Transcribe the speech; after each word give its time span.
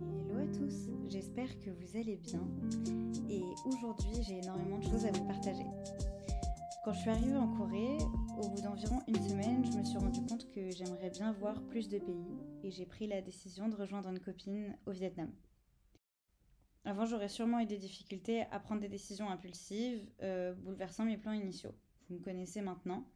Hello 0.00 0.38
à 0.38 0.46
tous, 0.46 0.88
j'espère 1.10 1.60
que 1.60 1.68
vous 1.68 1.96
allez 1.98 2.16
bien 2.16 2.40
et 3.28 3.42
aujourd'hui 3.66 4.22
j'ai 4.22 4.38
énormément 4.38 4.78
de 4.78 4.84
choses 4.84 5.04
à 5.04 5.12
vous 5.12 5.26
partager. 5.26 5.66
Quand 6.84 6.92
je 6.94 7.00
suis 7.00 7.10
arrivée 7.10 7.36
en 7.36 7.54
Corée, 7.54 7.98
au 8.38 8.48
bout 8.48 8.62
d'environ 8.62 9.00
une 9.06 9.28
semaine, 9.28 9.62
je 9.70 9.76
me 9.76 9.84
suis 9.84 9.98
rendu 9.98 10.20
compte 10.26 10.50
que 10.52 10.70
j'aimerais 10.70 11.10
bien 11.10 11.32
voir 11.32 11.62
plus 11.64 11.90
de 11.90 11.98
pays 11.98 12.38
et 12.62 12.70
j'ai 12.70 12.86
pris 12.86 13.08
la 13.08 13.20
décision 13.20 13.68
de 13.68 13.76
rejoindre 13.76 14.08
une 14.08 14.20
copine 14.20 14.74
au 14.86 14.92
Vietnam. 14.92 15.30
Avant, 16.86 17.04
j'aurais 17.04 17.28
sûrement 17.28 17.60
eu 17.60 17.66
des 17.66 17.76
difficultés 17.76 18.44
à 18.50 18.58
prendre 18.58 18.80
des 18.80 18.88
décisions 18.88 19.28
impulsives, 19.28 20.08
euh, 20.22 20.54
bouleversant 20.54 21.04
mes 21.04 21.18
plans 21.18 21.32
initiaux. 21.32 21.74
Vous 22.08 22.14
me 22.16 22.22
connaissez 22.22 22.62
maintenant. 22.62 23.06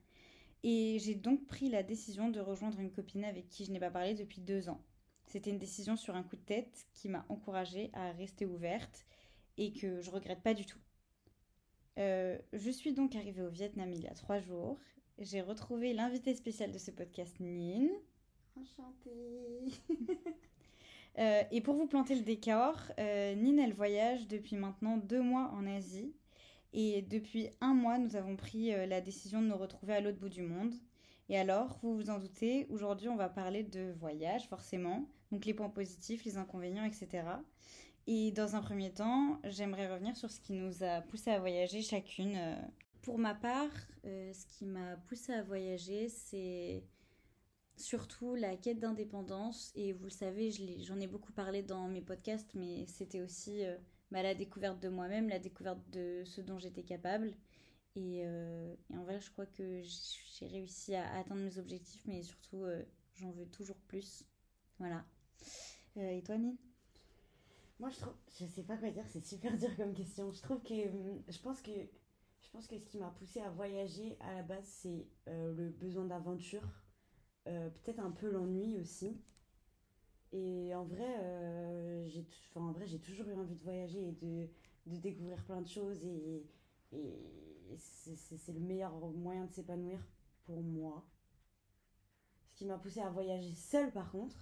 Et 0.62 0.98
j'ai 0.98 1.14
donc 1.14 1.46
pris 1.46 1.70
la 1.70 1.82
décision 1.82 2.28
de 2.28 2.40
rejoindre 2.40 2.78
une 2.78 2.92
copine 2.92 3.24
avec 3.24 3.48
qui 3.48 3.64
je 3.64 3.72
n'ai 3.72 3.80
pas 3.80 3.90
parlé 3.90 4.12
depuis 4.14 4.42
deux 4.42 4.68
ans. 4.68 4.84
C'était 5.26 5.50
une 5.50 5.58
décision 5.58 5.96
sur 5.96 6.14
un 6.14 6.22
coup 6.22 6.36
de 6.36 6.42
tête 6.42 6.86
qui 6.92 7.08
m'a 7.08 7.24
encouragée 7.28 7.90
à 7.92 8.12
rester 8.12 8.46
ouverte 8.46 9.04
et 9.56 9.72
que 9.72 10.00
je 10.00 10.10
regrette 10.10 10.42
pas 10.42 10.54
du 10.54 10.64
tout. 10.64 10.78
Euh, 11.98 12.38
je 12.52 12.70
suis 12.70 12.92
donc 12.92 13.14
arrivée 13.14 13.42
au 13.42 13.50
Vietnam 13.50 13.92
il 13.92 14.02
y 14.02 14.08
a 14.08 14.14
trois 14.14 14.40
jours. 14.40 14.78
J'ai 15.18 15.40
retrouvé 15.40 15.94
l'invité 15.94 16.34
spécial 16.34 16.72
de 16.72 16.78
ce 16.78 16.90
podcast, 16.90 17.36
Nin. 17.40 17.88
Enchantée. 18.56 19.72
Euh, 21.18 21.42
et 21.52 21.60
pour 21.60 21.74
vous 21.76 21.86
planter 21.86 22.16
le 22.16 22.22
décor, 22.22 22.76
euh, 22.98 23.34
Nin, 23.36 23.58
elle 23.58 23.72
voyage 23.72 24.26
depuis 24.26 24.56
maintenant 24.56 24.96
deux 24.96 25.22
mois 25.22 25.50
en 25.54 25.66
Asie. 25.66 26.12
Et 26.72 27.02
depuis 27.02 27.50
un 27.60 27.72
mois, 27.72 27.98
nous 27.98 28.16
avons 28.16 28.34
pris 28.34 28.74
euh, 28.74 28.86
la 28.86 29.00
décision 29.00 29.40
de 29.40 29.46
nous 29.46 29.56
retrouver 29.56 29.94
à 29.94 30.00
l'autre 30.00 30.18
bout 30.18 30.28
du 30.28 30.42
monde. 30.42 30.74
Et 31.28 31.38
alors, 31.38 31.78
vous 31.82 31.96
vous 31.96 32.10
en 32.10 32.18
doutez, 32.18 32.66
aujourd'hui, 32.68 33.08
on 33.08 33.16
va 33.16 33.28
parler 33.28 33.62
de 33.62 33.92
voyage, 33.98 34.46
forcément. 34.48 35.08
Donc 35.32 35.46
les 35.46 35.54
points 35.54 35.70
positifs, 35.70 36.24
les 36.24 36.36
inconvénients, 36.36 36.84
etc. 36.84 37.24
Et 38.06 38.30
dans 38.32 38.56
un 38.56 38.60
premier 38.60 38.92
temps, 38.92 39.40
j'aimerais 39.44 39.90
revenir 39.90 40.16
sur 40.16 40.30
ce 40.30 40.38
qui 40.38 40.52
nous 40.52 40.82
a 40.82 41.00
poussé 41.00 41.30
à 41.30 41.38
voyager 41.38 41.80
chacune. 41.80 42.38
Pour 43.00 43.18
ma 43.18 43.34
part, 43.34 43.70
euh, 44.04 44.32
ce 44.32 44.46
qui 44.46 44.66
m'a 44.66 44.96
poussé 45.08 45.32
à 45.32 45.42
voyager, 45.42 46.08
c'est 46.08 46.84
surtout 47.76 48.34
la 48.34 48.56
quête 48.56 48.78
d'indépendance. 48.78 49.72
Et 49.74 49.92
vous 49.92 50.04
le 50.04 50.10
savez, 50.10 50.50
j'en 50.82 51.00
ai 51.00 51.06
beaucoup 51.06 51.32
parlé 51.32 51.62
dans 51.62 51.88
mes 51.88 52.02
podcasts, 52.02 52.54
mais 52.54 52.86
c'était 52.86 53.22
aussi 53.22 53.64
euh, 53.64 53.76
bah, 54.10 54.22
la 54.22 54.34
découverte 54.34 54.80
de 54.80 54.88
moi-même, 54.88 55.28
la 55.28 55.38
découverte 55.38 55.80
de 55.90 56.22
ce 56.24 56.40
dont 56.40 56.58
j'étais 56.58 56.82
capable. 56.82 57.34
Et, 57.96 58.22
euh, 58.24 58.74
et 58.90 58.96
en 58.96 59.04
vrai, 59.04 59.20
je 59.20 59.30
crois 59.30 59.46
que 59.46 59.82
j'ai 59.82 60.46
réussi 60.46 60.94
à 60.94 61.18
atteindre 61.18 61.42
mes 61.42 61.58
objectifs, 61.58 62.02
mais 62.06 62.22
surtout, 62.22 62.64
euh, 62.64 62.82
j'en 63.14 63.30
veux 63.30 63.46
toujours 63.46 63.78
plus. 63.86 64.24
Voilà. 64.78 65.04
Euh, 65.96 66.10
et 66.10 66.22
toi, 66.22 66.36
Nine? 66.36 66.56
Moi, 67.78 67.90
je 67.90 68.00
trouve, 68.00 68.14
je 68.40 68.46
sais 68.46 68.64
pas 68.64 68.76
quoi 68.76 68.90
dire, 68.90 69.04
c'est 69.08 69.24
super 69.24 69.56
dur 69.56 69.76
comme 69.76 69.94
question. 69.94 70.32
Je 70.32 70.42
trouve 70.42 70.62
que, 70.62 70.88
hum, 70.88 71.22
je 71.28 71.38
pense 71.38 71.62
que, 71.62 71.70
je 71.70 72.50
pense 72.50 72.66
que 72.66 72.78
ce 72.78 72.84
qui 72.84 72.98
m'a 72.98 73.10
poussé 73.10 73.40
à 73.40 73.50
voyager 73.50 74.16
à 74.20 74.34
la 74.34 74.42
base, 74.42 74.64
c'est 74.66 75.06
le 75.26 75.70
besoin 75.70 76.04
d'aventure, 76.04 76.68
peut-être 77.44 78.00
un 78.00 78.10
peu 78.10 78.30
l'ennui 78.30 78.78
aussi. 78.78 79.16
Et 80.32 80.74
en 80.74 80.84
vrai, 80.84 82.06
j'ai, 82.06 82.24
j'ai 82.86 82.98
toujours 83.00 83.28
eu 83.28 83.34
envie 83.34 83.56
de 83.56 83.62
voyager 83.62 84.08
et 84.08 84.12
de, 84.12 84.48
de 84.86 84.96
découvrir 84.96 85.42
plein 85.44 85.62
de 85.62 85.68
choses 85.68 86.04
et 86.04 86.44
c'est, 87.78 88.52
le 88.52 88.60
meilleur 88.60 88.92
moyen 89.12 89.44
de 89.46 89.52
s'épanouir 89.52 90.00
pour 90.44 90.62
moi. 90.62 91.04
Ce 92.52 92.58
qui 92.58 92.66
m'a 92.66 92.78
poussé 92.78 93.00
à 93.00 93.10
voyager 93.10 93.54
seule, 93.54 93.92
par 93.92 94.10
contre. 94.10 94.36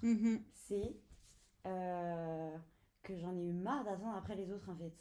c'est 0.53 0.97
euh, 1.67 2.57
que 3.03 3.17
j'en 3.17 3.37
ai 3.37 3.45
eu 3.45 3.53
marre 3.53 3.85
d'attendre 3.85 4.17
après 4.17 4.37
les 4.37 4.51
autres 4.53 4.69
en 4.71 4.77
fait. 4.77 4.95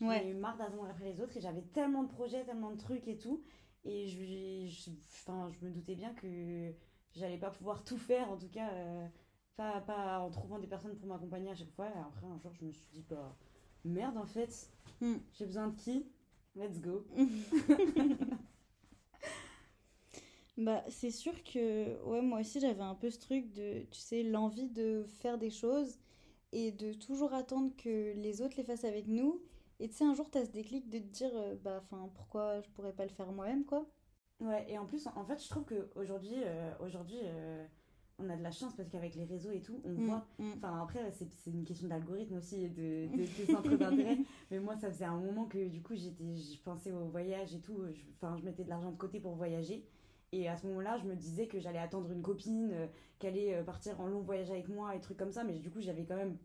J'en 0.00 0.10
ai 0.12 0.30
eu 0.30 0.34
marre 0.34 0.56
d'attendre 0.56 0.88
après 0.90 1.04
les 1.04 1.20
autres 1.20 1.36
et 1.36 1.40
j'avais 1.40 1.62
tellement 1.62 2.02
de 2.02 2.08
projets, 2.08 2.44
tellement 2.44 2.70
de 2.70 2.78
trucs 2.78 3.06
et 3.08 3.18
tout. 3.18 3.42
Et 3.84 4.08
je, 4.08 4.66
je, 4.68 4.90
enfin, 5.12 5.48
je 5.50 5.64
me 5.64 5.70
doutais 5.70 5.94
bien 5.94 6.12
que 6.14 6.72
j'allais 7.14 7.38
pas 7.38 7.50
pouvoir 7.50 7.84
tout 7.84 7.98
faire, 7.98 8.30
en 8.30 8.36
tout 8.36 8.48
cas, 8.48 8.70
euh, 8.72 9.06
pas, 9.56 9.80
pas 9.80 10.20
en 10.20 10.30
trouvant 10.30 10.58
des 10.58 10.66
personnes 10.66 10.96
pour 10.96 11.06
m'accompagner 11.08 11.50
à 11.50 11.54
chaque 11.54 11.70
fois. 11.72 11.88
Et 11.88 11.98
après, 11.98 12.26
un 12.26 12.38
jour, 12.38 12.52
je 12.54 12.64
me 12.64 12.72
suis 12.72 12.86
dit, 12.92 13.04
bah 13.08 13.36
merde 13.84 14.16
en 14.18 14.26
fait, 14.26 14.70
Hmm. 15.00 15.16
j'ai 15.32 15.46
besoin 15.46 15.68
de 15.68 15.76
qui? 15.76 16.06
Let's 16.54 16.78
go. 16.80 17.04
Bah, 20.56 20.84
c'est 20.88 21.10
sûr 21.10 21.42
que 21.44 22.02
ouais, 22.04 22.20
moi 22.22 22.40
aussi 22.40 22.60
j'avais 22.60 22.82
un 22.82 22.94
peu 22.94 23.08
ce 23.10 23.18
truc 23.18 23.50
de, 23.52 23.84
tu 23.90 23.98
sais, 24.00 24.22
l'envie 24.22 24.68
de 24.68 25.04
faire 25.20 25.38
des 25.38 25.50
choses 25.50 25.98
et 26.52 26.72
de 26.72 26.92
toujours 26.92 27.32
attendre 27.32 27.72
que 27.76 28.12
les 28.16 28.42
autres 28.42 28.56
les 28.58 28.64
fassent 28.64 28.84
avec 28.84 29.06
nous. 29.08 29.40
Et 29.78 29.88
tu 29.88 29.96
sais, 29.96 30.04
un 30.04 30.14
jour 30.14 30.28
t'as 30.30 30.44
ce 30.44 30.50
déclic 30.50 30.90
de 30.90 30.98
te 30.98 31.04
dire, 31.04 31.30
euh, 31.34 31.56
bah, 31.56 31.82
enfin, 31.82 32.10
pourquoi 32.14 32.60
je 32.60 32.68
pourrais 32.70 32.92
pas 32.92 33.04
le 33.04 33.10
faire 33.10 33.32
moi-même, 33.32 33.64
quoi. 33.64 33.86
Ouais, 34.40 34.66
et 34.70 34.78
en 34.78 34.86
plus, 34.86 35.06
en 35.06 35.24
fait, 35.24 35.42
je 35.42 35.48
trouve 35.48 35.64
qu'aujourd'hui, 35.64 36.34
euh, 36.44 36.72
aujourd'hui, 36.80 37.18
euh, 37.22 37.66
on 38.22 38.28
a 38.30 38.36
de 38.36 38.42
la 38.42 38.50
chance 38.50 38.74
parce 38.74 38.88
qu'avec 38.88 39.14
les 39.14 39.24
réseaux 39.24 39.50
et 39.50 39.60
tout, 39.60 39.80
on 39.84 39.90
Mm, 39.90 40.06
voit 40.06 40.26
mm. 40.38 40.52
Enfin, 40.56 40.82
après, 40.82 41.10
c'est 41.12 41.32
c'est 41.32 41.50
une 41.50 41.64
question 41.64 41.88
d'algorithme 41.88 42.36
aussi 42.36 42.64
et 42.64 42.68
de, 42.68 43.06
de, 43.16 43.22
de 43.22 43.46
centre 43.52 43.76
d'intérêt. 43.76 44.18
Mais 44.50 44.58
moi, 44.60 44.76
ça 44.76 44.88
faisait 44.90 45.04
un 45.04 45.18
moment 45.18 45.46
que 45.46 45.68
du 45.68 45.82
coup, 45.82 45.94
j'étais, 45.94 46.34
je 46.34 46.60
pensais 46.62 46.92
au 46.92 47.06
voyage 47.06 47.54
et 47.54 47.60
tout. 47.60 47.78
Enfin, 48.16 48.36
je 48.38 48.44
mettais 48.44 48.64
de 48.64 48.68
l'argent 48.68 48.90
de 48.92 48.96
côté 48.96 49.20
pour 49.20 49.34
voyager. 49.34 49.84
Et 50.32 50.48
à 50.48 50.56
ce 50.56 50.66
moment-là, 50.68 50.96
je 50.98 51.06
me 51.08 51.16
disais 51.16 51.48
que 51.48 51.58
j'allais 51.58 51.78
attendre 51.80 52.10
une 52.12 52.22
copine, 52.22 52.70
euh, 52.72 52.86
qu'elle 53.18 53.34
allait 53.34 53.54
euh, 53.54 53.64
partir 53.64 54.00
en 54.00 54.06
long 54.06 54.20
voyage 54.20 54.50
avec 54.50 54.68
moi 54.68 54.94
et 54.94 55.00
trucs 55.00 55.16
comme 55.16 55.32
ça. 55.32 55.42
Mais 55.42 55.58
du 55.58 55.70
coup, 55.70 55.80
j'avais 55.80 56.04
quand 56.04 56.14
même 56.16 56.36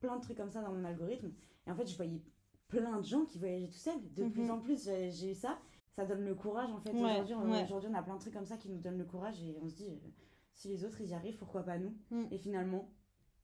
plein 0.00 0.16
de 0.16 0.22
trucs 0.22 0.36
comme 0.38 0.50
ça 0.50 0.62
dans 0.62 0.72
mon 0.72 0.84
algorithme. 0.84 1.30
Et 1.66 1.70
en 1.70 1.74
fait, 1.74 1.86
je 1.86 1.94
voyais 1.96 2.22
plein 2.68 2.98
de 3.00 3.04
gens 3.04 3.24
qui 3.26 3.38
voyageaient 3.38 3.68
tout 3.68 3.74
seuls. 3.78 4.00
De 4.16 4.24
Mhm. 4.24 4.32
plus 4.32 4.50
en 4.50 4.60
plus, 4.60 4.88
j'ai 5.10 5.30
eu 5.32 5.34
ça. 5.34 5.58
Ça 5.94 6.04
donne 6.06 6.24
le 6.24 6.34
courage 6.34 6.70
en 6.72 6.80
fait. 6.80 6.90
Ouais, 6.92 7.12
Aujourd'hui, 7.12 7.34
on, 7.34 7.50
ouais. 7.52 7.62
aujourd'hui, 7.62 7.88
on 7.92 7.94
a 7.94 8.02
plein 8.02 8.14
de 8.16 8.20
trucs 8.20 8.34
comme 8.34 8.46
ça 8.46 8.56
qui 8.56 8.68
nous 8.68 8.78
donnent 8.80 8.98
le 8.98 9.04
courage 9.04 9.40
et 9.44 9.54
on 9.62 9.68
se 9.68 9.74
dit, 9.74 9.86
euh, 9.88 9.94
si 10.54 10.68
les 10.68 10.84
autres 10.84 11.00
ils 11.00 11.10
y 11.10 11.14
arrivent, 11.14 11.36
pourquoi 11.36 11.62
pas 11.62 11.78
nous 11.78 11.94
Mm. 12.10 12.24
Et 12.30 12.38
finalement, 12.38 12.88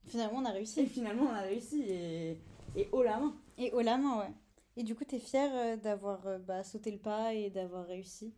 Finalement, 0.06 0.38
on 0.38 0.44
a 0.46 0.50
et 0.50 0.52
réussi. 0.54 0.86
finalement, 0.86 1.24
on 1.24 1.34
a 1.34 1.42
réussi 1.42 1.82
et, 1.82 2.38
et 2.74 2.88
haut 2.92 3.02
la 3.02 3.18
main. 3.20 3.36
Et 3.58 3.70
haut 3.72 3.82
la 3.82 3.98
main, 3.98 4.20
ouais. 4.20 4.32
Et 4.76 4.82
du 4.82 4.94
coup, 4.94 5.04
t'es 5.04 5.18
fière 5.18 5.50
euh, 5.54 5.76
d'avoir 5.76 6.26
euh, 6.26 6.38
bah, 6.38 6.62
sauté 6.64 6.90
le 6.90 6.98
pas 6.98 7.34
et 7.34 7.50
d'avoir 7.50 7.86
réussi? 7.86 8.34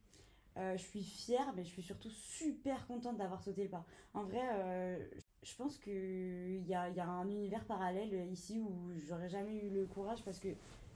Euh, 0.59 0.77
je 0.77 0.83
suis 0.83 1.03
fière, 1.03 1.53
mais 1.57 1.65
je 1.65 1.71
suis 1.71 1.83
surtout 1.83 2.11
super 2.11 2.87
contente 2.87 3.17
d'avoir 3.17 3.43
sauté 3.43 3.63
le 3.63 3.71
pas. 3.71 3.87
En 4.13 4.25
vrai, 4.25 4.43
euh, 4.43 4.99
je 5.43 5.55
pense 5.55 5.79
qu'il 5.79 6.67
y 6.67 6.75
a, 6.75 6.91
y 6.91 7.01
a 7.01 7.09
un 7.09 7.29
univers 7.29 7.65
parallèle 7.65 8.29
ici 8.31 8.59
où 8.59 8.91
j'aurais 9.07 9.29
jamais 9.31 9.55
eu 9.55 9.71
le 9.71 9.87
courage 9.87 10.23
parce 10.25 10.39
que 10.39 10.49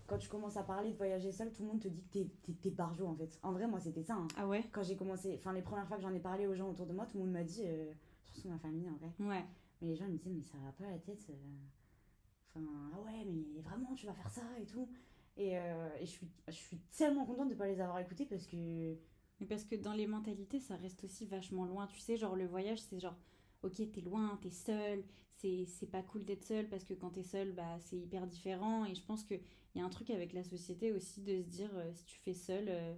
quand 0.06 0.18
tu 0.18 0.28
commences 0.28 0.56
à 0.56 0.62
parler 0.62 0.90
de 0.92 0.96
voyager 0.96 1.32
seul, 1.32 1.52
tout 1.52 1.62
le 1.62 1.68
monde 1.68 1.80
te 1.80 1.88
dit 1.88 2.02
que 2.02 2.08
t'es, 2.12 2.30
t'es, 2.42 2.52
t'es 2.52 2.70
barjot 2.70 3.06
en 3.06 3.14
fait. 3.16 3.38
En 3.42 3.52
vrai, 3.52 3.66
moi, 3.66 3.80
c'était 3.80 4.02
ça. 4.02 4.14
hein. 4.14 4.28
Ah 4.36 4.46
ouais? 4.46 4.64
Quand 4.72 4.82
j'ai 4.82 4.96
commencé, 4.96 5.34
enfin, 5.36 5.52
les 5.52 5.62
premières 5.62 5.86
fois 5.88 5.96
que 5.96 6.02
j'en 6.02 6.14
ai 6.14 6.20
parlé 6.20 6.46
aux 6.46 6.54
gens 6.54 6.70
autour 6.70 6.86
de 6.86 6.92
moi, 6.92 7.06
tout 7.06 7.18
le 7.18 7.24
monde 7.24 7.32
m'a 7.32 7.44
dit, 7.44 7.62
euh, 7.64 7.92
surtout 8.24 8.48
ma 8.48 8.58
famille 8.58 8.88
en 8.88 8.96
vrai, 8.96 9.12
Ouais. 9.20 9.44
mais 9.80 9.88
les 9.88 9.96
gens 9.96 10.06
me 10.06 10.16
disaient, 10.16 10.30
mais 10.30 10.42
ça 10.42 10.58
va 10.64 10.72
pas 10.72 10.90
la 10.90 10.98
tête. 10.98 11.26
euh. 11.30 11.34
Enfin, 12.54 12.66
ah 12.94 13.00
ouais, 13.02 13.24
mais 13.26 13.60
vraiment, 13.60 13.94
tu 13.94 14.06
vas 14.06 14.14
faire 14.14 14.30
ça 14.30 14.42
et 14.60 14.64
tout. 14.64 14.88
Et, 15.36 15.58
euh, 15.58 15.88
et 16.00 16.06
je, 16.06 16.10
suis, 16.12 16.28
je 16.48 16.52
suis 16.54 16.78
tellement 16.96 17.26
contente 17.26 17.50
de 17.50 17.54
pas 17.54 17.66
les 17.66 17.80
avoir 17.80 17.98
écoutés 17.98 18.24
parce 18.26 18.46
que. 18.46 18.96
Mais 19.38 19.46
parce 19.46 19.64
que 19.64 19.76
dans 19.76 19.92
les 19.92 20.06
mentalités, 20.06 20.60
ça 20.60 20.76
reste 20.76 21.04
aussi 21.04 21.26
vachement 21.26 21.66
loin. 21.66 21.86
Tu 21.88 21.98
sais, 21.98 22.16
genre 22.16 22.36
le 22.36 22.46
voyage, 22.46 22.80
c'est 22.80 22.98
genre, 22.98 23.16
ok, 23.62 23.90
t'es 23.92 24.00
loin, 24.00 24.38
t'es 24.42 24.50
seul, 24.50 25.04
c'est 25.66 25.90
pas 25.90 26.02
cool 26.02 26.24
d'être 26.24 26.44
seul 26.44 26.68
parce 26.68 26.84
que 26.84 26.94
quand 26.94 27.10
t'es 27.10 27.22
seul, 27.22 27.52
bah, 27.52 27.78
c'est 27.80 27.96
hyper 27.96 28.26
différent. 28.26 28.84
Et 28.84 28.94
je 28.94 29.02
pense 29.02 29.22
qu'il 29.24 29.40
y 29.74 29.80
a 29.80 29.84
un 29.84 29.88
truc 29.90 30.10
avec 30.10 30.32
la 30.32 30.42
société 30.44 30.92
aussi 30.92 31.20
de 31.20 31.42
se 31.42 31.46
dire, 31.48 31.70
euh, 31.74 31.92
si 31.92 32.04
tu 32.04 32.18
fais 32.18 32.34
seul, 32.34 32.64
euh, 32.68 32.94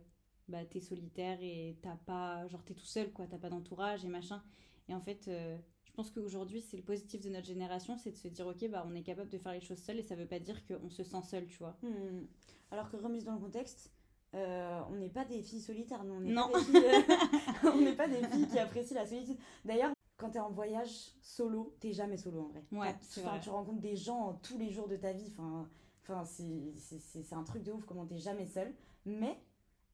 bah, 0.49 0.65
t'es 0.65 0.81
solitaire 0.81 1.39
et 1.43 1.77
t'as 1.83 1.97
pas, 1.97 2.47
genre, 2.49 2.63
t'es 2.65 2.75
tout 2.75 2.87
seul, 2.87 3.13
quoi, 3.13 3.27
t'as 3.27 3.39
pas 3.39 3.51
d'entourage 3.51 4.05
et 4.05 4.09
machin. 4.09 4.43
Et 4.89 4.95
en 4.95 5.01
fait, 5.01 5.29
euh, 5.29 5.59
je 5.85 5.93
pense 5.93 6.11
qu'aujourd'hui, 6.11 6.63
c'est 6.63 6.77
le 6.77 6.83
positif 6.83 7.21
de 7.21 7.29
notre 7.29 7.47
génération, 7.47 7.97
c'est 7.99 8.13
de 8.13 8.17
se 8.17 8.29
dire, 8.29 8.47
ok, 8.47 8.69
bah, 8.71 8.85
on 8.89 8.95
est 8.95 9.03
capable 9.03 9.29
de 9.29 9.39
faire 9.39 9.53
les 9.53 9.61
choses 9.61 9.79
seul 9.83 9.99
et 9.99 10.03
ça 10.03 10.15
veut 10.15 10.27
pas 10.27 10.39
dire 10.39 10.65
qu'on 10.67 10.89
se 10.91 11.03
sent 11.05 11.23
seul, 11.29 11.47
tu 11.47 11.59
vois. 11.59 11.77
Hmm. 11.83 12.25
Alors 12.71 12.91
que 12.91 12.97
remise 12.97 13.25
dans 13.25 13.35
le 13.35 13.41
contexte, 13.41 13.91
euh, 14.35 14.81
on 14.91 14.97
n'est 14.97 15.09
pas 15.11 15.25
des 15.25 15.43
filles 15.43 15.61
solitaires, 15.61 16.05
nous, 16.05 16.15
on 16.15 16.21
n'est 16.21 16.33
Non. 16.33 16.49
pas, 16.51 16.59
des 16.61 16.65
filles, 16.65 16.77
euh, 16.85 17.71
on 17.75 17.81
n'est 17.81 17.97
pas 17.97 18.09
des 18.09 18.27
filles 18.29 18.47
qui 18.47 18.59
apprécient 18.59 18.97
la 18.97 19.07
solitude. 19.07 19.37
D'ailleurs, 19.65 19.93
quand 20.19 20.31
t'es 20.31 20.39
en 20.41 20.51
voyage 20.51 21.13
solo, 21.23 21.75
t'es 21.81 21.93
jamais 21.93 22.17
solo 22.19 22.41
en 22.43 22.49
vrai. 22.49 22.65
Ouais, 22.73 22.95
c'est 23.01 23.23
vrai. 23.23 23.41
tu 23.41 23.49
rencontres 23.51 23.81
des 23.81 23.97
gens 23.97 24.39
tous 24.43 24.59
les 24.59 24.71
jours 24.71 24.89
de 24.89 24.97
ta 24.97 25.13
vie. 25.13 25.33
Enfin, 25.33 25.69
enfin 26.03 26.25
c'est- 26.25 27.33
un 27.33 27.45
truc 27.45 27.63
de 27.63 27.73
ouf 27.73 27.85
comment 27.87 28.05
t'es 28.05 28.19
jamais 28.19 28.45
seul. 28.47 28.75
Mais 29.07 29.39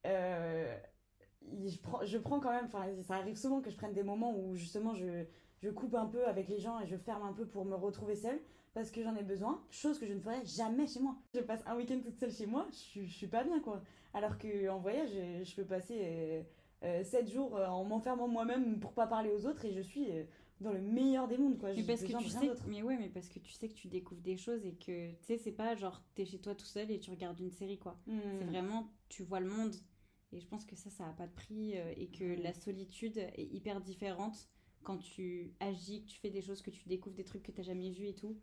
euh, 0.06 0.76
je, 1.66 1.78
prends, 1.78 2.04
je 2.04 2.18
prends 2.18 2.40
quand 2.40 2.50
même, 2.50 2.64
enfin, 2.66 2.86
ça 3.02 3.16
arrive 3.16 3.36
souvent 3.36 3.60
que 3.60 3.70
je 3.70 3.76
prenne 3.76 3.92
des 3.92 4.02
moments 4.02 4.34
où 4.36 4.56
justement 4.56 4.94
je, 4.94 5.24
je 5.60 5.70
coupe 5.70 5.94
un 5.94 6.06
peu 6.06 6.26
avec 6.26 6.48
les 6.48 6.58
gens 6.58 6.80
et 6.80 6.86
je 6.86 6.96
ferme 6.96 7.22
un 7.22 7.32
peu 7.32 7.46
pour 7.46 7.64
me 7.64 7.74
retrouver 7.74 8.16
seule 8.16 8.40
parce 8.72 8.90
que 8.90 9.02
j'en 9.02 9.14
ai 9.14 9.22
besoin, 9.22 9.62
chose 9.70 9.98
que 9.98 10.06
je 10.06 10.12
ne 10.14 10.20
ferais 10.20 10.44
jamais 10.44 10.86
chez 10.86 11.00
moi. 11.00 11.16
Je 11.34 11.40
passe 11.40 11.62
un 11.66 11.76
week-end 11.76 12.00
toute 12.02 12.18
seule 12.18 12.32
chez 12.32 12.46
moi, 12.46 12.66
je, 12.72 13.04
je 13.04 13.12
suis 13.14 13.28
pas 13.28 13.44
bien 13.44 13.60
quoi. 13.60 13.82
Alors 14.14 14.38
qu'en 14.38 14.78
voyage, 14.78 15.10
je, 15.10 15.44
je 15.44 15.54
peux 15.56 15.64
passer 15.64 16.44
7 17.04 17.30
jours 17.30 17.56
euh, 17.56 17.66
en 17.66 17.84
m'enfermant 17.84 18.28
moi-même 18.28 18.80
pour 18.80 18.92
pas 18.92 19.06
parler 19.06 19.30
aux 19.30 19.46
autres 19.46 19.64
et 19.64 19.72
je 19.72 19.80
suis 19.80 20.10
euh, 20.10 20.24
dans 20.60 20.72
le 20.72 20.80
meilleur 20.80 21.28
des 21.28 21.36
mondes, 21.38 21.58
quoi. 21.58 21.72
Mais 21.74 21.82
parce 21.82 22.02
que 22.02 22.06
tu 22.18 22.28
sais, 22.28 22.50
mais 22.66 22.82
ouais, 22.82 22.96
mais 22.96 23.08
parce 23.08 23.28
que 23.28 23.38
tu 23.38 23.52
sais 23.52 23.68
que 23.68 23.74
tu 23.74 23.88
découvres 23.88 24.20
des 24.22 24.36
choses 24.36 24.64
et 24.64 24.74
que 24.74 25.10
tu 25.12 25.24
sais, 25.24 25.38
c'est 25.38 25.52
pas 25.52 25.74
genre 25.74 26.02
t'es 26.14 26.24
chez 26.24 26.38
toi 26.40 26.54
tout 26.54 26.64
seul 26.66 26.90
et 26.90 26.98
tu 27.00 27.10
regardes 27.10 27.38
une 27.40 27.50
série 27.50 27.78
quoi. 27.78 27.98
C'est 28.06 28.12
Hmm. 28.12 28.48
vraiment 28.48 28.88
tu 29.08 29.22
vois 29.22 29.40
le 29.40 29.48
monde 29.48 29.74
et 30.32 30.40
je 30.40 30.46
pense 30.46 30.64
que 30.64 30.74
ça, 30.76 30.90
ça 30.90 31.06
a 31.08 31.12
pas 31.12 31.26
de 31.26 31.32
prix 31.34 31.76
euh, 31.76 31.92
et 31.96 32.08
que 32.08 32.24
la 32.42 32.52
solitude 32.52 33.18
est 33.18 33.48
hyper 33.52 33.80
différente 33.80 34.48
quand 34.82 34.98
tu 34.98 35.54
agis, 35.60 36.02
que 36.04 36.10
tu 36.10 36.18
fais 36.18 36.30
des 36.30 36.42
choses, 36.42 36.60
que 36.60 36.70
tu 36.70 36.88
découvres 36.88 37.16
des 37.16 37.24
trucs 37.24 37.42
que 37.42 37.52
t'as 37.52 37.62
jamais 37.62 37.90
vus 37.90 38.08
et 38.08 38.14
tout, 38.14 38.36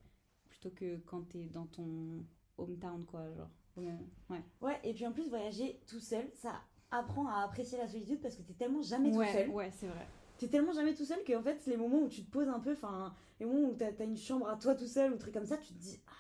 plutôt 0.49 0.71
que 0.71 0.97
quand 1.05 1.21
t'es 1.29 1.45
dans 1.49 1.67
ton 1.67 2.25
hometown 2.57 3.05
quoi, 3.05 3.31
genre. 3.33 3.49
Ouais. 3.77 4.41
Ouais, 4.61 4.79
et 4.83 4.93
puis 4.93 5.05
en 5.05 5.11
plus, 5.11 5.29
voyager 5.29 5.79
tout 5.87 5.99
seul, 5.99 6.29
ça 6.33 6.61
apprend 6.91 7.27
à 7.27 7.43
apprécier 7.43 7.77
la 7.77 7.87
solitude 7.87 8.21
parce 8.21 8.35
que 8.35 8.41
t'es 8.41 8.53
tellement 8.53 8.81
jamais 8.81 9.15
ouais, 9.15 9.25
tout 9.25 9.31
seul. 9.31 9.49
ouais, 9.49 9.71
c'est 9.71 9.87
vrai. 9.87 10.07
T'es 10.37 10.47
tellement 10.47 10.73
jamais 10.73 10.93
tout 10.93 11.05
seul 11.05 11.23
qu'en 11.25 11.41
fait, 11.41 11.65
les 11.67 11.77
moments 11.77 12.01
où 12.03 12.09
tu 12.09 12.23
te 12.23 12.31
poses 12.31 12.47
un 12.47 12.59
peu, 12.59 12.73
enfin, 12.73 13.13
les 13.39 13.45
moments 13.45 13.69
où 13.69 13.75
t'as 13.75 13.91
as 13.99 14.03
une 14.03 14.17
chambre 14.17 14.47
à 14.47 14.57
toi 14.57 14.75
tout 14.75 14.87
seul 14.87 15.13
ou 15.13 15.17
truc 15.17 15.33
comme 15.33 15.45
ça, 15.45 15.57
tu 15.57 15.73
te 15.73 15.79
dis 15.79 15.99
Ah, 16.07 16.11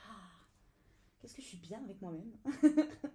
qu'est-ce 1.19 1.35
que 1.35 1.41
je 1.41 1.47
suis 1.47 1.57
bien 1.57 1.81
avec 1.83 2.01
moi-même. 2.01 2.31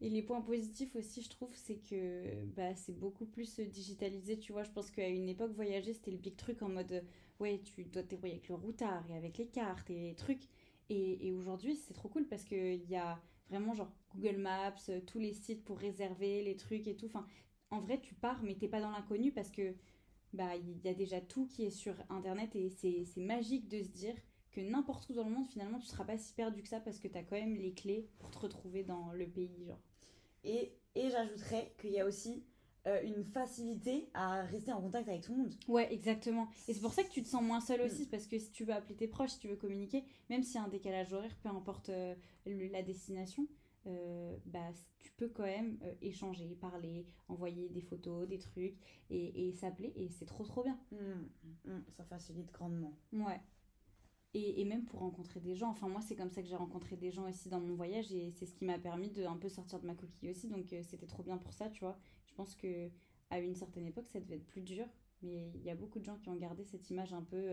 Et 0.00 0.10
les 0.10 0.22
points 0.22 0.42
positifs 0.42 0.96
aussi, 0.96 1.22
je 1.22 1.30
trouve, 1.30 1.50
c'est 1.54 1.76
que 1.76 2.44
bah, 2.56 2.74
c'est 2.74 2.92
beaucoup 2.92 3.24
plus 3.24 3.58
euh, 3.58 3.64
digitalisé. 3.64 4.38
Tu 4.38 4.52
vois, 4.52 4.62
je 4.62 4.70
pense 4.70 4.90
qu'à 4.90 5.08
une 5.08 5.28
époque, 5.30 5.52
voyager, 5.52 5.94
c'était 5.94 6.10
le 6.10 6.18
big 6.18 6.36
truc 6.36 6.60
en 6.62 6.68
mode 6.68 6.92
euh, 6.92 7.00
ouais, 7.40 7.62
tu 7.64 7.84
dois 7.84 8.02
te 8.02 8.08
débrouiller 8.08 8.34
avec 8.34 8.48
le 8.48 8.56
routard 8.56 9.02
et 9.10 9.16
avec 9.16 9.38
les 9.38 9.46
cartes 9.46 9.88
et 9.88 9.98
les 9.98 10.14
trucs. 10.14 10.48
Et, 10.90 11.26
et 11.26 11.32
aujourd'hui, 11.32 11.76
c'est 11.76 11.94
trop 11.94 12.08
cool 12.08 12.26
parce 12.26 12.44
qu'il 12.44 12.84
y 12.90 12.96
a 12.96 13.18
vraiment 13.48 13.72
genre 13.72 13.90
Google 14.14 14.38
Maps, 14.38 14.74
euh, 14.88 15.00
tous 15.06 15.18
les 15.18 15.32
sites 15.32 15.64
pour 15.64 15.78
réserver 15.78 16.42
les 16.42 16.56
trucs 16.56 16.86
et 16.86 16.96
tout. 16.96 17.06
Enfin, 17.06 17.26
en 17.70 17.80
vrai, 17.80 18.00
tu 18.00 18.14
pars, 18.14 18.42
mais 18.42 18.54
t'es 18.54 18.68
pas 18.68 18.80
dans 18.80 18.90
l'inconnu 18.90 19.32
parce 19.32 19.50
que 19.50 19.74
bah 20.32 20.56
il 20.56 20.84
y 20.84 20.88
a 20.88 20.94
déjà 20.94 21.20
tout 21.20 21.46
qui 21.46 21.64
est 21.64 21.70
sur 21.70 21.94
Internet 22.10 22.56
et 22.56 22.68
c'est 22.70 23.20
magique 23.20 23.68
de 23.68 23.82
se 23.82 23.88
dire 23.88 24.14
que 24.50 24.60
n'importe 24.60 25.08
où 25.08 25.14
dans 25.14 25.24
le 25.24 25.34
monde, 25.34 25.46
finalement, 25.46 25.78
tu 25.78 25.86
seras 25.86 26.04
pas 26.04 26.16
si 26.16 26.32
perdu 26.32 26.62
que 26.62 26.68
ça 26.68 26.80
parce 26.80 26.98
que 26.98 27.08
t'as 27.08 27.22
quand 27.22 27.36
même 27.36 27.56
les 27.56 27.72
clés 27.72 28.08
pour 28.18 28.30
te 28.30 28.38
retrouver 28.38 28.84
dans 28.84 29.12
le 29.12 29.26
pays, 29.26 29.64
genre. 29.66 29.80
Et, 30.44 30.72
et 30.94 31.10
j'ajouterais 31.10 31.74
qu'il 31.80 31.90
y 31.90 32.00
a 32.00 32.06
aussi 32.06 32.44
euh, 32.86 33.02
une 33.02 33.24
facilité 33.24 34.10
à 34.14 34.42
rester 34.42 34.72
en 34.72 34.80
contact 34.80 35.08
avec 35.08 35.22
tout 35.22 35.32
le 35.32 35.42
monde. 35.42 35.54
Ouais, 35.68 35.92
exactement. 35.92 36.48
Et 36.68 36.74
c'est 36.74 36.80
pour 36.80 36.92
ça 36.92 37.02
que 37.02 37.10
tu 37.10 37.22
te 37.22 37.28
sens 37.28 37.42
moins 37.42 37.60
seul 37.60 37.80
aussi, 37.80 38.04
c'est 38.04 38.10
parce 38.10 38.26
que 38.26 38.38
si 38.38 38.50
tu 38.52 38.64
veux 38.64 38.74
appeler 38.74 38.94
tes 38.94 39.08
proches, 39.08 39.30
si 39.30 39.38
tu 39.38 39.48
veux 39.48 39.56
communiquer, 39.56 40.04
même 40.30 40.42
s'il 40.42 40.56
y 40.56 40.58
a 40.58 40.64
un 40.64 40.68
décalage 40.68 41.12
horaire, 41.12 41.34
peu 41.42 41.48
importe 41.48 41.88
euh, 41.88 42.14
la 42.44 42.82
destination, 42.82 43.48
euh, 43.86 44.36
bah, 44.46 44.70
tu 44.98 45.12
peux 45.12 45.28
quand 45.28 45.44
même 45.44 45.78
euh, 45.82 45.94
échanger, 46.02 46.54
parler, 46.54 47.06
envoyer 47.28 47.68
des 47.68 47.80
photos, 47.82 48.26
des 48.28 48.38
trucs, 48.38 48.76
et, 49.10 49.48
et 49.48 49.52
s'appeler, 49.52 49.92
et 49.96 50.08
c'est 50.08 50.26
trop 50.26 50.44
trop 50.44 50.62
bien. 50.62 50.78
Hmm, 50.92 51.70
hmm, 51.70 51.82
ça 51.96 52.04
facilite 52.04 52.50
grandement. 52.52 52.98
Ouais. 53.12 53.40
Et, 54.34 54.60
et 54.60 54.64
même 54.64 54.84
pour 54.84 55.00
rencontrer 55.00 55.40
des 55.40 55.54
gens, 55.54 55.70
enfin 55.70 55.88
moi 55.88 56.00
c'est 56.00 56.16
comme 56.16 56.30
ça 56.30 56.42
que 56.42 56.48
j'ai 56.48 56.56
rencontré 56.56 56.96
des 56.96 57.10
gens 57.12 57.28
aussi 57.28 57.48
dans 57.48 57.60
mon 57.60 57.74
voyage, 57.74 58.12
et 58.12 58.30
c'est 58.32 58.46
ce 58.46 58.54
qui 58.54 58.64
m'a 58.64 58.78
permis 58.78 59.10
de 59.10 59.24
un 59.24 59.36
peu 59.36 59.48
sortir 59.48 59.78
de 59.80 59.86
ma 59.86 59.94
coquille 59.94 60.30
aussi, 60.30 60.48
donc 60.48 60.72
euh, 60.72 60.82
c'était 60.82 61.06
trop 61.06 61.22
bien 61.22 61.38
pour 61.38 61.52
ça, 61.52 61.70
tu 61.70 61.80
vois. 61.80 61.98
Je 62.26 62.34
pense 62.34 62.54
que 62.56 62.90
à 63.30 63.38
une 63.40 63.54
certaine 63.54 63.86
époque 63.86 64.08
ça 64.08 64.20
devait 64.20 64.36
être 64.36 64.46
plus 64.46 64.62
dur, 64.62 64.86
mais 65.22 65.50
il 65.54 65.62
y 65.62 65.70
a 65.70 65.74
beaucoup 65.76 66.00
de 66.00 66.04
gens 66.04 66.16
qui 66.18 66.28
ont 66.30 66.36
gardé 66.36 66.64
cette 66.64 66.90
image 66.90 67.12
un 67.12 67.22
peu 67.22 67.50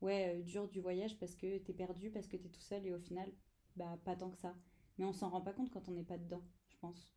ouais 0.00 0.42
dure 0.42 0.68
du 0.68 0.80
voyage 0.80 1.18
parce 1.18 1.34
que 1.36 1.58
t'es 1.58 1.72
perdu, 1.72 2.10
parce 2.10 2.26
que 2.28 2.36
t'es 2.36 2.48
tout 2.48 2.60
seul 2.60 2.84
et 2.86 2.92
au 2.92 2.98
final 2.98 3.30
bah 3.76 3.98
pas 4.04 4.16
tant 4.16 4.30
que 4.30 4.38
ça. 4.38 4.54
Mais 4.98 5.04
on 5.04 5.12
s'en 5.12 5.30
rend 5.30 5.40
pas 5.40 5.52
compte 5.52 5.70
quand 5.70 5.88
on 5.88 5.92
n'est 5.92 6.04
pas 6.04 6.18
dedans, 6.18 6.42
je 6.68 6.76
pense. 6.78 7.12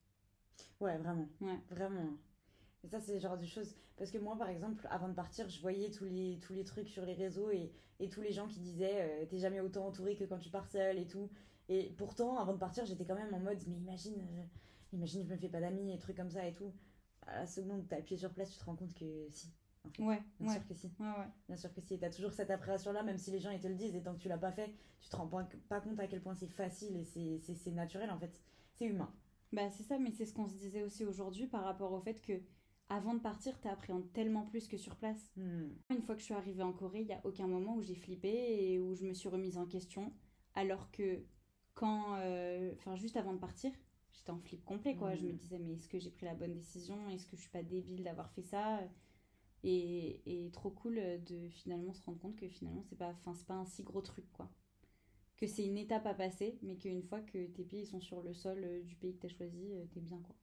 Ouais, 0.79 0.97
vraiment. 0.97 1.27
Ouais. 1.41 1.59
Vraiment. 1.69 2.17
Et 2.83 2.87
ça, 2.87 2.99
c'est 2.99 3.13
le 3.13 3.19
genre 3.19 3.37
de 3.37 3.45
choses. 3.45 3.75
Parce 3.97 4.11
que 4.11 4.17
moi, 4.17 4.35
par 4.37 4.49
exemple, 4.49 4.87
avant 4.89 5.09
de 5.09 5.13
partir, 5.13 5.47
je 5.49 5.61
voyais 5.61 5.91
tous 5.91 6.05
les, 6.05 6.39
tous 6.41 6.53
les 6.53 6.63
trucs 6.63 6.87
sur 6.87 7.05
les 7.05 7.13
réseaux 7.13 7.51
et, 7.51 7.71
et 7.99 8.09
tous 8.09 8.21
les 8.21 8.31
gens 8.31 8.47
qui 8.47 8.59
disaient 8.59 9.23
euh, 9.23 9.25
T'es 9.27 9.37
jamais 9.37 9.59
autant 9.59 9.85
entouré 9.87 10.15
que 10.15 10.23
quand 10.23 10.39
tu 10.39 10.49
pars 10.49 10.67
seul 10.67 10.97
et 10.97 11.07
tout. 11.07 11.29
Et 11.69 11.93
pourtant, 11.97 12.37
avant 12.37 12.53
de 12.53 12.57
partir, 12.59 12.85
j'étais 12.85 13.05
quand 13.05 13.15
même 13.15 13.33
en 13.33 13.39
mode 13.39 13.59
Mais 13.67 13.77
imagine, 13.77 14.19
euh, 14.19 14.43
imagine, 14.93 15.23
je 15.23 15.29
me 15.29 15.37
fais 15.37 15.49
pas 15.49 15.61
d'amis 15.61 15.93
et 15.93 15.97
trucs 15.99 16.17
comme 16.17 16.31
ça 16.31 16.45
et 16.47 16.53
tout. 16.53 16.73
À 17.27 17.41
la 17.41 17.45
seconde 17.45 17.81
où 17.81 17.85
t'as 17.87 18.01
pied 18.01 18.17
sur 18.17 18.31
place, 18.33 18.51
tu 18.51 18.57
te 18.57 18.65
rends 18.65 18.75
compte 18.75 18.93
que 18.93 19.27
si. 19.29 19.47
En 19.87 19.89
fait. 19.91 20.03
Ouais, 20.03 20.21
Bien 20.39 20.47
ouais, 20.49 20.53
sûr 20.55 20.67
que 20.67 20.73
si. 20.73 20.87
ouais, 20.99 21.05
ouais. 21.05 21.27
Bien 21.47 21.57
sûr 21.57 21.73
que 21.73 21.81
si. 21.81 21.97
T'as 21.99 22.09
toujours 22.09 22.33
cette 22.33 22.49
appréhension-là, 22.51 23.03
même 23.03 23.17
si 23.17 23.31
les 23.31 23.39
gens 23.39 23.51
ils 23.51 23.59
te 23.59 23.67
le 23.67 23.75
disent. 23.75 23.95
Et 23.95 24.01
tant 24.01 24.13
que 24.13 24.19
tu 24.19 24.27
l'as 24.27 24.37
pas 24.37 24.51
fait, 24.51 24.73
tu 24.99 25.09
te 25.09 25.15
rends 25.15 25.27
pas, 25.27 25.81
compte 25.81 25.99
à 25.99 26.07
quel 26.07 26.21
point 26.21 26.35
c'est 26.35 26.47
facile 26.47 26.95
et 26.97 27.03
c'est- 27.03 27.71
naturel 27.71 28.09
en 28.11 28.19
fait. 28.19 28.41
C'est 28.73 28.85
humain. 28.85 29.11
Bah 29.53 29.69
c'est 29.69 29.83
ça, 29.83 29.97
mais 29.99 30.11
c'est 30.11 30.25
ce 30.25 30.33
qu'on 30.33 30.47
se 30.47 30.55
disait 30.55 30.83
aussi 30.83 31.05
aujourd'hui 31.05 31.47
par 31.47 31.63
rapport 31.63 31.91
au 31.91 31.99
fait 31.99 32.21
que 32.21 32.41
avant 32.89 33.13
de 33.13 33.19
partir, 33.19 33.59
t'appréhendes 33.61 34.11
tellement 34.13 34.45
plus 34.45 34.67
que 34.67 34.77
sur 34.77 34.95
place. 34.95 35.31
Hmm. 35.37 35.69
Une 35.89 36.01
fois 36.01 36.15
que 36.15 36.19
je 36.21 36.25
suis 36.25 36.33
arrivée 36.33 36.63
en 36.63 36.73
Corée, 36.73 37.01
il 37.01 37.07
n'y 37.07 37.13
a 37.13 37.21
aucun 37.23 37.47
moment 37.47 37.75
où 37.75 37.81
j'ai 37.81 37.95
flippé 37.95 38.29
et 38.73 38.79
où 38.79 38.95
je 38.95 39.05
me 39.05 39.13
suis 39.13 39.29
remise 39.29 39.57
en 39.57 39.65
question. 39.65 40.13
Alors 40.55 40.91
que 40.91 41.23
quand, 41.73 42.15
euh, 42.17 42.73
enfin 42.77 42.95
juste 42.95 43.15
avant 43.17 43.33
de 43.33 43.39
partir, 43.39 43.71
j'étais 44.11 44.31
en 44.31 44.39
flip 44.39 44.63
complet 44.65 44.95
quoi. 44.95 45.15
Je 45.15 45.25
me 45.25 45.31
Mhm. 45.31 45.37
disais 45.37 45.59
mais 45.59 45.73
est-ce 45.73 45.87
que 45.89 45.99
j'ai 45.99 46.11
pris 46.11 46.25
la 46.25 46.35
bonne 46.35 46.53
décision? 46.53 47.09
Est-ce 47.09 47.25
que 47.25 47.35
je 47.35 47.41
suis 47.41 47.49
pas 47.51 47.63
débile 47.63 48.03
d'avoir 48.03 48.29
fait 48.31 48.41
ça? 48.43 48.79
Et, 49.63 50.45
et 50.45 50.51
trop 50.51 50.69
cool 50.71 50.95
de 51.25 51.49
finalement 51.49 51.93
se 51.93 52.03
rendre 52.03 52.19
compte 52.19 52.35
que 52.35 52.47
finalement 52.47 52.83
c'est 52.83 52.97
pas, 52.97 53.13
c'est 53.35 53.45
pas 53.47 53.55
un 53.55 53.65
si 53.65 53.83
gros 53.83 54.01
truc 54.01 54.25
quoi. 54.33 54.49
Que 55.37 55.47
c'est 55.47 55.65
une 55.65 55.77
étape 55.77 56.05
à 56.05 56.13
passer, 56.13 56.57
mais 56.61 56.75
qu'une 56.75 57.01
fois 57.03 57.19
que 57.21 57.47
tes 57.47 57.63
pieds 57.63 57.81
ils 57.81 57.87
sont 57.87 57.99
sur 58.01 58.21
le 58.21 58.33
sol 58.33 58.59
euh, 58.63 58.81
du 58.83 58.95
pays 58.95 59.13
que 59.15 59.21
t'as 59.21 59.33
choisi, 59.33 59.73
euh, 59.73 59.85
t'es 59.93 59.99
bien 59.99 60.19
quoi. 60.19 60.35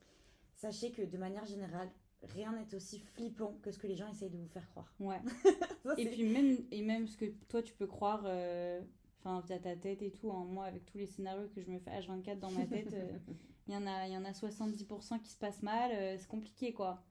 Sachez 0.56 0.90
que 0.90 1.02
de 1.02 1.18
manière 1.18 1.46
générale, 1.46 1.90
rien 2.22 2.52
n'est 2.52 2.74
aussi 2.74 2.98
flippant 2.98 3.58
que 3.62 3.70
ce 3.70 3.78
que 3.78 3.86
les 3.86 3.94
gens 3.96 4.10
essayent 4.10 4.30
de 4.30 4.36
vous 4.38 4.48
faire 4.48 4.68
croire. 4.70 4.92
Ouais. 4.98 5.20
Ça, 5.84 5.94
Et 5.96 6.06
puis 6.06 6.24
même, 6.24 6.58
et 6.72 6.82
même 6.82 7.06
ce 7.06 7.16
que 7.16 7.26
toi 7.48 7.62
tu 7.62 7.74
peux 7.74 7.86
croire, 7.86 8.22
euh, 8.26 8.80
enfin 9.20 9.40
via 9.46 9.58
ta 9.60 9.76
tête 9.76 10.02
et 10.02 10.10
tout, 10.10 10.32
hein, 10.32 10.44
moi 10.44 10.64
avec 10.64 10.84
tous 10.86 10.98
les 10.98 11.06
scénarios 11.06 11.48
que 11.54 11.60
je 11.62 11.70
me 11.70 11.78
fais 11.78 11.90
H24 11.92 12.38
dans 12.40 12.50
ma 12.50 12.66
tête, 12.66 12.92
euh, 12.92 13.18
il 13.68 13.74
y, 13.74 13.76
en 13.76 13.86
a- 13.86 14.08
il 14.08 14.12
y 14.12 14.16
en 14.16 14.24
a 14.24 14.32
70% 14.32 15.20
qui 15.20 15.30
se 15.30 15.38
passent 15.38 15.62
mal, 15.62 15.92
euh, 15.94 16.16
c'est 16.18 16.26
compliqué 16.28 16.72
quoi. 16.72 17.04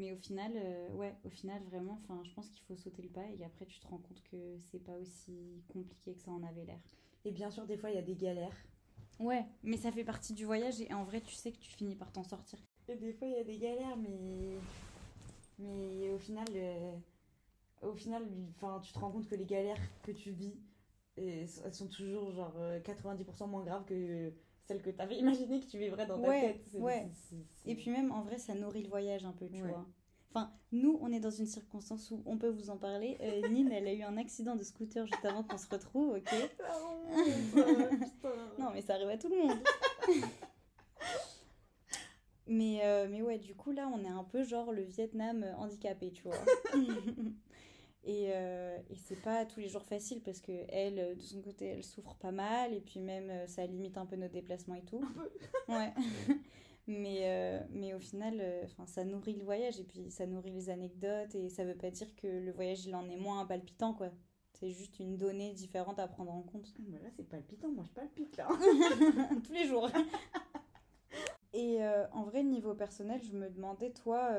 Mais 0.00 0.12
au 0.12 0.16
final, 0.16 0.52
euh, 0.56 0.88
ouais, 0.94 1.14
au 1.24 1.28
final 1.28 1.62
vraiment, 1.64 2.00
enfin 2.02 2.18
je 2.24 2.32
pense 2.32 2.48
qu'il 2.48 2.62
faut 2.62 2.74
sauter 2.74 3.02
le 3.02 3.10
pas 3.10 3.26
et 3.38 3.44
après 3.44 3.66
tu 3.66 3.78
te 3.80 3.86
rends 3.86 3.98
compte 3.98 4.22
que 4.30 4.56
c'est 4.70 4.78
pas 4.82 4.96
aussi 4.96 5.62
compliqué 5.68 6.14
que 6.14 6.20
ça 6.20 6.30
en 6.30 6.42
avait 6.42 6.64
l'air. 6.64 6.78
Et 7.26 7.30
bien 7.32 7.50
sûr, 7.50 7.66
des 7.66 7.76
fois, 7.76 7.90
il 7.90 7.96
y 7.96 7.98
a 7.98 8.02
des 8.02 8.14
galères. 8.16 8.56
Ouais, 9.18 9.44
mais 9.62 9.76
ça 9.76 9.92
fait 9.92 10.04
partie 10.04 10.32
du 10.32 10.46
voyage 10.46 10.80
et 10.80 10.90
en 10.94 11.04
vrai 11.04 11.20
tu 11.20 11.34
sais 11.34 11.52
que 11.52 11.58
tu 11.58 11.70
finis 11.70 11.96
par 11.96 12.10
t'en 12.12 12.24
sortir. 12.24 12.58
Et 12.88 12.96
des 12.96 13.12
fois, 13.12 13.28
il 13.28 13.34
y 13.34 13.40
a 13.40 13.44
des 13.44 13.58
galères, 13.58 13.96
mais. 13.98 14.56
Mais 15.58 16.10
au 16.10 16.18
final. 16.18 16.46
euh, 16.54 16.96
Au 17.82 17.92
final, 17.92 18.26
enfin, 18.56 18.80
tu 18.82 18.92
te 18.94 18.98
rends 18.98 19.10
compte 19.10 19.28
que 19.28 19.34
les 19.34 19.44
galères 19.44 19.80
que 20.02 20.12
tu 20.12 20.30
vis, 20.30 20.54
euh, 21.18 21.46
elles 21.64 21.74
sont 21.74 21.88
toujours 21.88 22.30
genre 22.32 22.54
euh, 22.58 22.80
90% 22.80 23.46
moins 23.48 23.64
graves 23.64 23.84
que 23.84 24.32
celles 24.64 24.80
que 24.80 24.90
tu 24.90 25.00
avais 25.00 25.16
imaginé 25.18 25.60
que 25.60 25.66
tu 25.66 25.78
vivrais 25.78 26.06
dans 26.06 26.18
ta 26.18 26.26
Ouais, 26.28 26.40
tête. 26.62 26.80
Ouais. 26.80 27.10
c'est- 27.12 27.70
Et 27.70 27.74
puis 27.74 27.90
même, 27.90 28.10
en 28.12 28.22
vrai, 28.22 28.38
ça 28.38 28.54
nourrit 28.54 28.82
le 28.82 28.88
voyage 28.88 29.24
un 29.26 29.32
peu, 29.32 29.46
tu 29.50 29.62
Ouais. 29.62 29.68
vois. 29.68 29.86
Enfin, 30.32 30.52
nous, 30.70 30.96
on 31.02 31.12
est 31.12 31.18
dans 31.18 31.30
une 31.30 31.46
circonstance 31.46 32.10
où 32.12 32.22
on 32.24 32.38
peut 32.38 32.50
vous 32.50 32.70
en 32.70 32.76
parler. 32.76 33.18
Euh, 33.20 33.48
Nine, 33.50 33.72
elle 33.72 33.88
a 33.88 33.92
eu 33.92 34.02
un 34.02 34.16
accident 34.16 34.54
de 34.54 34.62
scooter 34.62 35.06
juste 35.06 35.24
avant 35.24 35.42
qu'on 35.42 35.58
se 35.58 35.68
retrouve, 35.68 36.16
ok 36.16 36.22
putain. 36.24 36.76
Non, 38.58 38.70
mais 38.72 38.82
ça 38.82 38.94
arrive 38.94 39.08
à 39.08 39.18
tout 39.18 39.28
le 39.28 39.36
monde. 39.36 39.58
mais, 42.46 42.80
euh, 42.84 43.08
mais 43.10 43.22
ouais, 43.22 43.38
du 43.38 43.56
coup, 43.56 43.72
là, 43.72 43.90
on 43.92 44.04
est 44.04 44.08
un 44.08 44.24
peu 44.24 44.44
genre 44.44 44.72
le 44.72 44.82
Vietnam 44.82 45.42
euh, 45.42 45.54
handicapé, 45.56 46.12
tu 46.12 46.22
vois. 46.22 46.36
et 48.04 48.30
euh, 48.32 48.78
et 48.88 48.96
c'est 48.96 49.20
pas 49.20 49.44
tous 49.44 49.58
les 49.58 49.68
jours 49.68 49.84
facile 49.84 50.20
parce 50.22 50.40
que 50.40 50.52
elle, 50.68 50.98
euh, 51.00 51.14
de 51.16 51.20
son 51.20 51.42
côté, 51.42 51.66
elle 51.66 51.82
souffre 51.82 52.14
pas 52.14 52.30
mal. 52.30 52.72
Et 52.72 52.80
puis 52.80 53.00
même, 53.00 53.32
ça 53.48 53.66
limite 53.66 53.98
un 53.98 54.06
peu 54.06 54.14
nos 54.14 54.28
déplacements 54.28 54.76
et 54.76 54.84
tout. 54.84 55.02
Un 55.02 55.12
peu. 55.12 55.72
Ouais. 55.72 55.92
Mais, 56.90 57.20
euh, 57.22 57.60
mais 57.70 57.94
au 57.94 57.98
final, 57.98 58.38
euh, 58.40 58.66
'fin, 58.66 58.86
ça 58.86 59.04
nourrit 59.04 59.34
le 59.34 59.44
voyage 59.44 59.78
et 59.80 59.84
puis 59.84 60.10
ça 60.10 60.26
nourrit 60.26 60.50
les 60.50 60.70
anecdotes. 60.70 61.34
Et 61.34 61.48
ça 61.48 61.64
veut 61.64 61.76
pas 61.76 61.90
dire 61.90 62.14
que 62.16 62.26
le 62.26 62.52
voyage, 62.52 62.84
il 62.86 62.94
en 62.94 63.08
est 63.08 63.16
moins 63.16 63.46
palpitant, 63.46 63.94
quoi. 63.94 64.10
C'est 64.54 64.70
juste 64.70 64.98
une 64.98 65.16
donnée 65.16 65.52
différente 65.52 65.98
à 65.98 66.08
prendre 66.08 66.32
en 66.32 66.42
compte. 66.42 66.66
Ah, 66.78 66.82
bah 66.88 66.98
là, 67.02 67.08
c'est 67.16 67.28
palpitant, 67.28 67.70
moi 67.70 67.84
je 67.84 67.92
palpite 67.92 68.36
là. 68.36 68.48
Tous 69.44 69.52
les 69.52 69.66
jours. 69.66 69.88
Et 71.52 71.82
euh, 71.82 72.06
en 72.12 72.24
vrai, 72.24 72.42
niveau 72.42 72.74
personnel, 72.74 73.20
je 73.22 73.32
me 73.32 73.48
demandais, 73.50 73.90
toi, 73.90 74.30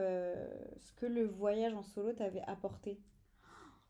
ce 0.77 0.93
que 0.93 1.05
le 1.05 1.25
voyage 1.25 1.73
en 1.73 1.83
solo 1.83 2.13
t'avait 2.13 2.43
apporté. 2.47 2.99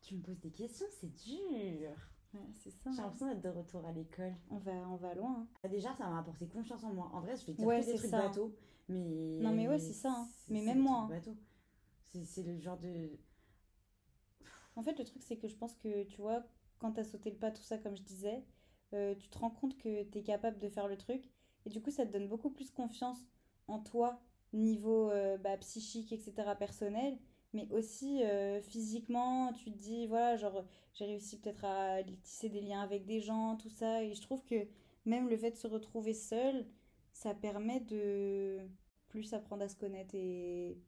Tu 0.00 0.16
me 0.16 0.22
poses 0.22 0.40
des 0.40 0.50
questions, 0.50 0.86
c'est 1.00 1.14
dur. 1.14 2.11
Ouais, 2.34 2.40
c'est 2.54 2.70
ça. 2.70 2.90
J'ai 2.90 3.02
l'impression 3.02 3.26
d'être 3.26 3.42
de 3.42 3.48
retour 3.50 3.84
à 3.86 3.92
l'école. 3.92 4.34
On 4.50 4.58
va, 4.58 4.72
on 4.88 4.96
va 4.96 5.14
loin. 5.14 5.36
hein. 5.40 5.46
Bah, 5.62 5.68
Déjà, 5.68 5.94
ça 5.94 6.08
m'a 6.08 6.18
apporté 6.20 6.46
confiance 6.46 6.82
en 6.84 6.92
moi. 6.92 7.10
En 7.12 7.20
vrai, 7.20 7.36
je 7.36 7.46
vais 7.46 7.52
dire 7.52 7.66
Ouais, 7.66 7.80
que 7.80 7.86
des 7.86 7.94
trucs 7.94 8.10
ça. 8.10 8.28
bateaux, 8.28 8.54
mais... 8.88 9.38
Non, 9.40 9.52
mais 9.52 9.68
ouais, 9.68 9.78
c'est 9.78 9.92
ça, 9.92 10.10
hein. 10.10 10.28
Mais 10.48 10.62
même 10.62 10.80
moi, 10.80 11.08
hein. 11.10 11.20
c'est 12.24 12.42
le 12.42 12.58
genre 12.58 12.78
de... 12.78 13.18
En 14.76 14.82
fait, 14.82 14.98
le 14.98 15.04
truc, 15.04 15.22
c'est 15.22 15.36
que 15.36 15.48
je 15.48 15.56
pense 15.56 15.74
que, 15.76 16.04
tu 16.04 16.20
vois, 16.20 16.42
quand 16.78 16.92
t'as 16.92 17.04
sauté 17.04 17.30
le 17.30 17.36
pas, 17.36 17.50
tout 17.50 17.62
ça, 17.62 17.78
comme 17.78 17.96
je 17.96 18.02
disais, 18.02 18.42
euh, 18.94 19.14
tu 19.14 19.28
te 19.28 19.38
rends 19.38 19.50
compte 19.50 19.76
que 19.76 20.02
t'es 20.04 20.22
capable 20.22 20.58
de 20.58 20.68
faire 20.68 20.88
le 20.88 20.96
truc. 20.96 21.30
Et 21.66 21.70
du 21.70 21.80
coup, 21.82 21.90
ça 21.90 22.06
te 22.06 22.12
donne 22.12 22.28
beaucoup 22.28 22.50
plus 22.50 22.70
confiance 22.70 23.18
en 23.68 23.78
toi, 23.78 24.20
niveau 24.52 25.10
euh, 25.10 25.36
bah, 25.38 25.56
psychique, 25.58 26.12
etc., 26.12 26.32
personnel. 26.58 27.18
Mais 27.52 27.68
aussi 27.70 28.22
euh, 28.24 28.60
physiquement, 28.60 29.52
tu 29.52 29.70
te 29.70 29.78
dis, 29.78 30.06
voilà, 30.06 30.36
genre, 30.36 30.64
j'ai 30.94 31.04
réussi 31.04 31.38
peut-être 31.38 31.64
à 31.64 32.02
tisser 32.22 32.48
des 32.48 32.60
liens 32.60 32.80
avec 32.80 33.04
des 33.04 33.20
gens, 33.20 33.56
tout 33.56 33.70
ça, 33.70 34.02
et 34.02 34.14
je 34.14 34.22
trouve 34.22 34.44
que 34.44 34.66
même 35.04 35.28
le 35.28 35.36
fait 35.36 35.50
de 35.50 35.56
se 35.56 35.66
retrouver 35.66 36.14
seul, 36.14 36.66
ça 37.12 37.34
permet 37.34 37.80
de 37.80 38.58
plus 39.08 39.34
apprendre 39.34 39.62
à 39.62 39.68
se 39.68 39.76
connaître 39.76 40.14
et 40.14 40.78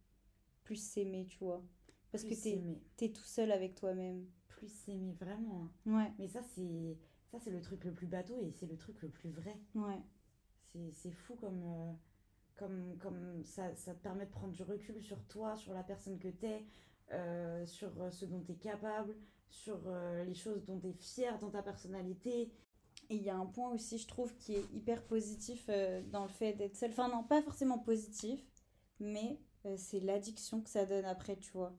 plus 0.63 0.77
s'aimer, 0.77 1.27
tu 1.27 1.39
vois. 1.39 1.63
Parce 2.11 2.25
que 2.25 2.35
t'es 2.35 3.07
es 3.07 3.13
tout 3.13 3.25
seul 3.25 3.51
avec 3.51 3.75
toi-même. 3.75 4.27
Plus 4.49 4.69
s'aimer, 4.69 5.13
vraiment. 5.15 5.69
Hein. 5.87 5.99
Ouais. 5.99 6.13
Mais 6.19 6.29
ça, 6.29 6.43
c'est 6.55 6.97
ça 7.31 7.41
c'est 7.41 7.51
le 7.51 7.61
truc 7.61 7.85
le 7.85 7.93
plus 7.93 8.07
bateau 8.07 8.41
et 8.41 8.53
c'est 8.53 8.67
le 8.67 8.77
truc 8.77 9.03
le 9.03 9.09
plus 9.09 9.31
vrai. 9.31 9.59
Ouais. 9.75 10.01
C'est 10.93 11.11
fou 11.11 11.35
comme, 11.35 11.63
euh, 11.65 11.93
comme, 12.57 12.97
comme 12.99 13.45
ça, 13.45 13.75
ça 13.75 13.95
te 13.95 14.03
permet 14.03 14.27
de 14.27 14.31
prendre 14.31 14.53
du 14.53 14.63
recul 14.63 15.03
sur 15.03 15.23
toi, 15.27 15.57
sur 15.57 15.75
la 15.75 15.83
personne 15.83 16.19
que 16.19 16.29
t'es, 16.29 16.65
euh, 17.13 17.67
sur 17.67 17.91
euh, 18.01 18.11
ce 18.11 18.25
dont 18.25 18.41
t'es 18.41 18.55
capable, 18.55 19.15
sur 19.51 19.79
les 20.27 20.35
choses 20.35 20.65
dont 20.65 20.81
t'es 20.81 20.93
fier 20.93 21.39
dans 21.39 21.51
ta 21.51 21.63
personnalité. 21.63 22.51
Et 23.11 23.15
il 23.17 23.23
y 23.23 23.31
a 23.31 23.37
un 23.37 23.47
point 23.47 23.71
aussi, 23.71 23.99
je 23.99 24.09
trouve, 24.09 24.35
qui 24.35 24.55
est 24.55 24.65
hyper 24.73 25.05
positif 25.05 25.69
dans 26.11 26.25
le 26.25 26.29
fait 26.29 26.55
d'être 26.55 26.75
seul. 26.75 26.91
Enfin, 26.91 27.09
non, 27.09 27.23
pas 27.23 27.41
forcément 27.41 27.79
positif, 27.79 28.45
mais 28.99 29.39
c'est 29.77 30.01
l'addiction 30.01 30.61
que 30.61 30.71
ça 30.71 30.87
donne 30.87 31.05
après, 31.05 31.37
tu 31.37 31.53
vois. 31.53 31.73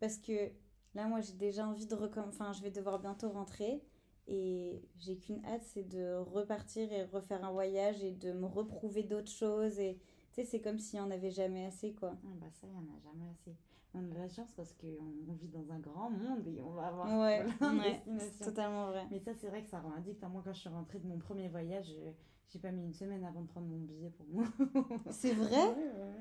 Parce 0.00 0.16
que 0.16 0.50
là, 0.94 1.06
moi, 1.06 1.20
j'ai 1.20 1.34
déjà 1.34 1.66
envie 1.66 1.86
de 1.86 1.94
recommencer. 1.94 2.36
Enfin, 2.40 2.52
je 2.52 2.62
vais 2.62 2.70
devoir 2.70 2.98
bientôt 2.98 3.30
rentrer. 3.30 3.82
Et 4.26 4.82
j'ai 4.98 5.16
qu'une 5.16 5.44
hâte, 5.44 5.64
c'est 5.64 5.88
de 5.88 6.16
repartir 6.16 6.92
et 6.92 7.04
refaire 7.04 7.44
un 7.44 7.52
voyage 7.52 8.02
et 8.02 8.12
de 8.12 8.32
me 8.32 8.46
reprouver 8.46 9.02
d'autres 9.02 9.30
choses. 9.30 9.78
Et 9.78 9.98
tu 10.32 10.36
sais, 10.36 10.44
c'est 10.44 10.60
comme 10.60 10.78
s'il 10.78 11.00
n'y 11.00 11.06
en 11.06 11.10
avait 11.10 11.30
jamais 11.30 11.66
assez, 11.66 11.92
quoi. 11.92 12.12
Ah 12.24 12.34
bah 12.40 12.46
ça, 12.52 12.66
il 12.66 12.72
n'y 12.72 12.78
en 12.78 12.94
a 12.94 12.98
jamais 13.00 13.30
assez. 13.30 13.56
On 13.92 13.98
a 13.98 14.02
de 14.02 14.18
la 14.18 14.28
chance 14.28 14.52
parce 14.56 14.72
qu'on 14.74 15.32
vit 15.32 15.48
dans 15.48 15.72
un 15.72 15.80
grand 15.80 16.10
monde 16.10 16.46
et 16.46 16.60
on 16.62 16.70
va 16.70 16.86
avoir 16.86 17.06
ouais, 17.08 17.44
ouais 17.60 18.00
c'est 18.18 18.44
totalement 18.44 18.86
vrai. 18.86 19.04
Mais 19.10 19.18
ça, 19.18 19.32
c'est 19.34 19.48
vrai 19.48 19.62
que 19.62 19.68
ça 19.68 19.80
rend 19.80 19.92
addict. 19.92 20.22
Moi, 20.22 20.42
quand 20.44 20.52
je 20.52 20.60
suis 20.60 20.68
rentrée 20.68 21.00
de 21.00 21.08
mon 21.08 21.18
premier 21.18 21.48
voyage, 21.48 21.92
j'ai 22.48 22.58
pas 22.60 22.70
mis 22.70 22.84
une 22.84 22.92
semaine 22.92 23.24
avant 23.24 23.40
de 23.42 23.48
prendre 23.48 23.66
mon 23.66 23.78
billet 23.78 24.10
pour 24.10 24.26
moi. 24.28 24.44
c'est 25.10 25.32
vrai? 25.32 25.74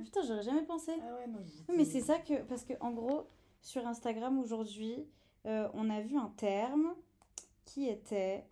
Putain, 0.04 0.22
j'aurais 0.28 0.42
jamais 0.42 0.64
pensé. 0.64 0.94
Ah 1.00 1.16
ouais, 1.16 1.28
non, 1.28 1.40
mais 1.78 1.86
c'est 1.86 2.02
ça 2.02 2.18
que... 2.18 2.42
Parce 2.44 2.64
que, 2.64 2.74
en 2.82 2.92
gros, 2.92 3.28
sur 3.62 3.86
Instagram, 3.86 4.40
aujourd'hui, 4.40 5.06
euh, 5.46 5.70
on 5.74 5.90
a 5.92 6.02
vu 6.02 6.18
un 6.18 6.34
terme 6.38 6.96
qui 7.66 7.88
était 7.88 8.46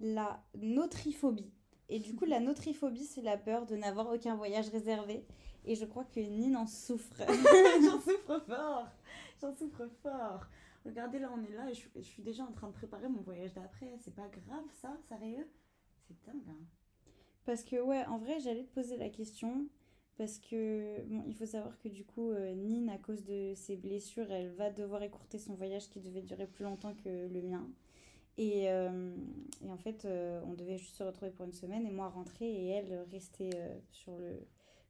la 0.00 0.42
notriphobie. 0.56 1.52
Et 1.88 2.00
du 2.00 2.14
coup, 2.14 2.24
la 2.24 2.40
notriphobie, 2.40 3.04
c'est 3.04 3.22
la 3.22 3.36
peur 3.36 3.66
de 3.66 3.76
n'avoir 3.76 4.12
aucun 4.12 4.34
voyage 4.34 4.68
réservé. 4.68 5.24
Et 5.64 5.74
je 5.74 5.84
crois 5.84 6.04
que 6.04 6.20
Nine 6.20 6.56
en 6.56 6.66
souffre. 6.66 7.16
J'en 7.82 8.00
souffre 8.00 8.40
fort. 8.46 8.88
J'en 9.40 9.52
souffre 9.52 9.86
fort. 10.02 10.46
Regardez, 10.84 11.18
là, 11.18 11.30
on 11.34 11.42
est 11.44 11.52
là 11.52 11.68
et 11.68 11.74
je, 11.74 12.00
suis 12.00 12.22
déjà 12.22 12.44
en 12.44 12.52
train 12.52 12.68
de 12.68 12.72
préparer 12.72 13.08
mon 13.08 13.20
voyage 13.22 13.52
d'après. 13.54 13.92
C'est 13.98 14.14
pas 14.14 14.28
grave, 14.28 14.64
ça, 14.80 14.96
sérieux? 15.08 15.48
C'est 16.06 16.16
dingue. 16.24 16.42
Hein. 16.48 16.64
Parce 17.44 17.64
que, 17.64 17.80
ouais, 17.80 18.04
en 18.06 18.18
vrai, 18.18 18.38
j'allais 18.40 18.64
te 18.64 18.72
poser 18.72 18.96
la 18.96 19.08
question. 19.08 19.66
Parce 20.16 20.38
que, 20.38 21.02
bon, 21.02 21.24
il 21.26 21.34
faut 21.34 21.46
savoir 21.46 21.78
que 21.78 21.88
du 21.88 22.04
coup, 22.04 22.30
euh, 22.30 22.54
Nine, 22.54 22.88
à 22.88 22.98
cause 22.98 23.24
de 23.24 23.52
ses 23.54 23.76
blessures, 23.76 24.30
elle 24.30 24.52
va 24.54 24.70
devoir 24.70 25.02
écourter 25.02 25.38
son 25.38 25.54
voyage 25.54 25.88
qui 25.90 26.00
devait 26.00 26.22
durer 26.22 26.46
plus 26.46 26.64
longtemps 26.64 26.94
que 26.94 27.28
le 27.28 27.42
mien. 27.42 27.68
Et, 28.38 28.70
euh, 28.70 29.16
et, 29.62 29.70
en 29.70 29.78
fait, 29.78 30.04
euh, 30.04 30.42
on 30.44 30.54
devait 30.54 30.76
juste 30.76 30.96
se 30.96 31.02
retrouver 31.02 31.30
pour 31.30 31.46
une 31.46 31.52
semaine 31.52 31.86
et 31.86 31.90
moi 31.90 32.08
rentrer 32.08 32.46
et 32.46 32.68
elle 32.68 33.06
rester 33.10 33.50
euh, 33.54 33.78
sur 33.90 34.16
le 34.18 34.46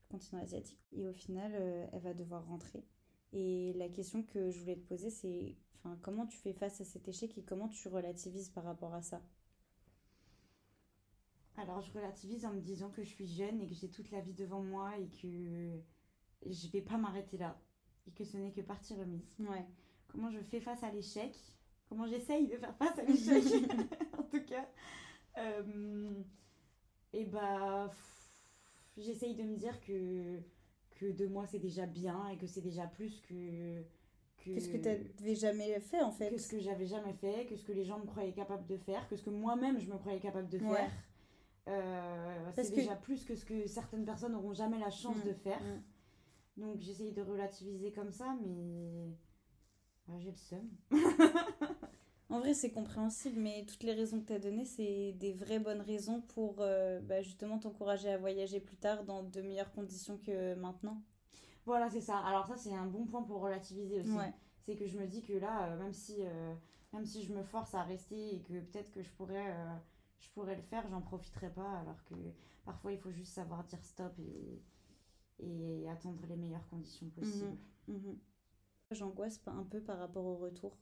continent 0.09 0.43
asiatique. 0.43 0.85
Et 0.93 1.07
au 1.07 1.13
final, 1.13 1.53
elle 1.93 2.01
va 2.01 2.15
devoir 2.15 2.47
rentrer. 2.47 2.85
Et 3.33 3.73
la 3.75 3.89
question 3.89 4.23
que 4.23 4.51
je 4.51 4.61
voulais 4.61 4.77
te 4.77 4.87
poser, 4.87 5.11
c'est 5.11 5.57
enfin, 5.75 5.99
comment 6.03 6.27
tu 6.27 6.39
fais 6.39 6.53
face 6.53 6.81
à 6.81 6.85
cet 6.85 7.09
échec 7.09 7.37
et 7.39 7.43
comment 7.43 7.69
tu 7.69 7.89
relativises 7.89 8.49
par 8.51 8.65
rapport 8.65 8.95
à 8.95 9.03
ça? 9.03 9.21
Alors, 11.57 11.81
je 11.81 11.91
relativise 11.93 12.45
en 12.45 12.53
me 12.53 12.61
disant 12.61 12.91
que 12.91 13.03
je 13.03 13.09
suis 13.09 13.27
jeune 13.27 13.61
et 13.61 13.67
que 13.67 13.75
j'ai 13.75 13.89
toute 13.89 14.11
la 14.11 14.21
vie 14.21 14.35
devant 14.35 14.63
moi 14.63 14.97
et 14.99 15.09
que 15.09 15.81
je 16.45 16.69
vais 16.69 16.83
pas 16.83 16.99
m'arrêter 16.99 17.37
là 17.39 17.59
et 18.07 18.13
que 18.13 18.25
ce 18.25 18.37
n'est 18.37 18.53
que 18.53 18.61
partie 18.61 18.95
remise. 18.95 19.27
Ouais. 19.41 19.65
Comment 20.09 20.31
je 20.31 20.41
fais 20.41 20.61
face 20.61 20.83
à 20.83 20.91
l'échec? 20.93 21.35
Comment 21.89 22.07
j'essaye 22.07 22.47
de 22.47 22.57
faire 22.57 22.75
face 22.77 22.99
à 22.99 23.03
l'échec, 23.03 23.45
en 24.19 24.23
tout 24.23 24.45
cas. 24.45 24.69
Euh, 25.39 26.13
et 27.13 27.25
bah, 27.25 27.91
j'essaye 28.97 29.35
de 29.35 29.43
me 29.43 29.57
dire 29.57 29.81
que, 29.81 30.41
que 30.99 31.11
deux 31.13 31.29
mois 31.29 31.47
c'est 31.47 31.59
déjà 31.59 31.87
bien 31.87 32.29
et 32.29 32.37
que 32.37 32.47
c'est 32.47 32.63
déjà 32.63 32.87
plus 32.87 33.21
que. 33.21 33.83
Qu'est-ce 34.39 34.69
que 34.69 34.77
tu 34.77 34.85
n'avais 34.85 35.35
jamais 35.35 35.81
fait 35.81 36.03
en 36.03 36.13
fait? 36.13 36.31
Que 36.31 36.39
ce 36.39 36.49
que 36.49 36.61
j'avais 36.61 36.87
jamais 36.87 37.15
fait, 37.15 37.47
que 37.47 37.57
ce 37.57 37.65
que 37.65 37.73
les 37.73 37.85
gens 37.85 37.99
me 37.99 38.07
croyaient 38.07 38.33
capable 38.33 38.65
de 38.67 38.77
faire, 38.77 39.09
que 39.09 39.17
ce 39.17 39.25
que 39.25 39.31
moi-même 39.31 39.81
je 39.81 39.91
me 39.91 39.99
croyais 39.99 40.21
capable 40.21 40.49
de 40.49 40.59
faire. 40.59 40.91
Euh, 41.69 42.53
c'est 42.55 42.73
déjà 42.73 42.95
plus 42.95 43.25
que 43.25 43.35
ce 43.35 43.45
que 43.45 43.67
certaines 43.67 44.05
personnes 44.05 44.33
n'auront 44.33 44.53
jamais 44.53 44.79
la 44.79 44.91
chance 44.91 45.17
mm, 45.17 45.29
de 45.29 45.33
faire. 45.33 45.61
Mm. 45.61 46.61
Donc 46.61 46.81
j'essaye 46.81 47.13
de 47.13 47.23
relativiser 47.23 47.91
comme 47.91 48.13
ça, 48.13 48.37
mais 48.41 49.17
j'ai 50.19 50.31
le 50.31 50.37
seum. 50.37 50.69
en 52.29 52.41
vrai, 52.41 52.55
c'est 52.55 52.71
compréhensible, 52.71 53.39
mais 53.39 53.65
toutes 53.67 53.85
les 53.85 53.93
raisons 53.93 54.21
que 54.21 54.27
tu 54.27 54.33
as 54.33 54.39
données, 54.39 54.65
c'est 54.65 55.13
des 55.13 55.33
vraies 55.33 55.61
bonnes 55.61 55.81
raisons 55.81 56.21
pour 56.21 56.57
euh, 56.59 57.01
bah, 57.01 57.23
justement 57.23 57.59
t'encourager 57.59 58.11
à 58.11 58.19
voyager 58.19 58.59
plus 58.61 58.77
tard 58.77 59.05
dans 59.05 59.23
de 59.23 59.41
meilleures 59.43 59.73
conditions 59.73 60.19
que 60.19 60.55
maintenant. 60.55 61.03
Voilà, 61.65 61.89
c'est 61.89 62.01
ça. 62.01 62.19
Alors 62.19 62.47
ça, 62.47 62.57
c'est 62.57 62.75
un 62.75 62.87
bon 62.87 63.07
point 63.07 63.23
pour 63.23 63.41
relativiser 63.41 64.01
aussi. 64.01 64.17
C'est 64.65 64.75
que 64.75 64.87
je 64.87 64.99
me 64.99 65.07
dis 65.07 65.23
que 65.23 65.35
là, 65.35 65.69
euh, 65.69 65.79
même, 65.79 65.93
si, 65.93 66.17
euh, 66.21 66.55
même 66.93 67.05
si 67.07 67.23
je 67.23 67.33
me 67.33 67.45
force 67.45 67.75
à 67.75 67.83
rester 67.83 68.35
et 68.35 68.41
que 68.41 68.61
peut-être 68.61 68.91
que 68.91 69.03
je 69.03 69.11
pourrais, 69.11 69.55
je 70.19 70.29
pourrais 70.31 70.57
le 70.57 70.63
faire, 70.63 70.89
j'en 70.89 71.01
profiterai 71.01 71.51
pas. 71.51 71.79
Alors 71.79 72.03
que 72.05 72.15
parfois, 72.65 72.93
il 72.93 72.99
faut 72.99 73.13
juste 73.13 73.33
savoir 73.33 73.63
dire 73.63 73.83
stop 73.85 74.13
et, 74.19 74.63
et 75.39 75.89
attendre 75.89 76.25
les 76.29 76.37
meilleures 76.37 76.69
conditions 76.69 77.09
possibles. 77.11 77.57
Mhm. 77.87 77.97
Mhm. 77.97 78.19
J'angoisse 78.91 79.41
un 79.47 79.65
peu 79.65 79.81
par 79.81 79.99
rapport 79.99 80.25
au 80.25 80.37
retour. 80.37 80.77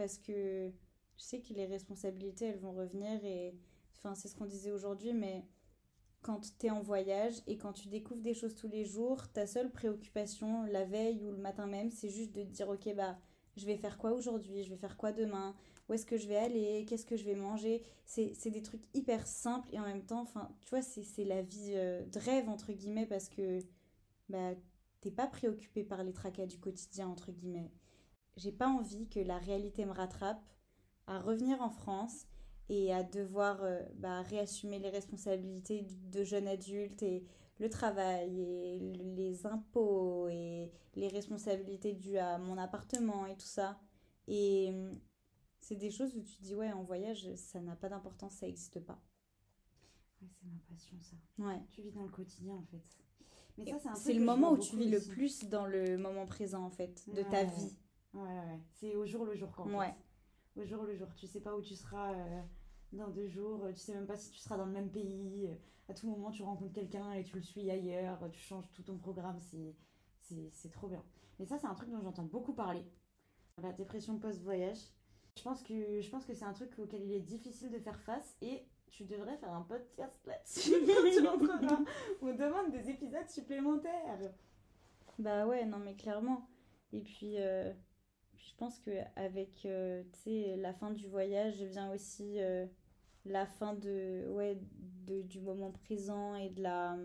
Parce 0.00 0.16
que 0.16 0.70
je 1.18 1.22
sais 1.22 1.40
que 1.40 1.52
les 1.52 1.66
responsabilités, 1.66 2.46
elles 2.46 2.58
vont 2.58 2.72
revenir. 2.72 3.22
Et 3.22 3.54
enfin, 3.98 4.14
c'est 4.14 4.28
ce 4.28 4.34
qu'on 4.34 4.46
disait 4.46 4.70
aujourd'hui, 4.70 5.12
mais 5.12 5.44
quand 6.22 6.40
tu 6.58 6.66
es 6.66 6.70
en 6.70 6.80
voyage 6.80 7.34
et 7.46 7.58
quand 7.58 7.74
tu 7.74 7.88
découvres 7.88 8.22
des 8.22 8.32
choses 8.32 8.54
tous 8.54 8.66
les 8.66 8.86
jours, 8.86 9.30
ta 9.30 9.46
seule 9.46 9.70
préoccupation, 9.70 10.64
la 10.64 10.86
veille 10.86 11.22
ou 11.26 11.32
le 11.32 11.36
matin 11.36 11.66
même, 11.66 11.90
c'est 11.90 12.08
juste 12.08 12.32
de 12.34 12.42
te 12.44 12.48
dire 12.48 12.70
Ok, 12.70 12.88
bah, 12.96 13.18
je 13.58 13.66
vais 13.66 13.76
faire 13.76 13.98
quoi 13.98 14.12
aujourd'hui? 14.12 14.64
Je 14.64 14.70
vais 14.70 14.78
faire 14.78 14.96
quoi 14.96 15.12
demain? 15.12 15.54
Où 15.86 15.92
est-ce 15.92 16.06
que 16.06 16.16
je 16.16 16.28
vais 16.28 16.38
aller? 16.38 16.86
Qu'est-ce 16.88 17.04
que 17.04 17.16
je 17.16 17.24
vais 17.24 17.34
manger? 17.34 17.82
C'est 18.06 18.50
des 18.50 18.62
trucs 18.62 18.84
hyper 18.94 19.26
simples 19.26 19.68
et 19.70 19.78
en 19.78 19.84
même 19.84 20.06
temps, 20.06 20.22
enfin, 20.22 20.48
tu 20.62 20.70
vois, 20.70 20.80
c'est 20.80 21.24
la 21.24 21.42
vie 21.42 21.74
euh, 21.74 22.06
de 22.06 22.18
rêve, 22.18 22.48
entre 22.48 22.72
guillemets, 22.72 23.04
parce 23.04 23.28
que 23.28 23.58
bah, 24.30 24.54
t'es 25.02 25.10
pas 25.10 25.26
préoccupé 25.26 25.84
par 25.84 26.04
les 26.04 26.14
tracas 26.14 26.46
du 26.46 26.58
quotidien, 26.58 27.06
entre 27.06 27.32
guillemets. 27.32 27.70
J'ai 28.36 28.52
pas 28.52 28.68
envie 28.68 29.08
que 29.08 29.20
la 29.20 29.38
réalité 29.38 29.84
me 29.84 29.92
rattrape 29.92 30.42
à 31.06 31.18
revenir 31.20 31.60
en 31.60 31.70
France 31.70 32.26
et 32.68 32.92
à 32.92 33.02
devoir 33.02 33.62
euh, 33.62 33.82
bah, 33.96 34.22
réassumer 34.22 34.78
les 34.78 34.90
responsabilités 34.90 35.86
de 36.12 36.22
jeunes 36.22 36.46
adultes 36.46 37.02
et 37.02 37.24
le 37.58 37.68
travail 37.68 38.40
et 38.40 38.78
les 38.78 39.46
impôts 39.46 40.28
et 40.28 40.70
les 40.94 41.08
responsabilités 41.08 41.94
dues 41.94 42.16
à 42.16 42.38
mon 42.38 42.56
appartement 42.56 43.26
et 43.26 43.36
tout 43.36 43.46
ça. 43.46 43.78
Et 44.28 44.70
hum, 44.70 44.98
c'est 45.60 45.76
des 45.76 45.90
choses 45.90 46.16
où 46.16 46.22
tu 46.22 46.36
te 46.36 46.42
dis, 46.42 46.54
ouais, 46.54 46.72
en 46.72 46.82
voyage, 46.82 47.28
ça 47.36 47.60
n'a 47.60 47.76
pas 47.76 47.88
d'importance, 47.88 48.34
ça 48.34 48.46
n'existe 48.46 48.80
pas. 48.80 49.00
Ouais, 50.22 50.28
c'est 50.32 50.46
ma 50.46 50.58
passion, 50.68 50.96
ça. 51.02 51.16
Ouais. 51.44 51.60
Tu 51.70 51.82
vis 51.82 51.92
dans 51.92 52.02
le 52.02 52.08
quotidien, 52.08 52.54
en 52.54 52.64
fait. 52.64 52.82
C'est 53.96 54.14
le 54.14 54.24
moment 54.24 54.52
où 54.52 54.58
tu 54.58 54.76
vis 54.76 54.88
le 54.88 55.00
plus 55.00 55.44
dans 55.44 55.66
le 55.66 55.98
moment 55.98 56.26
présent, 56.26 56.64
en 56.64 56.70
fait, 56.70 57.04
de 57.14 57.22
ta 57.22 57.44
vie. 57.44 57.76
Ouais, 58.14 58.22
ouais. 58.22 58.60
C'est 58.72 58.96
au 58.96 59.06
jour 59.06 59.24
le 59.24 59.34
jour, 59.34 59.50
quand 59.54 59.66
ouais. 59.70 59.94
Au 60.56 60.64
jour 60.64 60.84
le 60.84 60.96
jour. 60.96 61.08
Tu 61.14 61.26
sais 61.26 61.40
pas 61.40 61.56
où 61.56 61.62
tu 61.62 61.74
seras 61.74 62.12
euh, 62.12 62.42
dans 62.92 63.08
deux 63.08 63.28
jours. 63.28 63.66
Tu 63.72 63.80
sais 63.80 63.94
même 63.94 64.06
pas 64.06 64.16
si 64.16 64.30
tu 64.30 64.38
seras 64.38 64.56
dans 64.56 64.66
le 64.66 64.72
même 64.72 64.90
pays. 64.90 65.48
À 65.88 65.94
tout 65.94 66.08
moment, 66.08 66.30
tu 66.30 66.42
rencontres 66.42 66.72
quelqu'un 66.72 67.12
et 67.12 67.24
tu 67.24 67.36
le 67.36 67.42
suis 67.42 67.70
ailleurs. 67.70 68.18
Tu 68.32 68.40
changes 68.40 68.70
tout 68.72 68.82
ton 68.82 68.96
programme. 68.96 69.38
C'est 69.40 70.72
trop 70.72 70.88
bien. 70.88 71.02
Mais 71.38 71.46
ça, 71.46 71.58
c'est 71.58 71.66
un 71.66 71.74
truc 71.74 71.90
dont 71.90 72.00
j'entends 72.02 72.24
beaucoup 72.24 72.52
parler. 72.52 72.84
La 73.62 73.72
dépression 73.72 74.18
post-voyage. 74.18 74.78
Je 75.36 75.42
pense 75.42 75.62
que, 75.62 76.00
je 76.00 76.10
pense 76.10 76.24
que 76.24 76.34
c'est 76.34 76.44
un 76.44 76.52
truc 76.52 76.78
auquel 76.78 77.02
il 77.02 77.12
est 77.12 77.20
difficile 77.20 77.70
de 77.70 77.78
faire 77.78 77.98
face 78.00 78.36
et 78.42 78.66
tu 78.90 79.04
devrais 79.04 79.36
faire 79.36 79.52
un 79.52 79.62
podcast 79.62 80.20
là-dessus 80.26 80.74
On 82.22 82.34
demande 82.34 82.72
des 82.72 82.90
épisodes 82.90 83.28
supplémentaires. 83.28 84.32
Bah 85.18 85.46
ouais, 85.46 85.64
non 85.64 85.78
mais 85.78 85.94
clairement. 85.94 86.48
Et 86.92 87.00
puis, 87.02 87.36
euh, 87.38 87.72
je 88.40 88.54
pense 88.56 88.78
que 88.80 88.90
avec 89.16 89.64
euh, 89.66 90.02
la 90.56 90.72
fin 90.72 90.90
du 90.90 91.06
voyage 91.08 91.62
vient 91.62 91.92
aussi 91.92 92.40
euh, 92.40 92.66
la 93.24 93.46
fin 93.46 93.74
de 93.74 94.26
ouais 94.30 94.58
de, 95.06 95.22
du 95.22 95.40
moment 95.40 95.70
présent 95.72 96.34
et 96.36 96.50
de 96.50 96.62
la 96.62 96.96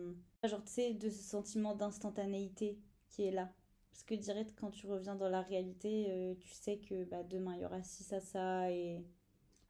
genre 0.44 0.64
tu 0.64 0.72
sais 0.72 0.94
de 0.94 1.10
ce 1.10 1.24
sentiment 1.24 1.76
d'instantanéité 1.76 2.80
qui 3.10 3.24
est 3.24 3.32
là 3.32 3.54
Parce 3.92 4.04
que 4.04 4.16
direct, 4.16 4.54
quand 4.60 4.72
tu 4.72 4.88
reviens 4.88 5.16
dans 5.16 5.30
la 5.30 5.42
réalité, 5.42 6.08
euh, 6.10 6.36
tu 6.36 6.50
sais 6.50 6.78
que 6.80 7.06
bah, 7.06 7.24
demain, 7.24 7.56
il 7.56 7.62
y 7.62 7.66
aura 7.66 7.82
ci, 7.84 8.04
ça, 8.04 8.20
ça. 8.20 8.72
Et 8.72 9.06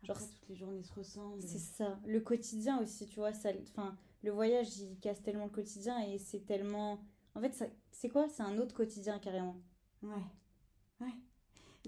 Genre, 0.04 0.18
toutes 0.18 0.50
les 0.50 0.56
journées 0.56 0.84
se 0.84 0.94
ressemblent. 0.94 1.42
C'est 1.42 1.60
ça. 1.60 2.00
Le 2.06 2.20
quotidien 2.22 2.80
aussi, 2.82 3.08
tu 3.08 3.20
vois. 3.20 3.34
Ça, 3.34 3.50
enfin, 3.70 3.98
le 4.24 4.32
voyage, 4.32 4.78
il 4.80 5.00
casse 5.00 5.22
tellement 5.22 5.46
le 5.46 5.52
quotidien 5.52 6.00
et 6.00 6.18
c'est 6.20 6.46
tellement. 6.46 7.00
En 7.36 7.42
fait, 7.42 7.72
c'est 7.92 8.10
quoi? 8.10 8.28
C'est 8.30 8.44
un 8.44 8.58
autre 8.60 8.76
quotidien 8.76 9.20
carrément. 9.20 9.58
Ouais. 10.04 10.24
Ouais. 11.02 11.14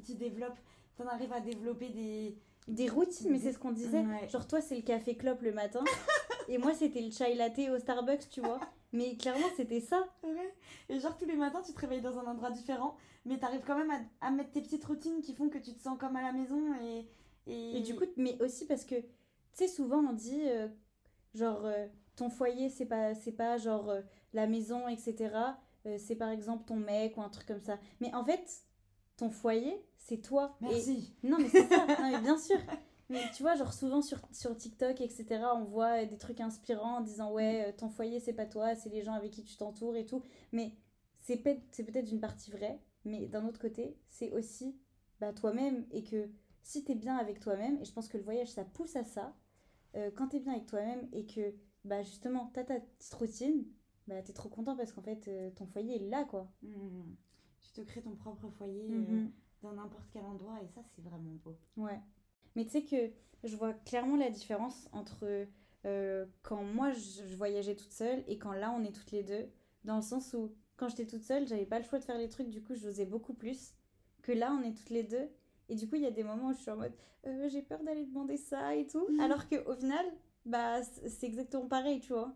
Tu 0.02 0.16
développes. 0.16 0.60
T'en 0.98 1.08
arrives 1.08 1.34
à 1.34 1.40
développer 1.40 1.90
des. 1.90 2.38
Des 2.68 2.90
routines, 2.90 3.32
mais 3.32 3.40
c'est 3.40 3.54
ce 3.54 3.60
qu'on 3.60 3.72
disait. 3.72 4.04
Genre, 4.30 4.46
toi, 4.46 4.60
c'est 4.60 4.76
le 4.76 4.82
café 4.82 5.16
clope 5.16 5.42
le 5.42 5.54
matin. 5.54 5.84
et 6.50 6.58
moi, 6.58 6.74
c'était 6.74 7.02
le 7.02 7.12
chai 7.12 7.34
latte 7.34 7.60
au 7.60 7.80
Starbucks, 7.80 8.30
tu 8.30 8.42
vois. 8.42 8.60
Mais 8.92 9.16
clairement, 9.16 9.48
c'était 9.56 9.80
ça. 9.80 10.06
Ouais. 10.24 10.54
Et 10.90 11.00
genre, 11.00 11.18
tous 11.18 11.26
les 11.26 11.36
matins, 11.36 11.62
tu 11.66 11.74
te 11.74 11.80
réveilles 11.80 12.02
dans 12.02 12.18
un 12.18 12.26
endroit 12.26 12.52
différent. 12.52 12.98
Mais 13.26 13.38
t'arrives 13.38 13.64
quand 13.66 13.78
même 13.78 13.92
à, 13.92 14.28
à, 14.28 14.32
mettre 14.32 14.52
tes 14.52 14.62
petites 14.62 14.86
routines 14.86 15.22
qui 15.22 15.34
font 15.34 15.50
que 15.50 15.58
tu 15.58 15.74
te 15.74 15.82
sens 15.82 15.98
comme 15.98 16.16
à 16.16 16.22
la 16.22 16.32
maison. 16.32 16.62
Et, 16.82 17.08
et... 17.48 17.82
du 17.82 17.96
coup, 17.96 18.06
mais 18.16 18.42
aussi 18.42 18.66
parce 18.66 18.86
que, 18.86 18.96
tu 18.96 19.06
sais, 19.54 19.68
souvent 19.68 20.00
on 20.00 20.14
dit, 20.14 20.44
euh, 20.48 20.68
genre, 21.34 21.66
euh, 21.66 21.88
ton 22.16 22.30
foyer, 22.30 22.70
c'est 22.70 22.86
pas, 22.86 23.14
c'est 23.16 23.32
pas 23.32 23.58
genre 23.58 23.90
euh, 23.90 24.02
la 24.34 24.48
maison, 24.48 24.88
etc. 24.88 25.30
c'est 25.98 26.16
par 26.16 26.30
exemple 26.30 26.66
ton 26.66 26.76
mec 26.76 27.16
ou 27.18 27.22
un 27.22 27.30
truc 27.30 27.48
comme 27.48 27.62
ça. 27.62 27.78
Mais 28.02 28.14
en 28.14 28.24
fait, 28.24 28.64
ton 29.18 29.30
foyer, 29.30 29.84
c'est 29.98 30.22
toi. 30.22 30.58
Merci. 30.62 31.14
Non, 31.24 31.38
mais 31.40 31.50
c'est 31.50 31.68
ça. 31.68 31.86
non, 31.88 32.12
mais 32.12 32.22
bien 32.22 32.38
sûr. 32.38 32.58
Mais 33.10 33.22
tu 33.36 33.44
vois, 33.44 33.56
genre 33.56 33.74
souvent 33.74 34.02
sur, 34.02 34.20
sur 34.32 34.56
TikTok, 34.56 35.00
etc., 35.02 35.26
on 35.56 35.64
voit 35.64 36.06
des 36.06 36.18
trucs 36.18 36.42
inspirants 36.42 36.98
en 36.98 37.02
disant 37.02 37.32
ouais, 37.32 37.74
ton 37.74 37.90
foyer, 37.90 38.20
c'est 38.20 38.34
pas 38.34 38.46
toi, 38.46 38.76
c'est 38.76 38.90
les 38.90 39.02
gens 39.02 39.14
avec 39.14 39.32
qui 39.32 39.44
tu 39.44 39.56
t'entoures 39.56 39.96
et 39.96 40.06
tout. 40.06 40.22
Mais 40.52 40.74
c'est 41.20 41.38
peut-être 41.38 42.12
une 42.12 42.20
partie 42.20 42.52
vraie, 42.52 42.80
mais 43.06 43.28
d'un 43.28 43.46
autre 43.46 43.60
côté, 43.60 43.98
c'est 44.10 44.32
aussi 44.32 44.78
bah, 45.20 45.34
toi-même 45.34 45.86
et 45.92 46.04
que 46.04 46.30
si 46.64 46.84
tu 46.84 46.92
es 46.92 46.96
bien 46.96 47.16
avec 47.16 47.40
toi-même, 47.40 47.80
et 47.80 47.86
je 47.86 47.94
pense 47.94 48.10
que 48.10 48.18
le 48.18 48.24
voyage, 48.24 48.50
ça 48.50 48.66
pousse 48.66 48.96
à 48.98 49.06
ça, 49.06 49.34
euh, 49.96 50.12
quand 50.14 50.28
tu 50.28 50.38
es 50.38 50.40
bien 50.40 50.54
avec 50.54 50.66
toi-même 50.66 51.08
et 51.14 51.26
que 51.26 51.56
bah, 51.86 52.04
justement, 52.04 52.52
tu 52.54 52.60
as 52.60 52.66
ta 52.66 52.80
petite 52.80 53.14
routine, 53.14 53.66
bah, 54.08 54.22
tu 54.22 54.32
es 54.32 54.34
trop 54.34 54.50
content 54.50 54.76
parce 54.76 54.92
qu'en 54.92 55.02
fait, 55.02 55.28
euh, 55.30 55.50
ton 55.52 55.66
foyer 55.66 55.96
est 55.96 56.10
là, 56.10 56.26
quoi. 56.26 56.52
Mmh. 56.62 57.16
Tu 57.62 57.72
te 57.72 57.82
crées 57.82 58.02
ton 58.02 58.16
propre 58.16 58.50
foyer 58.50 58.88
euh, 58.90 59.24
mmh. 59.24 59.32
dans 59.62 59.74
n'importe 59.74 60.08
quel 60.12 60.24
endroit 60.24 60.60
et 60.64 60.68
ça, 60.68 60.82
c'est 60.96 61.02
vraiment 61.02 61.36
beau. 61.44 61.58
Ouais. 61.76 62.00
Mais 62.56 62.66
tu 62.66 62.72
sais 62.72 62.84
que 62.84 63.12
je 63.44 63.56
vois 63.56 63.74
clairement 63.74 64.18
la 64.18 64.30
différence 64.30 64.88
entre 64.92 65.48
quand 66.42 66.64
moi, 66.64 66.92
je, 66.92 67.26
je 67.26 67.36
voyageais 67.38 67.76
toute 67.76 67.94
seule 67.94 68.22
et 68.28 68.38
quand 68.38 68.52
là, 68.52 68.72
on 68.72 68.84
est 68.84 68.92
toutes 68.92 69.12
les 69.12 69.24
deux, 69.24 69.48
dans 69.86 69.96
le 69.96 70.02
sens 70.02 70.34
où 70.34 70.54
quand 70.76 70.90
j'étais 70.90 71.06
toute 71.06 71.24
seule, 71.24 71.48
j'avais 71.48 71.66
pas 71.66 71.80
le 71.80 71.86
choix 71.86 71.98
de 71.98 72.04
faire 72.04 72.18
les 72.18 72.28
trucs, 72.28 72.50
du 72.50 72.62
coup, 72.62 72.76
j'osais 72.76 73.06
beaucoup 73.06 73.34
plus. 73.34 73.74
Que 74.22 74.34
là, 74.34 74.52
on 74.52 74.64
est 74.64 74.74
toutes 74.74 74.90
les 74.90 75.04
deux 75.04 75.30
et 75.70 75.76
du 75.76 75.88
coup, 75.88 75.96
il 75.96 76.02
y 76.02 76.08
a 76.08 76.12
des 76.12 76.24
moments 76.24 76.50
où 76.50 76.54
je 76.54 76.60
suis 76.60 76.72
en 76.72 76.78
mode 76.78 76.94
euh, 77.26 77.50
j'ai 77.50 77.62
peur 77.62 77.84
d'aller 77.84 78.06
demander 78.06 78.38
ça 78.38 78.76
et 78.76 78.88
tout. 78.88 79.06
Mhm. 79.10 79.20
Alors 79.20 79.48
qu'au 79.50 79.74
final, 79.74 80.06
bah, 80.46 80.82
c'est 80.84 81.26
exactement 81.26 81.68
pareil, 81.68 82.00
tu 82.00 82.14
vois. 82.14 82.34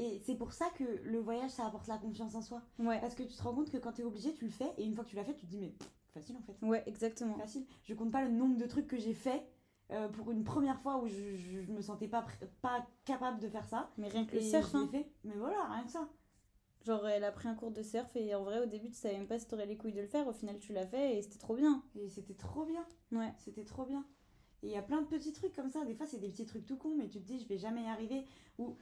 Et 0.00 0.18
c'est 0.24 0.34
pour 0.34 0.54
ça 0.54 0.64
que 0.78 0.84
le 1.04 1.18
voyage, 1.18 1.50
ça 1.50 1.66
apporte 1.66 1.86
la 1.86 1.98
confiance 1.98 2.34
en 2.34 2.40
soi. 2.40 2.62
Ouais. 2.78 2.98
Parce 3.02 3.14
que 3.14 3.22
tu 3.22 3.36
te 3.36 3.42
rends 3.42 3.54
compte 3.54 3.70
que 3.70 3.76
quand 3.76 3.92
tu 3.92 4.00
es 4.00 4.04
obligé, 4.04 4.32
tu 4.32 4.46
le 4.46 4.50
fais. 4.50 4.72
Et 4.78 4.84
une 4.84 4.94
fois 4.94 5.04
que 5.04 5.10
tu 5.10 5.16
l'as 5.16 5.24
fait, 5.24 5.34
tu 5.34 5.44
te 5.44 5.50
dis 5.50 5.58
mais 5.58 5.74
facile 6.14 6.36
en 6.38 6.40
fait. 6.40 6.56
Ouais, 6.66 6.82
exactement. 6.86 7.36
Facile. 7.36 7.66
Je 7.82 7.92
compte 7.92 8.10
pas 8.10 8.24
le 8.24 8.30
nombre 8.30 8.56
de 8.56 8.64
trucs 8.64 8.86
que 8.86 8.96
j'ai 8.96 9.12
fait. 9.12 9.46
Euh, 9.90 10.08
pour 10.08 10.30
une 10.30 10.42
première 10.42 10.80
fois 10.80 11.02
où 11.02 11.06
je, 11.06 11.36
je, 11.36 11.70
me 11.70 11.82
sentais 11.82 12.08
pas, 12.08 12.24
pas 12.62 12.86
capable 13.04 13.40
de 13.40 13.48
faire 13.48 13.66
ça. 13.66 13.90
Mais 13.98 14.08
rien 14.08 14.24
que 14.24 14.36
le 14.36 14.40
surf. 14.40 14.74
Hein. 14.74 14.88
Fait. 14.90 15.06
Mais 15.24 15.34
voilà, 15.36 15.66
rien 15.66 15.84
que 15.84 15.90
ça. 15.90 16.08
Genre, 16.86 17.06
elle 17.06 17.24
a 17.24 17.32
pris 17.32 17.48
un 17.48 17.54
cours 17.54 17.70
de 17.70 17.82
surf 17.82 18.08
et 18.16 18.34
en 18.34 18.42
vrai, 18.42 18.60
au 18.60 18.66
début, 18.66 18.88
tu 18.88 18.96
savais 18.96 19.18
même 19.18 19.26
pas 19.26 19.38
si 19.38 19.46
t'aurais 19.46 19.66
les 19.66 19.76
couilles 19.76 19.92
de 19.92 20.00
le 20.00 20.06
faire. 20.06 20.26
Au 20.26 20.32
final, 20.32 20.58
tu 20.58 20.72
l'as 20.72 20.86
fait 20.86 21.18
et 21.18 21.22
c'était 21.22 21.38
trop 21.38 21.56
bien. 21.56 21.82
Et 21.94 22.08
c'était 22.08 22.32
trop 22.32 22.64
bien. 22.64 22.86
Ouais. 23.12 23.34
C'était 23.36 23.64
trop 23.64 23.84
bien. 23.84 24.06
Et 24.62 24.68
il 24.68 24.72
y 24.72 24.78
a 24.78 24.82
plein 24.82 25.02
de 25.02 25.06
petits 25.06 25.34
trucs 25.34 25.54
comme 25.54 25.68
ça. 25.68 25.84
Des 25.84 25.94
fois, 25.94 26.06
c'est 26.06 26.20
des 26.20 26.30
petits 26.30 26.46
trucs 26.46 26.64
tout 26.64 26.76
cons, 26.76 26.94
mais 26.96 27.08
tu 27.08 27.20
te 27.20 27.26
dis, 27.26 27.38
je 27.38 27.48
vais 27.48 27.58
jamais 27.58 27.82
y 27.82 27.88
arriver. 27.88 28.24
Ou, 28.58 28.76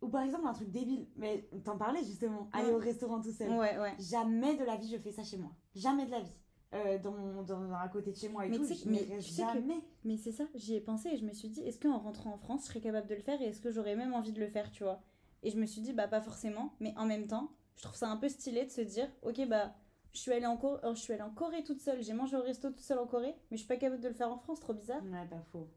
ou 0.00 0.08
par 0.08 0.22
exemple, 0.22 0.46
un 0.46 0.52
truc 0.52 0.70
débile. 0.70 1.06
Mais 1.16 1.48
t'en 1.64 1.76
parlais 1.76 2.02
justement. 2.04 2.48
Aller 2.52 2.70
au 2.70 2.78
restaurant 2.78 3.20
tout 3.20 3.32
seul. 3.32 3.50
Ouais, 3.50 3.78
ouais. 3.78 3.94
Jamais 3.98 4.56
de 4.56 4.64
la 4.64 4.76
vie, 4.76 4.90
je 4.90 4.98
fais 4.98 5.12
ça 5.12 5.22
chez 5.22 5.36
moi. 5.36 5.50
Jamais 5.74 6.06
de 6.06 6.10
la 6.10 6.20
vie. 6.20 6.34
Euh, 6.74 6.98
dans, 6.98 7.42
dans, 7.44 7.72
à 7.72 7.88
côté 7.88 8.12
de 8.12 8.16
chez 8.16 8.28
moi 8.28 8.44
et 8.44 8.50
mais 8.50 8.58
tout, 8.58 8.64
je 8.64 8.88
mais 8.90 9.20
jamais. 9.22 9.80
mais 10.04 10.18
c'est 10.18 10.32
ça, 10.32 10.44
j'y 10.54 10.74
ai 10.74 10.82
pensé 10.82 11.08
et 11.08 11.16
je 11.16 11.24
me 11.24 11.32
suis 11.32 11.48
dit, 11.48 11.62
est-ce 11.62 11.80
qu'en 11.80 11.96
rentrant 11.96 12.34
en 12.34 12.36
France, 12.36 12.64
je 12.64 12.66
serais 12.66 12.80
capable 12.82 13.06
de 13.06 13.14
le 13.14 13.22
faire 13.22 13.40
et 13.40 13.46
est-ce 13.46 13.62
que 13.62 13.70
j'aurais 13.70 13.96
même 13.96 14.12
envie 14.12 14.32
de 14.32 14.40
le 14.40 14.48
faire, 14.48 14.70
tu 14.70 14.82
vois? 14.84 15.00
Et 15.42 15.48
je 15.50 15.56
me 15.56 15.64
suis 15.64 15.80
dit, 15.80 15.94
bah 15.94 16.08
pas 16.08 16.20
forcément, 16.20 16.74
mais 16.78 16.92
en 16.98 17.06
même 17.06 17.26
temps, 17.26 17.52
je 17.76 17.84
trouve 17.84 17.96
ça 17.96 18.10
un 18.10 18.18
peu 18.18 18.28
stylé 18.28 18.66
de 18.66 18.70
se 18.70 18.82
dire 18.82 19.08
ok 19.22 19.48
bah 19.48 19.72
je 20.12 20.18
suis 20.18 20.32
allée 20.32 20.46
en 20.46 20.58
Corée, 20.58 20.80
euh, 20.84 20.94
je 20.94 21.00
suis 21.00 21.12
allée 21.14 21.22
en 21.22 21.30
Corée 21.30 21.64
toute 21.64 21.80
seule, 21.80 22.02
j'ai 22.02 22.12
mangé 22.12 22.36
au 22.36 22.42
resto 22.42 22.68
toute 22.68 22.80
seule 22.80 22.98
en 22.98 23.06
Corée, 23.06 23.34
mais 23.50 23.56
je 23.56 23.62
suis 23.62 23.68
pas 23.68 23.76
capable 23.76 24.02
de 24.02 24.08
le 24.08 24.14
faire 24.14 24.30
en 24.30 24.36
France, 24.36 24.60
trop 24.60 24.74
bizarre. 24.74 25.02
Ouais, 25.04 25.26
pas 25.26 25.40
faux. 25.52 25.68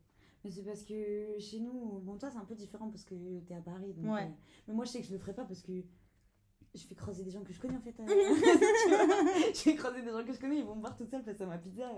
Mais 0.44 0.52
c'est 0.52 0.64
parce 0.64 0.84
que 0.84 1.38
chez 1.40 1.60
nous, 1.60 2.00
bon 2.00 2.18
toi 2.18 2.30
c'est 2.32 2.38
un 2.38 2.46
peu 2.46 2.56
différent 2.56 2.90
parce 2.90 3.04
que 3.04 3.40
t'es 3.42 3.54
à 3.54 3.62
Paris, 3.62 3.94
donc 3.94 4.14
ouais. 4.14 4.24
Euh, 4.24 4.30
mais 4.68 4.74
moi 4.74 4.86
je 4.86 4.92
sais 4.92 5.02
que 5.02 5.08
je 5.08 5.14
le 5.14 5.20
ferai 5.20 5.34
pas 5.34 5.46
parce 5.46 5.62
que 5.62 5.72
je 6.74 6.88
vais 6.88 6.96
croiser 6.96 7.24
des 7.24 7.32
gens 7.32 7.44
que 7.44 7.54
je 7.54 7.60
connais 7.60 7.78
en 7.78 7.82
fait. 7.82 8.00
Euh, 8.00 8.06
je 9.54 9.64
vais 9.66 9.76
croiser 9.76 10.02
des 10.02 10.10
gens 10.10 10.24
que 10.26 10.34
je 10.34 10.40
connais, 10.40 10.58
ils 10.58 10.66
vont 10.66 10.76
me 10.76 10.82
voir 10.82 10.96
toute 10.96 11.10
seule 11.10 11.24
face 11.24 11.42
à 11.42 11.46
ma 11.46 11.58
pizza. 11.58 11.90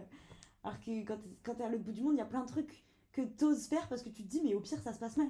Alors 0.64 0.80
que 0.80 1.06
quand, 1.06 1.20
quand 1.44 1.56
t'es 1.56 1.64
à 1.64 1.70
l'autre 1.70 1.84
bout 1.84 1.92
du 1.92 2.02
monde, 2.02 2.16
il 2.16 2.20
y 2.20 2.22
a 2.22 2.26
plein 2.26 2.42
de 2.44 2.48
trucs 2.50 2.84
que 3.12 3.22
t'oses 3.22 3.68
faire 3.68 3.88
parce 3.88 4.02
que 4.02 4.10
tu 4.10 4.24
te 4.24 4.28
dis 4.30 4.42
mais 4.44 4.54
au 4.56 4.60
pire 4.60 4.80
ça 4.80 4.94
se 4.94 5.00
passe 5.00 5.18
mal. 5.18 5.30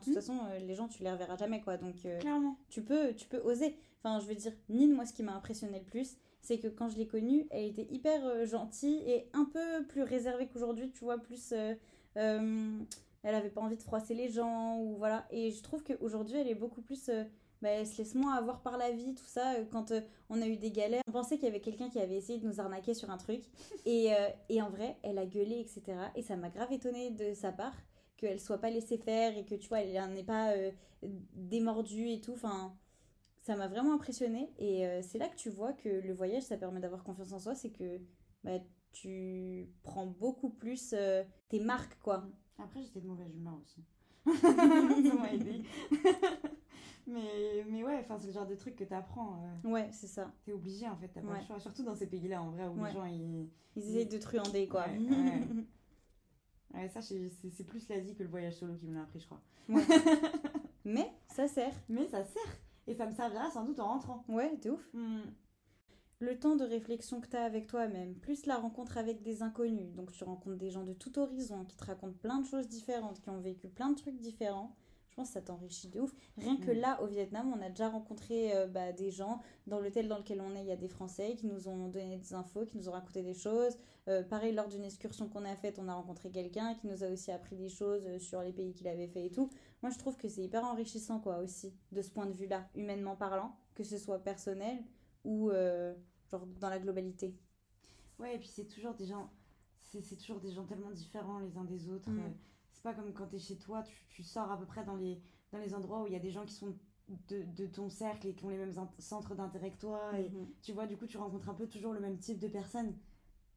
De 0.00 0.04
toute 0.04 0.14
façon, 0.14 0.38
les 0.60 0.74
gens, 0.74 0.88
tu 0.88 1.04
les 1.04 1.10
reverras 1.10 1.36
jamais, 1.36 1.60
quoi. 1.60 1.76
Donc, 1.76 1.94
Clairement. 2.20 2.58
tu 2.68 2.82
peux, 2.82 3.14
tu 3.14 3.26
peux 3.28 3.38
oser. 3.38 3.76
Enfin, 4.02 4.20
je 4.20 4.26
veux 4.26 4.34
dire, 4.34 4.52
Nine, 4.68 4.92
moi, 4.92 5.06
ce 5.06 5.12
qui 5.14 5.22
m'a 5.22 5.34
impressionné 5.34 5.78
le 5.78 5.84
plus, 5.84 6.16
c'est 6.42 6.58
que 6.58 6.68
quand 6.68 6.90
je 6.90 6.98
l'ai 6.98 7.06
connue, 7.06 7.46
elle 7.50 7.64
était 7.64 7.86
hyper 7.90 8.22
euh, 8.26 8.44
gentille 8.44 9.02
et 9.06 9.30
un 9.32 9.46
peu 9.46 9.86
plus 9.88 10.02
réservée 10.02 10.46
qu'aujourd'hui, 10.46 10.90
tu 10.90 11.04
vois, 11.04 11.16
plus. 11.18 11.54
Euh, 12.16 12.38
euh, 12.38 12.78
elle 13.22 13.34
avait 13.34 13.50
pas 13.50 13.62
envie 13.62 13.76
de 13.76 13.82
froisser 13.82 14.14
les 14.14 14.28
gens, 14.28 14.78
ou 14.78 14.96
voilà. 14.96 15.26
Et 15.30 15.50
je 15.50 15.62
trouve 15.62 15.82
qu'aujourd'hui, 15.82 16.36
elle 16.36 16.48
est 16.48 16.54
beaucoup 16.54 16.82
plus. 16.82 17.10
Bah, 17.62 17.70
elle 17.70 17.86
se 17.86 17.96
laisse 17.96 18.14
moins 18.14 18.34
avoir 18.34 18.60
par 18.60 18.76
la 18.76 18.90
vie, 18.90 19.14
tout 19.14 19.24
ça. 19.26 19.54
quand 19.72 19.94
on 20.28 20.42
a 20.42 20.46
eu 20.46 20.56
des 20.58 20.70
galères, 20.70 21.00
on 21.08 21.12
pensait 21.12 21.36
qu'il 21.36 21.46
y 21.46 21.48
avait 21.48 21.60
quelqu'un 21.60 21.88
qui 21.88 21.98
avait 21.98 22.16
essayé 22.16 22.38
de 22.38 22.46
nous 22.46 22.60
arnaquer 22.60 22.92
sur 22.92 23.10
un 23.10 23.16
truc. 23.16 23.42
Et, 23.86 24.10
et 24.50 24.60
en 24.60 24.68
vrai, 24.68 24.98
elle 25.02 25.16
a 25.18 25.24
gueulé, 25.24 25.60
etc. 25.60 25.96
Et 26.14 26.22
ça 26.22 26.36
m'a 26.36 26.50
grave 26.50 26.70
étonnée 26.72 27.10
de 27.10 27.32
sa 27.32 27.52
part 27.52 27.74
qu'elle 28.18 28.40
soit 28.40 28.58
pas 28.58 28.68
laissée 28.68 28.98
faire 28.98 29.36
et 29.38 29.44
que 29.46 29.54
tu 29.54 29.68
vois, 29.68 29.80
elle 29.80 30.12
n'est 30.12 30.24
pas 30.24 30.52
démordue 31.02 32.10
et 32.10 32.20
tout. 32.20 32.34
Enfin 32.34 32.74
ça 33.44 33.56
m'a 33.56 33.68
vraiment 33.68 33.94
impressionné 33.94 34.50
et 34.58 34.86
euh, 34.86 35.02
c'est 35.02 35.18
là 35.18 35.28
que 35.28 35.36
tu 35.36 35.50
vois 35.50 35.74
que 35.74 35.88
le 35.88 36.14
voyage 36.14 36.44
ça 36.44 36.56
permet 36.56 36.80
d'avoir 36.80 37.04
confiance 37.04 37.32
en 37.32 37.38
soi 37.38 37.54
c'est 37.54 37.70
que 37.70 38.00
bah, 38.42 38.58
tu 38.94 39.68
prends 39.82 40.06
beaucoup 40.06 40.50
plus 40.50 40.94
euh, 40.96 41.22
tes 41.48 41.60
marques 41.60 41.98
quoi. 42.00 42.24
Après 42.58 42.82
j'étais 42.82 43.00
de 43.00 43.06
mauvaise 43.06 43.34
humeur 43.36 43.58
aussi. 43.62 43.84
Ça 44.40 45.14
m'a 45.16 45.32
aidé. 45.32 45.62
Mais, 47.06 47.66
mais 47.68 47.84
ouais 47.84 47.98
enfin 48.00 48.16
c'est 48.18 48.28
le 48.28 48.32
genre 48.32 48.46
de 48.46 48.54
truc 48.54 48.76
que 48.76 48.84
tu 48.84 48.94
apprends 48.94 49.38
euh. 49.44 49.68
ouais 49.68 49.90
c'est 49.92 50.06
ça. 50.06 50.32
T'es 50.42 50.52
obligé 50.52 50.88
en 50.88 50.96
fait 50.96 51.08
t'as 51.08 51.20
pas 51.20 51.38
le 51.38 51.44
choix. 51.44 51.60
Surtout 51.60 51.82
dans 51.82 51.94
ces 51.94 52.06
pays 52.06 52.28
là 52.28 52.40
en 52.40 52.50
vrai 52.50 52.66
où 52.66 52.82
les 52.82 52.92
gens 52.92 53.04
ils 53.04 53.50
ils 53.76 53.82
essayent 53.82 54.08
de 54.08 54.16
truander 54.16 54.66
quoi. 54.68 54.86
Ouais, 56.72 56.88
ça 56.94 57.02
c'est 57.02 57.66
plus 57.66 57.86
l'Asie 57.90 58.14
que 58.14 58.22
le 58.22 58.30
voyage 58.30 58.54
solo 58.54 58.74
qui 58.76 58.86
me 58.86 58.94
l'a 58.94 59.02
appris 59.02 59.20
je 59.20 59.26
crois. 59.26 59.42
Mais 60.86 61.12
ça 61.28 61.46
sert. 61.46 61.74
Mais 61.90 62.06
ça 62.06 62.24
sert. 62.24 62.58
Et 62.86 62.94
ça 62.94 63.06
me 63.06 63.14
servira 63.14 63.50
sans 63.50 63.64
doute 63.64 63.80
en 63.80 63.88
rentrant. 63.88 64.24
Ouais, 64.28 64.56
t'es 64.60 64.70
ouf. 64.70 64.88
Hmm. 64.94 65.22
Le 66.20 66.38
temps 66.38 66.56
de 66.56 66.64
réflexion 66.64 67.20
que 67.20 67.28
tu 67.28 67.36
as 67.36 67.42
avec 67.42 67.66
toi-même, 67.66 68.14
plus 68.14 68.46
la 68.46 68.56
rencontre 68.56 68.98
avec 68.98 69.22
des 69.22 69.42
inconnus, 69.42 69.92
donc 69.94 70.12
tu 70.12 70.24
rencontres 70.24 70.56
des 70.56 70.70
gens 70.70 70.84
de 70.84 70.92
tout 70.92 71.18
horizon 71.18 71.64
qui 71.64 71.76
te 71.76 71.84
racontent 71.84 72.16
plein 72.22 72.38
de 72.38 72.46
choses 72.46 72.68
différentes, 72.68 73.20
qui 73.20 73.30
ont 73.30 73.40
vécu 73.40 73.68
plein 73.68 73.90
de 73.90 73.96
trucs 73.96 74.18
différents, 74.18 74.76
je 75.14 75.20
pense 75.22 75.28
que 75.28 75.34
ça 75.34 75.42
t'enrichit 75.42 75.86
de 75.86 76.00
ouf. 76.00 76.12
Rien 76.38 76.56
que 76.56 76.72
mm. 76.72 76.80
là, 76.80 77.00
au 77.00 77.06
Vietnam, 77.06 77.54
on 77.56 77.62
a 77.62 77.68
déjà 77.68 77.88
rencontré 77.88 78.52
euh, 78.52 78.66
bah, 78.66 78.90
des 78.90 79.12
gens. 79.12 79.40
Dans 79.68 79.78
l'hôtel 79.78 80.08
dans 80.08 80.18
lequel 80.18 80.40
on 80.40 80.56
est, 80.56 80.62
il 80.62 80.66
y 80.66 80.72
a 80.72 80.76
des 80.76 80.88
Français 80.88 81.36
qui 81.36 81.46
nous 81.46 81.68
ont 81.68 81.86
donné 81.86 82.16
des 82.16 82.34
infos, 82.34 82.64
qui 82.64 82.76
nous 82.76 82.88
ont 82.88 82.92
raconté 82.92 83.22
des 83.22 83.32
choses. 83.32 83.76
Euh, 84.08 84.24
pareil, 84.24 84.52
lors 84.52 84.66
d'une 84.66 84.82
excursion 84.82 85.28
qu'on 85.28 85.44
a 85.44 85.54
faite, 85.54 85.78
on 85.78 85.86
a 85.86 85.94
rencontré 85.94 86.32
quelqu'un 86.32 86.74
qui 86.74 86.88
nous 86.88 87.04
a 87.04 87.08
aussi 87.10 87.30
appris 87.30 87.54
des 87.54 87.68
choses 87.68 88.02
euh, 88.08 88.18
sur 88.18 88.42
les 88.42 88.52
pays 88.52 88.72
qu'il 88.72 88.88
avait 88.88 89.06
fait 89.06 89.26
et 89.26 89.30
tout. 89.30 89.50
Moi, 89.82 89.92
je 89.92 89.98
trouve 89.98 90.16
que 90.16 90.26
c'est 90.26 90.42
hyper 90.42 90.64
enrichissant, 90.64 91.20
quoi, 91.20 91.38
aussi, 91.38 91.72
de 91.92 92.02
ce 92.02 92.10
point 92.10 92.26
de 92.26 92.32
vue-là, 92.32 92.68
humainement 92.74 93.14
parlant, 93.14 93.54
que 93.76 93.84
ce 93.84 93.98
soit 93.98 94.18
personnel 94.18 94.82
ou 95.24 95.50
genre 96.30 96.46
dans 96.60 96.68
la 96.68 96.78
globalité. 96.78 97.34
Ouais, 98.18 98.36
et 98.36 98.38
puis 98.38 98.48
c'est 98.48 98.66
toujours 98.66 98.94
des 98.94 99.06
gens, 99.06 99.30
c'est 99.80 100.16
toujours 100.16 100.40
des 100.40 100.52
gens 100.52 100.64
tellement 100.64 100.90
différents 100.90 101.40
les 101.40 101.56
uns 101.56 101.64
des 101.64 101.88
autres. 101.88 102.10
Mm 102.10 102.32
pas 102.84 102.94
comme 102.94 103.12
quand 103.12 103.26
tu 103.26 103.36
es 103.36 103.38
chez 103.40 103.56
toi, 103.56 103.82
tu, 104.10 104.22
sors 104.22 104.52
à 104.52 104.58
peu 104.58 104.66
près 104.66 104.84
dans 104.84 104.94
les, 104.94 105.20
dans 105.50 105.58
les 105.58 105.74
endroits 105.74 106.02
où 106.02 106.06
il 106.06 106.12
y 106.12 106.16
a 106.16 106.20
des 106.20 106.30
gens 106.30 106.44
qui 106.44 106.52
sont 106.52 106.76
de, 107.08 107.66
ton 107.66 107.88
cercle 107.88 108.28
et 108.28 108.34
qui 108.34 108.44
ont 108.44 108.50
les 108.50 108.58
mêmes 108.58 108.74
centres 108.98 109.34
d'intérêt 109.34 109.70
que 109.70 109.78
toi. 109.78 110.18
Et 110.18 110.28
mhm. 110.28 110.46
tu 110.62 110.72
vois, 110.72 110.86
du 110.86 110.96
coup, 110.96 111.06
tu 111.06 111.16
rencontres 111.16 111.48
un 111.48 111.54
peu 111.54 111.66
toujours 111.66 111.94
le 111.94 112.00
même 112.00 112.18
type 112.18 112.38
de 112.38 112.46
personnes 112.46 112.94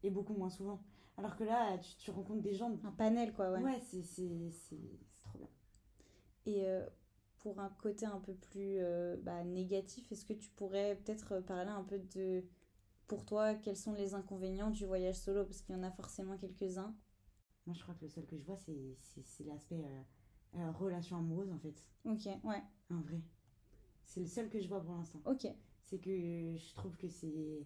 et 0.01 0.09
beaucoup 0.09 0.33
moins 0.33 0.49
souvent. 0.49 0.81
Alors 1.17 1.35
que 1.35 1.43
là, 1.43 1.77
tu, 1.99 2.09
rencontres 2.09 2.41
des 2.41 2.55
gens. 2.55 2.71
Un 2.83 2.91
panel, 2.91 3.33
quoi, 3.33 3.51
ouais. 3.51 3.61
Ouais, 3.61 3.81
c'est 3.81 4.01
trop 5.19 5.39
bien. 5.39 5.49
Et 6.45 6.65
euh, 6.65 6.85
pour 7.47 7.59
un 7.61 7.69
côté 7.69 8.05
un 8.05 8.19
peu 8.19 8.33
plus 8.33 8.77
euh, 8.79 9.15
bah, 9.23 9.43
négatif, 9.45 10.11
est-ce 10.11 10.25
que 10.25 10.33
tu 10.33 10.49
pourrais 10.49 10.97
peut-être 10.97 11.39
parler 11.39 11.71
un 11.71 11.83
peu 11.83 11.97
de, 11.97 12.43
pour 13.07 13.25
toi, 13.25 13.55
quels 13.55 13.77
sont 13.77 13.93
les 13.93 14.13
inconvénients 14.13 14.69
du 14.69 14.85
voyage 14.85 15.15
solo? 15.15 15.45
Parce 15.45 15.61
qu'il 15.61 15.73
y 15.73 15.77
en 15.77 15.83
a 15.83 15.91
forcément 15.91 16.37
quelques-uns. 16.37 16.93
Moi, 17.65 17.73
je 17.73 17.81
crois 17.81 17.95
que 17.95 18.03
le 18.03 18.09
seul 18.09 18.25
que 18.25 18.37
je 18.37 18.43
vois, 18.43 18.57
c'est 18.57 19.45
l'aspect 19.45 19.85
euh, 20.55 20.71
relation 20.71 21.17
amoureuse, 21.17 21.51
en 21.51 21.59
fait. 21.59 21.81
Ok, 22.03 22.25
ouais. 22.43 22.63
En 22.91 22.99
vrai. 22.99 23.21
C'est 24.03 24.19
le 24.19 24.27
seul 24.27 24.49
que 24.49 24.59
je 24.59 24.67
vois 24.67 24.81
pour 24.81 24.93
l'instant. 24.93 25.21
Ok. 25.25 25.47
C'est 25.83 25.99
que 25.99 26.09
je 26.57 26.73
trouve 26.73 26.97
que 26.97 27.07
c'est 27.07 27.65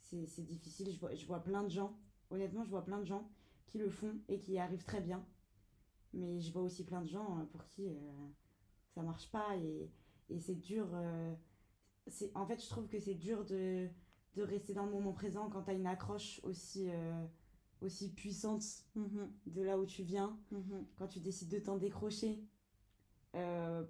c'est 0.00 0.46
difficile. 0.46 0.92
Je 0.92 1.00
vois, 1.00 1.12
je 1.14 1.26
vois 1.26 1.42
plein 1.42 1.64
de 1.64 1.68
gens, 1.68 1.98
honnêtement, 2.30 2.62
je 2.62 2.70
vois 2.70 2.84
plein 2.84 3.00
de 3.00 3.04
gens 3.04 3.28
qui 3.66 3.78
le 3.78 3.90
font 3.90 4.14
et 4.28 4.38
qui 4.38 4.52
y 4.52 4.58
arrivent 4.60 4.84
très 4.84 5.00
bien. 5.00 5.24
Mais 6.12 6.40
je 6.40 6.52
vois 6.52 6.62
aussi 6.62 6.84
plein 6.84 7.02
de 7.02 7.08
gens 7.08 7.40
euh, 7.40 7.44
pour 7.46 7.66
qui 7.66 7.88
euh, 7.88 8.28
ça 8.96 9.02
marche 9.02 9.30
pas 9.30 9.56
et, 9.58 9.90
et 10.30 10.40
c'est 10.40 10.56
dur. 10.56 10.88
Euh, 10.94 11.34
c'est 12.08 12.32
en 12.36 12.46
fait, 12.46 12.62
je 12.62 12.68
trouve 12.70 12.88
que 12.88 13.00
c'est 13.00 13.14
dur 13.14 13.44
de, 13.46 13.88
de 14.36 14.42
rester 14.42 14.74
dans 14.74 14.86
le 14.86 14.92
moment 14.92 15.12
présent 15.14 15.50
quand 15.50 15.64
tu 15.64 15.70
as 15.70 15.74
une 15.74 15.86
accroche 15.88 16.40
aussi, 16.44 16.88
aussi 17.82 18.12
puissante 18.14 18.64
mhm. 18.96 19.30
de 19.46 19.62
là 19.62 19.78
où 19.78 19.86
tu 19.86 20.02
viens. 20.04 20.38
Mhm. 20.52 20.86
Quand 20.98 21.08
tu 21.08 21.20
décides 21.20 21.50
de 21.50 21.60
t'en 21.60 21.78
décrocher 21.78 22.44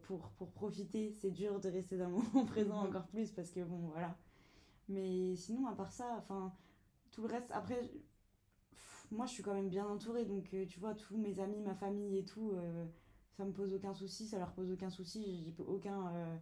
pour, 0.03 0.31
pour 0.39 0.51
profiter, 0.53 1.13
c'est 1.13 1.31
dur 1.31 1.61
de 1.61 1.69
rester 1.69 1.97
dans 1.99 2.09
le 2.09 2.17
moment 2.35 2.45
présent 2.47 2.83
Mhm. 2.83 2.87
encore 2.87 3.07
plus 3.09 3.31
parce 3.33 3.51
que 3.51 3.61
bon, 3.65 3.89
voilà. 3.89 4.17
Mais 4.89 5.37
sinon, 5.37 5.67
à 5.69 5.75
part 5.75 5.93
ça, 5.93 6.17
enfin, 6.19 6.55
tout 7.13 7.23
le 7.23 7.29
reste, 7.29 7.51
après, 7.53 7.81
pff, 8.71 9.09
moi 9.13 9.27
je 9.27 9.33
suis 9.33 9.43
quand 9.43 9.55
même 9.55 9.69
bien 9.71 9.87
entourée, 9.89 10.25
donc 10.27 10.53
euh, 10.55 10.67
tu 10.67 10.81
vois, 10.81 10.95
tous 10.95 11.17
mes 11.19 11.41
amis, 11.41 11.61
ma 11.63 11.75
famille 11.75 12.19
et 12.19 12.25
tout, 12.27 12.53
euh, 12.55 12.87
ça 13.37 13.45
me 13.45 13.53
pose 13.53 13.73
aucun 13.75 13.95
souci, 13.95 14.27
ça 14.27 14.39
leur 14.39 14.53
pose 14.53 14.71
aucun 14.71 14.91
souci, 14.91 15.43
j'ai 15.45 15.65
aucun. 15.65 16.09
euh, 16.15 16.37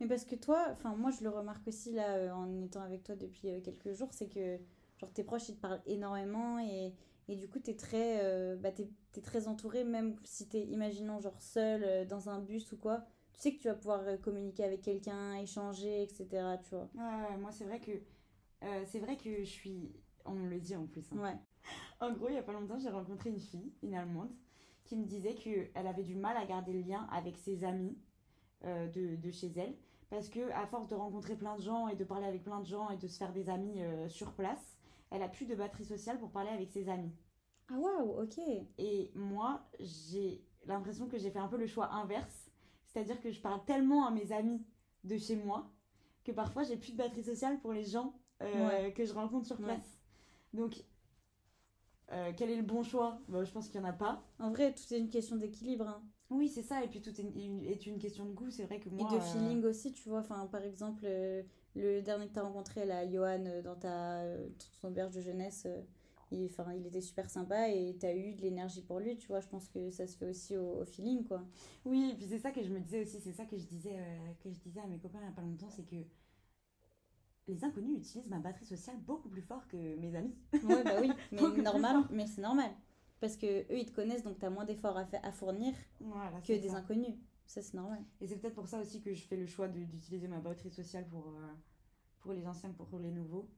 Mais 0.00 0.06
parce 0.06 0.24
que 0.24 0.36
toi, 0.36 0.66
enfin 0.70 0.94
moi 0.96 1.10
je 1.10 1.22
le 1.24 1.30
remarque 1.30 1.66
aussi 1.68 1.92
là 1.92 2.16
euh, 2.16 2.32
en 2.32 2.62
étant 2.62 2.82
avec 2.82 3.04
toi 3.04 3.16
depuis 3.16 3.50
euh, 3.50 3.60
quelques 3.60 3.92
jours, 3.94 4.08
c'est 4.12 4.28
que 4.28 4.58
genre 4.98 5.12
tes 5.12 5.24
proches 5.24 5.48
ils 5.48 5.56
te 5.56 5.60
parlent 5.60 5.82
énormément 5.86 6.58
et, 6.60 6.94
et 7.28 7.36
du 7.36 7.48
coup 7.48 7.58
t'es 7.58 7.74
très, 7.76 8.56
bah, 8.56 8.72
t'es, 8.72 8.88
t'es 9.12 9.20
très 9.20 9.48
entouré 9.48 9.84
même 9.84 10.16
si 10.24 10.48
t'es 10.48 10.62
imaginons 10.66 11.20
genre 11.20 11.40
seul 11.40 12.06
dans 12.08 12.28
un 12.30 12.40
bus 12.40 12.72
ou 12.72 12.76
quoi, 12.76 13.04
tu 13.34 13.40
sais 13.40 13.54
que 13.54 13.60
tu 13.60 13.68
vas 13.68 13.74
pouvoir 13.74 14.02
communiquer 14.22 14.64
avec 14.64 14.82
quelqu'un, 14.82 15.34
échanger, 15.36 16.02
etc. 16.04 16.58
Tu 16.62 16.70
vois. 16.74 16.88
Ouais, 16.94 17.36
moi 17.38 17.50
c'est 17.52 17.64
vrai 17.64 17.80
que. 17.80 17.92
c'est 18.86 18.98
vrai 19.00 19.16
que 19.16 19.40
je 19.44 19.50
suis. 19.50 19.92
On 20.24 20.32
me 20.32 20.48
le 20.48 20.58
dit 20.60 20.76
en 20.76 20.86
plus. 20.86 21.04
hein. 21.12 21.18
Ouais. 21.22 21.36
En 22.00 22.12
gros, 22.12 22.28
il 22.28 22.34
y 22.34 22.38
a 22.38 22.42
pas 22.42 22.52
longtemps, 22.52 22.78
j'ai 22.78 22.90
rencontré 22.90 23.30
une 23.30 23.40
fille, 23.40 23.72
une 23.82 23.94
Allemande, 23.94 24.30
qui 24.84 24.96
me 24.96 25.04
disait 25.04 25.34
qu'elle 25.34 25.86
avait 25.86 26.02
du 26.04 26.14
mal 26.14 26.36
à 26.36 26.44
garder 26.46 26.72
le 26.72 26.80
lien 26.80 27.06
avec 27.10 27.36
ses 27.36 27.64
amis 27.64 27.96
euh, 28.64 28.86
de, 28.88 29.16
de 29.16 29.30
chez 29.30 29.52
elle. 29.56 29.74
Parce 30.10 30.28
que, 30.28 30.50
à 30.52 30.66
force 30.66 30.86
de 30.88 30.94
rencontrer 30.94 31.34
plein 31.36 31.56
de 31.56 31.62
gens 31.62 31.88
et 31.88 31.96
de 31.96 32.04
parler 32.04 32.26
avec 32.26 32.44
plein 32.44 32.60
de 32.60 32.66
gens 32.66 32.90
et 32.90 32.96
de 32.96 33.08
se 33.08 33.18
faire 33.18 33.32
des 33.32 33.48
amis 33.48 33.82
euh, 33.82 34.08
sur 34.08 34.32
place, 34.32 34.76
elle 35.10 35.22
a 35.22 35.28
plus 35.28 35.46
de 35.46 35.54
batterie 35.54 35.84
sociale 35.84 36.18
pour 36.18 36.30
parler 36.30 36.50
avec 36.50 36.70
ses 36.70 36.88
amis. 36.88 37.12
Ah 37.70 37.74
waouh, 37.78 38.22
ok. 38.22 38.38
Et 38.78 39.10
moi, 39.14 39.62
j'ai 39.80 40.44
l'impression 40.66 41.08
que 41.08 41.18
j'ai 41.18 41.30
fait 41.30 41.38
un 41.38 41.48
peu 41.48 41.56
le 41.56 41.66
choix 41.66 41.90
inverse. 41.92 42.50
C'est-à-dire 42.86 43.20
que 43.20 43.30
je 43.30 43.40
parle 43.40 43.64
tellement 43.64 44.06
à 44.06 44.10
mes 44.10 44.30
amis 44.32 44.62
de 45.02 45.16
chez 45.16 45.36
moi 45.36 45.70
que 46.24 46.32
parfois 46.32 46.62
j'ai 46.62 46.76
plus 46.76 46.92
de 46.92 46.96
batterie 46.98 47.24
sociale 47.24 47.58
pour 47.60 47.72
les 47.72 47.84
gens 47.84 48.14
euh, 48.42 48.68
Ouais. 48.84 48.92
que 48.92 49.04
je 49.04 49.12
rencontre 49.14 49.46
sur 49.46 49.58
Ouais. 49.58 49.64
place. 49.64 50.00
Donc, 50.52 50.84
euh, 52.12 52.32
quel 52.36 52.50
est 52.50 52.56
le 52.56 52.62
bon 52.62 52.82
choix? 52.82 53.18
Bah, 53.28 53.44
Je 53.44 53.50
pense 53.52 53.68
qu'il 53.68 53.80
n'y 53.80 53.86
en 53.86 53.90
a 53.90 53.92
pas. 53.92 54.22
En 54.38 54.50
vrai, 54.50 54.74
tout 54.74 54.92
est 54.92 54.98
une 54.98 55.10
question 55.10 55.36
d'équilibre. 55.36 55.86
hein. 55.88 56.02
Oui, 56.30 56.48
c'est 56.48 56.62
ça. 56.62 56.82
Et 56.84 56.88
puis 56.88 57.00
tout 57.00 57.10
est 57.10 57.22
une, 57.22 57.64
est 57.64 57.86
une 57.86 57.98
question 57.98 58.24
de 58.24 58.32
goût. 58.32 58.50
C'est 58.50 58.64
vrai 58.64 58.80
que 58.80 58.88
moi. 58.88 59.08
et 59.10 59.14
de 59.14 59.18
euh, 59.18 59.20
feeling 59.20 59.64
aussi, 59.64 59.92
tu 59.92 60.08
vois. 60.08 60.20
Enfin, 60.20 60.46
par 60.46 60.62
exemple, 60.62 61.02
euh, 61.06 61.42
le 61.74 62.00
dernier 62.02 62.28
que 62.28 62.32
tu 62.32 62.38
as 62.38 62.42
rencontré, 62.42 62.84
là, 62.86 63.08
Johan, 63.10 63.44
dans 63.62 63.76
ta 63.76 64.22
ton 64.80 64.88
auberge 64.88 65.14
de 65.14 65.20
jeunesse, 65.20 65.66
il, 66.30 66.48
il 66.76 66.86
était 66.86 67.00
super 67.00 67.30
sympa 67.30 67.68
et 67.68 67.96
tu 67.98 68.06
as 68.06 68.16
eu 68.16 68.34
de 68.34 68.42
l'énergie 68.42 68.82
pour 68.82 68.98
lui, 69.00 69.16
tu 69.16 69.28
vois. 69.28 69.40
Je 69.40 69.48
pense 69.48 69.68
que 69.68 69.90
ça 69.90 70.06
se 70.06 70.16
fait 70.16 70.26
aussi 70.28 70.56
au, 70.56 70.80
au 70.80 70.84
feeling, 70.84 71.24
quoi. 71.24 71.42
Oui, 71.84 72.10
et 72.12 72.16
puis 72.16 72.26
c'est 72.26 72.38
ça 72.38 72.50
que 72.50 72.62
je 72.62 72.70
me 72.70 72.80
disais 72.80 73.02
aussi. 73.02 73.20
C'est 73.20 73.32
ça 73.32 73.44
que 73.44 73.56
je 73.56 73.64
disais, 73.66 73.96
que 74.42 74.50
je 74.50 74.58
disais 74.60 74.80
à 74.80 74.86
mes 74.86 74.98
copains 74.98 75.18
il 75.20 75.26
n'y 75.26 75.28
a 75.28 75.32
pas 75.32 75.42
longtemps. 75.42 75.70
C'est 75.70 75.84
que 75.84 75.96
les 77.48 77.64
inconnus 77.64 77.98
utilisent 77.98 78.28
ma 78.28 78.38
batterie 78.38 78.64
sociale 78.64 78.96
beaucoup 78.98 79.28
plus 79.28 79.42
fort 79.42 79.66
que 79.68 79.76
mes 79.96 80.14
amis. 80.14 80.34
Ouais, 80.64 80.82
bah 80.82 80.96
oui, 81.00 81.10
mais 81.32 81.62
normal, 81.62 81.96
mais 82.10 82.26
c'est 82.26 82.40
normal. 82.42 82.70
Parce 83.20 83.36
que 83.36 83.62
eux, 83.72 83.78
ils 83.78 83.86
te 83.86 83.92
connaissent, 83.94 84.22
donc 84.22 84.38
tu 84.38 84.44
as 84.44 84.50
moins 84.50 84.64
d'efforts 84.64 84.96
à, 84.96 85.06
à 85.22 85.32
fournir 85.32 85.74
Voilà, 86.00 86.40
que 86.40 86.52
des 86.52 86.68
ça. 86.68 86.76
inconnus. 86.78 87.14
Ça, 87.46 87.60
c'est 87.62 87.74
normal. 87.74 88.02
Et 88.20 88.26
c'est 88.26 88.36
peut-être 88.36 88.54
pour 88.54 88.66
ça 88.68 88.80
aussi 88.80 89.00
que 89.02 89.12
je 89.12 89.22
fais 89.26 89.36
le 89.36 89.46
choix 89.46 89.68
d'utiliser 89.68 90.28
ma 90.28 90.40
batterie 90.40 90.70
sociale 90.70 91.06
pour, 91.08 91.28
euh, 91.28 91.52
pour 92.20 92.32
les 92.32 92.46
anciens, 92.46 92.70
pour 92.70 92.98
les 92.98 93.10
nouveaux. 93.10 93.48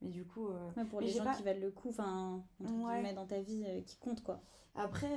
Mais 0.00 0.10
du 0.10 0.24
coup, 0.26 0.48
euh, 0.48 0.70
Ouais, 0.76 0.84
pour 0.84 1.00
Mais 1.00 1.06
les 1.06 1.12
gens 1.12 1.24
pas- 1.24 1.34
qui 1.34 1.42
valent 1.42 1.60
le 1.60 1.70
coup, 1.70 1.90
enfin, 1.90 2.42
Ouais. 2.60 3.12
dans 3.14 3.26
ta 3.26 3.40
vie, 3.40 3.64
euh, 3.66 3.80
qui 3.82 3.96
comptent, 3.98 4.22
quoi. 4.22 4.42
après, 4.74 5.10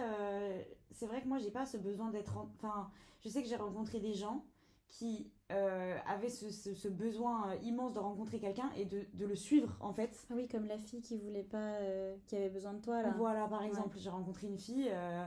c'est 0.92 1.08
vrai 1.08 1.22
que 1.22 1.28
moi, 1.28 1.40
j'ai 1.40 1.52
pas 1.52 1.66
ce 1.66 1.78
besoin 1.78 2.10
d'être. 2.12 2.38
en- 2.38 2.50
Enfin, 2.58 2.92
je 3.22 3.30
sais 3.30 3.42
que 3.42 3.48
j'ai 3.50 3.56
rencontré 3.56 4.00
des 4.00 4.14
gens 4.14 4.46
qui 4.90 5.32
euh, 5.52 5.98
avaient 6.08 6.30
ce, 6.30 6.50
ce- 6.50 6.74
ce 6.74 6.88
besoin 6.88 7.50
euh, 7.52 7.56
immense 7.64 7.94
de 7.94 8.00
rencontrer 8.00 8.40
quelqu'un 8.40 8.70
et 8.76 8.86
de, 8.86 9.06
de 9.14 9.26
le 9.26 9.36
suivre, 9.36 9.76
en 9.80 9.94
fait. 9.94 10.26
Ah 10.30 10.34
oui, 10.36 10.48
comme 10.48 10.66
la 10.66 10.78
fille 10.78 11.02
qui 11.02 11.18
voulait 11.18 11.44
pas, 11.44 11.58
euh, 11.58 12.16
qui 12.28 12.36
avait 12.36 12.50
besoin 12.50 12.74
de 12.74 12.82
toi, 12.82 13.02
là. 13.02 13.14
Voilà, 13.18 13.48
par 13.48 13.64
exemple, 13.64 13.98
j'ai 14.00 14.10
rencontré 14.10 14.48
une 14.48 14.58
fille 14.58 14.90
euh, 14.92 15.26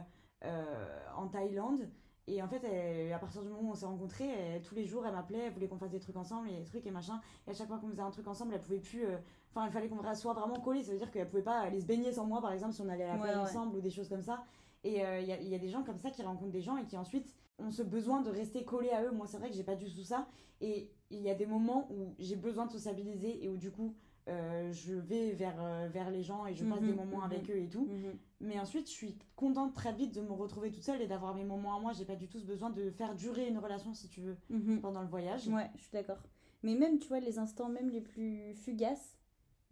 en 1.16 1.29
Thaïlande. 1.29 1.88
Et 2.27 2.42
en 2.42 2.49
fait, 2.49 2.62
elle- 2.64 3.12
à 3.12 3.18
partir 3.18 3.42
du 3.42 3.49
moment 3.49 3.68
où 3.70 3.73
on 3.73 3.75
s'est 3.75 3.87
rencontrés, 3.87 4.29
elle- 4.29 4.62
tous 4.62 4.75
les 4.75 4.85
jours, 4.85 5.05
elle 5.07 5.12
m'appelait, 5.14 5.46
elle 5.46 5.53
voulait 5.53 5.68
qu'on 5.68 5.79
fasse 5.79 5.90
des 5.90 5.99
trucs 6.01 6.16
ensemble, 6.16 6.49
et 6.51 6.59
des 6.59 6.64
trucs 6.64 6.87
et 6.87 6.90
machin. 6.90 7.20
Et 7.46 7.51
à 7.51 7.55
chaque 7.55 7.66
fois 7.68 7.79
qu'on 7.79 7.88
faisait 7.88 8.03
un 8.03 8.11
truc 8.11 8.29
ensemble, 8.29 8.55
elle 8.55 8.61
pouvait 8.61 8.79
plus. 8.79 9.05
Enfin, 9.51 9.66
il 9.66 9.73
fallait 9.73 9.88
qu'on 9.88 10.14
soit 10.14 10.33
vraiment 10.35 10.61
collés. 10.61 10.83
Ça 10.83 10.92
veut 10.92 10.99
dire 10.99 11.11
qu'elle 11.11 11.29
pouvait 11.29 11.42
pas 11.42 11.59
aller 11.61 11.81
se 11.81 11.87
baigner 11.87 12.12
sans 12.12 12.27
moi, 12.27 12.40
par 12.40 12.53
exemple, 12.53 12.73
si 12.75 12.83
on 12.83 12.88
allait 12.88 13.05
à 13.05 13.14
la 13.14 13.18
plage 13.20 13.37
ouais. 13.37 13.42
ensemble 13.42 13.77
ou 13.77 13.81
des 13.81 13.90
choses 13.90 14.09
comme 14.09 14.23
ça. 14.23 14.44
Et 14.85 15.01
il 15.01 15.25
y, 15.42 15.49
y 15.49 15.55
a 15.55 15.59
des 15.59 15.68
gens 15.68 15.83
comme 15.83 15.99
ça 15.99 16.11
qui 16.11 16.23
rencontrent 16.23 16.53
des 16.53 16.62
gens 16.62 16.77
et 16.77 16.85
qui 16.87 16.96
ensuite 16.96 17.35
ont 17.61 17.70
ce 17.70 17.83
besoin 17.83 18.20
de 18.20 18.31
rester 18.31 18.64
collés 18.64 18.90
à 18.90 19.05
eux. 19.05 19.11
Moi, 19.11 19.27
c'est 19.27 19.38
vrai 19.38 19.51
que 19.51 19.57
j'ai 19.57 19.64
pas 19.64 19.77
du 19.77 19.92
tout 19.92 20.05
ça. 20.05 20.29
Et 20.61 20.90
il 21.11 21.20
y 21.23 21.31
a 21.31 21.35
des 21.35 21.46
moments 21.46 21.88
où 21.90 22.14
j'ai 22.18 22.37
besoin 22.37 22.66
de 22.66 22.73
sociabiliser 22.73 23.44
et 23.44 23.49
où 23.49 23.57
du 23.57 23.70
coup, 23.70 23.94
euh, 24.29 24.70
je 24.73 24.94
vais 24.94 25.33
vers, 25.33 25.57
euh, 25.61 25.88
vers 25.90 26.11
les 26.11 26.23
gens 26.23 26.46
et 26.46 26.55
je 26.55 26.64
passe 26.64 26.81
Mhm, 26.81 26.87
des 26.88 26.92
moments 26.94 27.18
mhm. 27.18 27.25
avec 27.33 27.51
eux 27.51 27.57
et 27.59 27.68
tout. 27.68 27.87
Mhm. 27.87 28.18
Mais 28.42 28.59
ensuite, 28.61 28.87
je 28.87 28.92
suis 28.92 29.16
contente 29.35 29.75
très 29.75 29.92
vite 29.92 30.14
de 30.14 30.20
me 30.20 30.33
retrouver 30.33 30.70
toute 30.70 30.83
seule 30.85 31.01
et 31.03 31.07
d'avoir 31.07 31.35
mes 31.35 31.44
moments 31.44 31.75
à 31.77 31.81
moi. 31.81 31.92
J'ai 31.92 32.05
pas 32.05 32.16
du 32.16 32.29
tout 32.29 32.38
ce 32.38 32.44
besoin 32.46 32.70
de 32.70 32.90
faire 32.90 33.14
durer 33.14 33.49
une 33.49 33.59
relation, 33.59 33.92
si 33.94 34.09
tu 34.09 34.20
veux, 34.20 34.37
Mhm. 34.51 34.81
pendant 34.81 35.01
le 35.03 35.09
voyage. 35.09 35.49
Ouais, 35.49 35.70
je 35.77 35.81
suis 35.83 35.92
d'accord. 35.92 36.18
Mais 36.62 36.75
même, 36.75 36.99
tu 36.99 37.09
vois, 37.09 37.20
les 37.20 37.38
instants 37.38 37.68
même 37.70 37.88
les 37.90 38.03
plus 38.03 38.55
fugaces, 38.55 39.16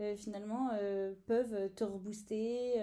euh, 0.01 0.17
finalement, 0.17 0.71
euh, 0.73 1.13
peuvent 1.27 1.73
te 1.75 1.85
rebooster. 1.85 2.75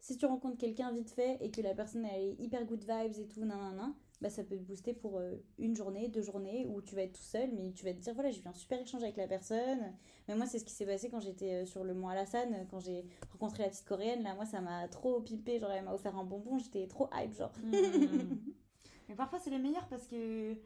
si 0.00 0.16
tu 0.16 0.24
rencontres 0.24 0.56
quelqu'un 0.56 0.90
vite 0.92 1.10
fait 1.10 1.36
et 1.42 1.50
que 1.50 1.60
la 1.60 1.74
personne 1.74 2.06
elle 2.06 2.22
est 2.22 2.34
hyper 2.40 2.64
good 2.64 2.80
vibes 2.80 3.18
et 3.18 3.28
tout, 3.28 3.44
nanana, 3.44 3.92
bah 4.20 4.28
ça 4.28 4.44
peut 4.44 4.56
te 4.56 4.62
booster 4.62 4.92
pour 4.92 5.18
euh, 5.18 5.36
une 5.58 5.74
journée, 5.74 6.08
deux 6.08 6.22
journées, 6.22 6.66
où 6.66 6.82
tu 6.82 6.94
vas 6.94 7.02
être 7.02 7.14
tout 7.14 7.22
seul, 7.22 7.50
mais 7.54 7.72
tu 7.72 7.84
vas 7.84 7.94
te 7.94 7.98
dire, 7.98 8.12
voilà, 8.14 8.30
j'ai 8.30 8.42
eu 8.42 8.48
un 8.48 8.52
super 8.52 8.80
échange 8.80 9.02
avec 9.02 9.16
la 9.16 9.26
personne. 9.26 9.94
Mais 10.28 10.34
moi, 10.34 10.46
c'est 10.46 10.58
ce 10.58 10.64
qui 10.64 10.74
s'est 10.74 10.86
passé 10.86 11.08
quand 11.08 11.20
j'étais 11.20 11.62
euh, 11.62 11.66
sur 11.66 11.84
le 11.84 11.94
mont 11.94 12.08
Alassane, 12.08 12.66
quand 12.70 12.80
j'ai 12.80 13.06
rencontré 13.32 13.62
la 13.62 13.70
petite 13.70 13.86
coréenne. 13.86 14.22
Là, 14.22 14.34
moi, 14.34 14.44
ça 14.44 14.60
m'a 14.60 14.88
trop 14.88 15.20
pipé. 15.20 15.58
Genre, 15.58 15.70
elle 15.70 15.84
m'a 15.84 15.94
offert 15.94 16.16
un 16.18 16.24
bonbon, 16.24 16.58
j'étais 16.58 16.86
trop 16.86 17.08
hype, 17.14 17.32
genre. 17.32 17.52
Mhm. 17.62 18.38
Mais 19.08 19.14
parfois, 19.14 19.38
c'est 19.38 19.50
les 19.50 19.58
meilleurs 19.58 19.88
parce 19.88 20.06
que 20.06 20.56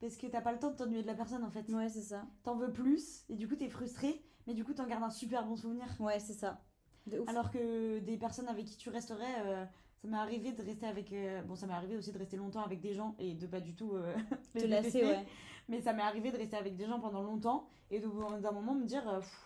parce 0.00 0.16
que 0.16 0.28
t'as 0.28 0.40
pas 0.40 0.52
le 0.52 0.60
temps 0.60 0.70
de 0.70 0.76
t'ennuyer 0.76 1.02
de 1.02 1.08
la 1.08 1.14
personne 1.14 1.42
en 1.42 1.50
fait. 1.50 1.68
Ouais, 1.72 1.88
c'est 1.88 2.02
ça. 2.02 2.26
T'en 2.44 2.54
veux 2.54 2.72
plus 2.72 3.24
et 3.28 3.34
du 3.34 3.48
coup, 3.48 3.56
t'es 3.56 3.68
frustré, 3.68 4.22
mais 4.46 4.54
du 4.54 4.64
coup, 4.64 4.72
t'en 4.72 4.86
gardes 4.86 5.02
un 5.02 5.10
super 5.10 5.44
bon 5.44 5.56
souvenir. 5.56 5.86
Ouais, 5.98 6.20
c'est 6.20 6.34
ça. 6.34 6.62
De 7.06 7.18
ouf. 7.18 7.28
Alors 7.28 7.50
que 7.50 7.98
des 7.98 8.16
personnes 8.16 8.48
avec 8.48 8.66
qui 8.66 8.76
tu 8.76 8.90
resterais, 8.90 9.46
euh, 9.46 9.64
ça 10.02 10.08
m'est 10.08 10.16
arrivé 10.16 10.52
de 10.52 10.62
rester 10.62 10.86
avec. 10.86 11.12
euh, 11.12 11.42
bon, 11.42 11.54
ça 11.56 11.66
m'est 11.66 11.74
arrivé 11.74 11.96
aussi 11.96 12.12
de 12.12 12.18
rester 12.18 12.36
longtemps 12.36 12.62
avec 12.62 12.80
des 12.80 12.94
gens 12.94 13.14
et 13.18 13.34
de 13.34 13.46
pas 13.46 13.60
du 13.60 13.74
tout 13.74 13.92
euh, 13.94 14.14
les 14.54 14.60
te 14.62 14.66
lasser, 14.66 15.02
ouais. 15.04 15.26
Mais 15.68 15.80
ça 15.80 15.92
m'est 15.92 16.02
arrivé 16.02 16.30
de 16.30 16.36
rester 16.36 16.56
avec 16.56 16.76
des 16.76 16.86
gens 16.86 17.00
pendant 17.00 17.22
longtemps 17.22 17.68
et 17.90 18.00
d'un 18.00 18.52
moment 18.52 18.74
me 18.74 18.84
dire 18.84 19.06
euh, 19.08 19.18
pff, 19.20 19.44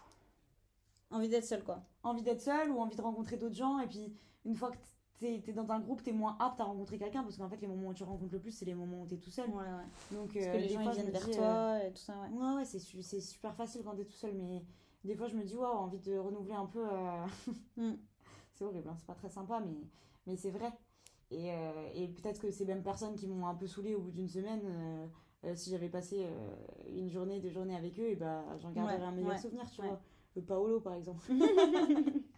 Envie 1.11 1.29
d'être 1.29 1.45
seule, 1.45 1.63
quoi. 1.63 1.83
envie 2.03 2.23
d'être 2.23 2.41
seule 2.41 2.71
ou 2.71 2.79
envie 2.81 2.97
de 2.97 3.03
rencontrer 3.03 3.37
d'autres 3.37 3.55
gens. 3.55 3.79
Et 3.81 3.87
puis, 3.87 4.15
une 4.45 4.55
fois 4.55 4.71
que 4.71 4.79
t'es 5.19 5.43
es 5.47 5.53
dans 5.53 5.71
un 5.71 5.79
groupe, 5.81 6.03
t'es 6.03 6.13
moins 6.13 6.37
apte 6.41 6.61
à 6.61 6.65
rencontrer 6.65 6.99
quelqu'un 6.99 7.23
parce 7.23 7.37
qu'en 7.37 7.49
fait, 7.49 7.61
les 7.61 7.67
moments 7.69 7.89
où 7.89 7.95
tu 7.95 8.03
rencontres 8.03 8.33
le 8.33 8.41
plus, 8.41 8.51
c'est 8.53 8.65
les 8.65 8.75
moments 8.75 9.03
où 9.03 9.07
t'es 9.07 9.19
tout 9.19 9.31
seul. 9.31 9.49
Ouais, 9.51 9.57
ouais. 9.57 10.17
Donc, 10.17 10.33
Parce 10.33 10.47
euh, 10.47 10.53
que 10.53 10.57
les 10.59 10.69
gens 10.69 10.83
fois, 10.83 10.93
ils 10.93 10.97
je 10.97 11.01
viennent 11.01 11.11
vers 11.13 11.25
dis, 11.25 11.31
euh, 11.33 11.35
toi 11.35 11.85
et 11.85 11.93
tout 11.93 12.01
ça, 12.03 12.15
ouais. 12.21 12.29
Ouais, 12.31 12.55
ouais, 12.57 12.65
c'est 12.65 12.79
su- 12.79 13.03
c'est 13.03 13.21
super 13.21 13.55
facile 13.55 13.83
quand 13.85 13.95
t'es 13.95 14.05
tout 14.07 14.13
seul, 14.13 14.35
mais 14.35 14.65
des 15.05 15.15
fois 15.15 15.27
je 15.29 15.37
me 15.37 15.45
dis, 15.45 15.55
waouh, 15.57 15.77
envie 15.77 15.99
de 15.99 16.17
renouveler 16.17 16.55
un 16.55 16.67
peu. 16.67 16.85
Mm. 17.77 17.93
c'est 18.55 18.65
horrible, 18.65 18.89
hein, 18.89 18.95
c'est 18.99 19.07
pas 19.07 19.15
très 19.15 19.29
sympa, 19.29 19.61
mais, 19.61 19.75
mais 20.27 20.37
c'est 20.37 20.51
vrai. 20.51 20.73
Et, 21.31 21.53
euh, 21.53 21.89
et 21.95 22.09
peut-être 22.09 22.41
que 22.41 22.51
ces 22.51 22.65
mêmes 22.67 22.83
personnes 22.83 23.17
qui 23.17 23.27
m'ont 23.27 23.47
un 23.47 23.55
peu 23.55 23.67
saoulé 23.67 23.95
au 23.95 24.01
bout 24.03 24.11
d'une 24.13 24.29
semaine, 24.29 24.61
euh, 24.65 25.07
euh, 25.45 25.55
si 25.57 25.71
j'avais 25.71 25.89
passé 25.89 26.27
une 26.89 27.11
journée, 27.11 27.41
deux 27.41 27.51
journées 27.51 27.77
avec 27.77 27.99
eux, 27.99 28.09
et 28.11 28.17
bah, 28.17 28.45
j'en 28.59 28.71
garderais 28.73 28.97
Ouais, 28.97 29.05
un 29.05 29.13
meilleur 29.13 29.31
ouais, 29.31 29.39
souvenir, 29.39 29.71
tu 29.71 29.83
ouais. 29.83 29.89
vois. 29.89 30.01
Le 30.37 30.43
Paolo, 30.43 30.81
par 30.81 30.95
exemple. 30.95 31.25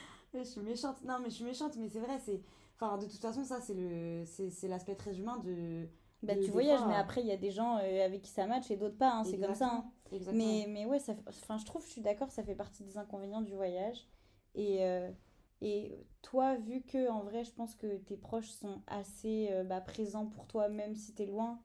je 0.34 0.42
suis 0.44 0.60
méchante. 0.60 1.02
Non, 1.04 1.18
mais 1.20 1.30
je 1.30 1.34
suis 1.36 1.44
méchante, 1.44 1.76
mais 1.76 1.88
c'est 1.88 2.00
vrai, 2.00 2.18
c'est. 2.18 2.40
Enfin, 2.76 2.98
de 2.98 3.06
toute 3.06 3.20
façon, 3.20 3.44
ça, 3.44 3.60
c'est 3.60 3.74
le 3.74 4.24
c'est 4.26 4.50
c'est 4.50 4.68
l'aspect 4.68 4.96
très 4.96 5.18
humain 5.18 5.38
de 5.38 5.86
Bah, 6.22 6.36
tu 6.36 6.50
voyages, 6.52 6.84
fois, 6.84 6.86
mais 6.86 6.94
après, 6.94 7.20
il 7.20 7.26
y 7.26 7.32
a 7.32 7.36
des 7.36 7.50
gens 7.50 7.76
avec 7.76 8.22
qui 8.22 8.30
ça 8.30 8.46
match 8.46 8.70
et 8.70 8.76
d'autres 8.76 8.96
pas, 8.96 9.12
hein, 9.12 9.24
c'est 9.24 9.38
comme 9.38 9.54
ça. 9.54 9.68
hein. 9.72 9.84
Mais, 10.30 10.66
mais 10.68 10.84
ouais, 10.86 10.98
ça, 11.00 11.14
enfin, 11.28 11.58
je 11.58 11.64
trouve, 11.64 11.84
je 11.84 11.90
suis 11.90 12.00
d'accord, 12.00 12.30
ça 12.30 12.42
fait 12.44 12.54
partie 12.54 12.84
des 12.84 12.96
inconvénients 12.98 13.42
du 13.42 13.54
voyage. 13.54 14.06
Et, 14.54 14.84
euh, 14.84 15.10
et 15.64 16.04
toi, 16.22 16.56
vu 16.56 16.82
que 16.82 17.08
en 17.08 17.22
vrai, 17.22 17.44
je 17.44 17.52
pense 17.52 17.76
que 17.76 17.96
tes 17.98 18.16
proches 18.16 18.50
sont 18.50 18.82
assez 18.88 19.48
euh, 19.52 19.62
bah, 19.62 19.80
présents 19.80 20.26
pour 20.26 20.48
toi, 20.48 20.68
même 20.68 20.96
si 20.96 21.14
t'es 21.14 21.24
loin, 21.24 21.62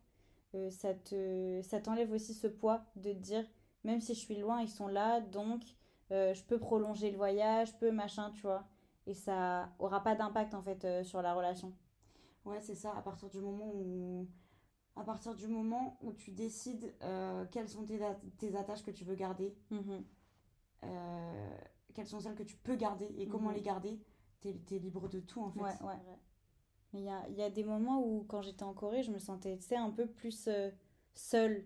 euh, 0.53 0.69
ça 0.69 0.93
te, 0.93 1.61
ça 1.63 1.81
t'enlève 1.81 2.11
aussi 2.11 2.35
ce 2.35 2.45
poids 2.45 2.85
de 2.95 3.11
te 3.11 3.17
dire, 3.17 3.43
même 3.83 3.99
si 3.99 4.13
je 4.13 4.19
suis 4.19 4.37
loin, 4.37 4.61
ils 4.61 4.69
sont 4.69 4.87
là, 4.87 5.19
donc 5.19 5.63
euh, 6.11 6.35
je 6.35 6.43
peux 6.43 6.59
prolonger 6.59 7.09
le 7.09 7.17
voyage, 7.17 7.69
je 7.69 7.75
peux 7.77 7.89
machin, 7.89 8.29
tu 8.29 8.41
vois. 8.41 8.67
Et 9.07 9.15
ça 9.15 9.71
aura 9.79 10.03
pas 10.03 10.13
d'impact 10.13 10.53
en 10.53 10.61
fait 10.61 11.03
sur 11.03 11.23
la 11.23 11.33
relation. 11.33 11.73
Ouais, 12.45 12.61
c'est 12.61 12.75
ça, 12.75 12.93
à 12.95 13.01
partir 13.01 13.29
du 13.29 13.39
moment 13.39 13.71
où, 13.73 14.27
à 14.95 15.03
partir 15.03 15.33
du 15.33 15.47
moment 15.47 15.97
où 16.03 16.13
tu 16.13 16.29
décides 16.31 16.93
quelles 17.51 17.69
sont 17.69 17.83
tes, 17.83 18.55
attaches 18.55 18.83
que 18.83 18.91
tu 18.91 19.05
veux 19.05 19.15
garder, 19.15 19.55
Mhm. 19.71 20.03
Quelles 21.93 22.07
sont 22.07 22.19
celles 22.19 22.35
que 22.35 22.43
tu 22.43 22.55
peux 22.57 22.75
garder 22.75 23.07
et 23.17 23.27
comment 23.27 23.49
Mhm. 23.49 23.55
les 23.55 23.61
garder, 23.61 23.99
t'es, 24.41 24.53
t'es 24.65 24.79
libre 24.79 25.07
de 25.09 25.19
tout 25.19 25.41
en 25.41 25.49
fait. 25.51 25.59
Ouais, 25.61 25.73
ouais. 25.83 26.19
Mais 26.93 26.99
il 27.01 27.05
y 27.05 27.09
a, 27.09 27.27
il 27.29 27.35
y 27.35 27.41
a 27.43 27.49
des 27.49 27.63
moments 27.63 28.01
où, 28.05 28.23
quand 28.27 28.41
j'étais 28.41 28.63
en 28.63 28.73
Corée, 28.73 29.03
je 29.03 29.11
me 29.11 29.19
sentais, 29.19 29.57
un 29.75 29.89
peu 29.91 30.07
plus 30.07 30.47
euh, 30.47 30.69
seule. 31.13 31.65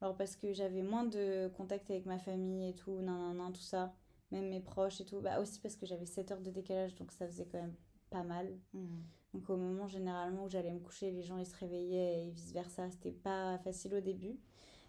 Alors, 0.00 0.16
parce 0.16 0.36
que 0.36 0.52
j'avais 0.52 0.82
moins 0.82 1.04
de 1.04 1.48
contact 1.56 1.90
avec 1.90 2.06
ma 2.06 2.18
famille 2.18 2.68
et 2.68 2.74
tout, 2.74 3.00
nan, 3.00 3.18
nan, 3.18 3.36
nan, 3.36 3.52
tout 3.52 3.60
ça. 3.62 3.94
Même 4.30 4.48
mes 4.50 4.60
proches 4.60 5.00
et 5.00 5.04
tout. 5.06 5.20
Bah, 5.20 5.40
aussi 5.40 5.58
parce 5.60 5.74
que 5.76 5.86
j'avais 5.86 6.04
7 6.04 6.30
heures 6.32 6.40
de 6.40 6.50
décalage, 6.50 6.94
donc 6.96 7.10
ça 7.12 7.26
faisait 7.26 7.46
quand 7.46 7.60
même 7.60 7.74
pas 8.10 8.22
mal. 8.22 8.58
Mhm. 8.74 9.02
Donc, 9.34 9.48
au 9.50 9.56
moment, 9.56 9.86
généralement, 9.88 10.44
où 10.44 10.48
j'allais 10.48 10.72
me 10.72 10.80
coucher, 10.80 11.10
les 11.10 11.22
gens, 11.22 11.38
ils 11.38 11.46
se 11.46 11.56
réveillaient 11.56 12.26
et 12.26 12.30
vice-versa. 12.30 12.90
C'était 12.90 13.12
pas 13.12 13.58
facile 13.58 13.94
au 13.94 14.00
début. 14.00 14.38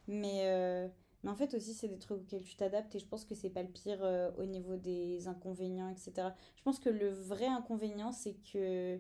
Mais, 0.08 0.42
euh, 0.48 0.88
mais 1.24 1.30
en 1.30 1.36
fait, 1.36 1.54
aussi, 1.54 1.74
c'est 1.74 1.88
des 1.88 2.00
trucs 2.00 2.20
auxquels 2.22 2.44
tu 2.44 2.56
t'adaptes 2.56 2.96
et 2.96 3.00
je 3.00 3.06
pense 3.06 3.26
que 3.26 3.36
c'est 3.36 3.50
pas 3.50 3.64
le 3.64 3.70
pire 3.70 4.00
euh, 4.04 4.32
au 4.38 4.46
niveau 4.46 4.78
des 4.78 5.28
inconvénients, 5.28 5.90
etc. 5.90 6.34
Je 6.56 6.64
pense 6.64 6.80
que 6.80 6.90
le 6.90 7.10
vrai 7.10 7.48
inconvénient, 7.48 8.12
c'est 8.12 8.36
que. 8.36 9.00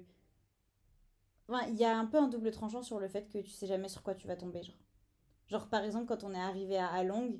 Il 1.69 1.75
y 1.77 1.86
a 1.86 1.97
un 1.97 2.05
peu 2.05 2.17
un 2.17 2.27
double 2.27 2.51
tranchant 2.51 2.84
sur 2.84 2.99
le 2.99 3.08
fait 3.08 3.27
que 3.29 3.39
tu 3.39 3.49
sais 3.49 3.65
jamais 3.65 3.89
sur 3.89 4.03
quoi 4.03 4.13
tu 4.15 4.27
vas 4.27 4.36
tomber. 4.36 4.62
Genre, 4.63 4.75
genre 5.47 5.67
par 5.69 5.84
exemple, 5.84 6.05
quand 6.05 6.23
on 6.23 6.34
est 6.34 6.39
arrivé 6.39 6.77
à 6.77 6.88
Halong, 6.88 7.39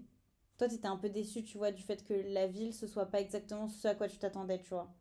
toi, 0.58 0.68
t'étais 0.68 0.88
un 0.88 0.98
peu 0.98 1.10
déçu, 1.10 1.44
tu 1.44 1.58
vois, 1.58 1.72
du 1.72 1.84
fait 1.84 2.04
que 2.04 2.14
la 2.14 2.48
ville, 2.48 2.74
ce 2.74 2.88
soit 2.88 3.06
pas 3.06 3.22
exactement 3.22 3.68
ce 3.68 3.88
à 3.88 3.96
quoi 3.96 4.08
tu 4.08 4.18
t'attendais, 4.18 4.60
tu 4.60 4.70
vois. 4.70 4.94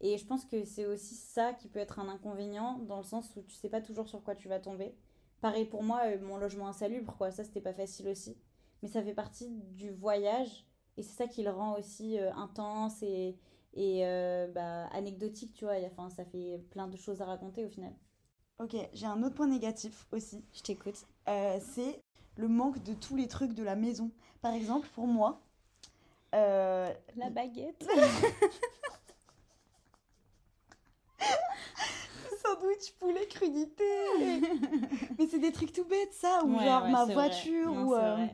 Et 0.00 0.18
je 0.18 0.24
pense 0.26 0.44
que 0.44 0.64
c'est 0.64 0.86
aussi 0.86 1.14
ça 1.14 1.52
qui 1.54 1.68
peut 1.68 1.80
être 1.80 1.98
un 1.98 2.08
inconvénient, 2.08 2.78
dans 2.80 2.98
le 2.98 3.02
sens 3.04 3.34
où 3.36 3.42
tu 3.42 3.54
sais 3.56 3.68
pas 3.68 3.80
toujours 3.80 4.08
sur 4.08 4.22
quoi 4.22 4.34
tu 4.36 4.48
vas 4.48 4.60
tomber. 4.60 4.94
Pareil 5.40 5.66
pour 5.66 5.82
moi, 5.82 6.02
euh, 6.06 6.18
mon 6.20 6.36
logement 6.38 6.68
insalubre, 6.68 7.16
quoi, 7.16 7.30
ça 7.32 7.44
c'était 7.44 7.60
pas 7.60 7.74
facile 7.74 8.08
aussi. 8.08 8.36
Mais 8.82 8.88
ça 8.88 9.02
fait 9.02 9.14
partie 9.14 9.48
du 9.72 9.90
voyage, 9.90 10.64
et 10.96 11.02
c'est 11.02 11.16
ça 11.16 11.26
qui 11.26 11.42
le 11.42 11.50
rend 11.50 11.76
aussi 11.76 12.18
euh, 12.18 12.32
intense 12.34 13.02
et, 13.02 13.36
et 13.74 14.06
euh, 14.06 14.48
bah, 14.48 14.86
anecdotique, 14.92 15.52
tu 15.54 15.64
vois. 15.64 15.74
Enfin, 15.86 16.10
ça 16.10 16.24
fait 16.24 16.58
plein 16.70 16.88
de 16.88 16.96
choses 16.96 17.20
à 17.20 17.24
raconter 17.24 17.64
au 17.64 17.68
final. 17.68 17.92
Ok, 18.58 18.76
j'ai 18.92 19.06
un 19.06 19.22
autre 19.22 19.34
point 19.34 19.46
négatif 19.46 20.06
aussi. 20.12 20.44
Je 20.52 20.62
t'écoute. 20.62 21.06
Euh, 21.28 21.58
c'est 21.60 22.00
le 22.36 22.48
manque 22.48 22.82
de 22.82 22.94
tous 22.94 23.16
les 23.16 23.28
trucs 23.28 23.54
de 23.54 23.62
la 23.62 23.76
maison. 23.76 24.10
Par 24.42 24.52
exemple, 24.52 24.88
pour 24.94 25.06
moi, 25.06 25.40
La 26.32 27.30
baguette. 27.30 27.88
sandwich 32.48 32.92
poulet 32.98 33.26
crudité. 33.26 33.84
Mais 35.18 35.26
c'est 35.28 35.38
des 35.38 35.52
trucs 35.52 35.72
tout 35.72 35.84
bêtes, 35.84 36.12
ça, 36.12 36.42
ou 36.44 36.56
Ouais, 36.56 36.64
genre 36.64 36.82
ouais, 36.84 36.90
ma 36.90 37.04
voiture. 37.04 37.72
Non, 37.72 37.86
ou, 37.86 37.94
euh, 37.94 38.26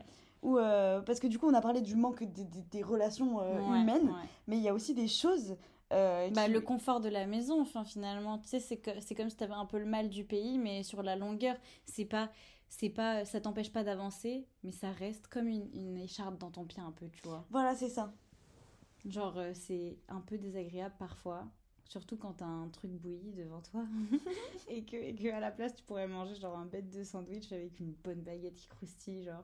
ou 0.45 0.57
euh, 0.57 1.01
parce 1.01 1.19
que 1.19 1.27
du 1.27 1.39
coup 1.39 1.47
on 1.47 1.53
a 1.53 1.61
parlé 1.61 1.81
du 1.81 1.95
manque 1.95 2.23
des, 2.23 2.43
des- 2.45 2.61
des 2.61 2.81
relations 2.83 3.41
euh, 3.41 3.59
Ouais, 3.59 3.81
humaines, 3.81 4.07
ouais. 4.07 4.29
mais 4.47 4.57
il 4.57 4.63
y 4.63 4.69
a 4.69 4.73
aussi 4.73 4.93
des 4.93 5.07
choses. 5.07 5.55
euh, 5.93 6.29
Bah, 6.31 6.45
qui- 6.45 6.51
le 6.51 6.61
confort 6.61 6.99
de 7.01 7.09
la 7.09 7.25
maison, 7.25 7.61
enfin 7.61 7.83
finalement, 7.83 8.37
tu 8.39 8.47
sais, 8.47 8.59
c'est 8.59 8.77
comme 9.15 9.29
si 9.29 9.35
t'avais 9.37 9.53
un 9.53 9.65
peu 9.65 9.77
le 9.79 9.85
mal 9.85 10.09
du 10.09 10.23
pays, 10.23 10.57
mais 10.57 10.83
sur 10.83 11.03
la 11.03 11.15
longueur, 11.15 11.55
c'est 11.85 12.05
pas, 12.05 12.31
c'est 12.69 12.89
pas, 12.89 13.23
ça 13.25 13.39
t'empêche 13.41 13.71
pas 13.71 13.83
d'avancer, 13.83 14.47
mais 14.63 14.71
ça 14.71 14.91
reste 14.91 15.27
comme 15.27 15.47
une, 15.47 15.69
une 15.73 15.97
écharpe 15.97 16.37
dans 16.39 16.51
ton 16.51 16.65
pied 16.65 16.81
un 16.81 16.91
peu, 16.91 17.07
tu 17.09 17.21
vois. 17.27 17.45
Voilà, 17.51 17.75
c'est 17.75 17.89
ça. 17.89 18.13
Genre, 19.05 19.37
euh, 19.37 19.51
c'est 19.53 19.99
un 20.09 20.19
peu 20.21 20.37
désagréable 20.37 20.95
parfois, 20.97 21.45
surtout 21.87 22.17
quand 22.17 22.33
t'as 22.33 22.45
un 22.45 22.67
truc 22.69 22.91
bouilli 22.91 23.33
devant 23.33 23.61
toi, 23.61 23.85
et 24.67 24.83
que, 24.83 24.95
et 24.95 25.13
que 25.15 25.31
à 25.31 25.39
la 25.39 25.51
place 25.51 25.75
tu 25.75 25.83
pourrais 25.83 26.07
manger 26.07 26.33
genre 26.35 26.57
un 26.57 26.65
bête 26.65 26.89
de 26.89 27.03
sandwich 27.03 27.51
avec 27.51 27.79
une 27.79 27.93
bonne 28.03 28.21
baguette 28.21 28.55
qui 28.55 28.67
croustille, 28.67 29.23
genre. 29.23 29.43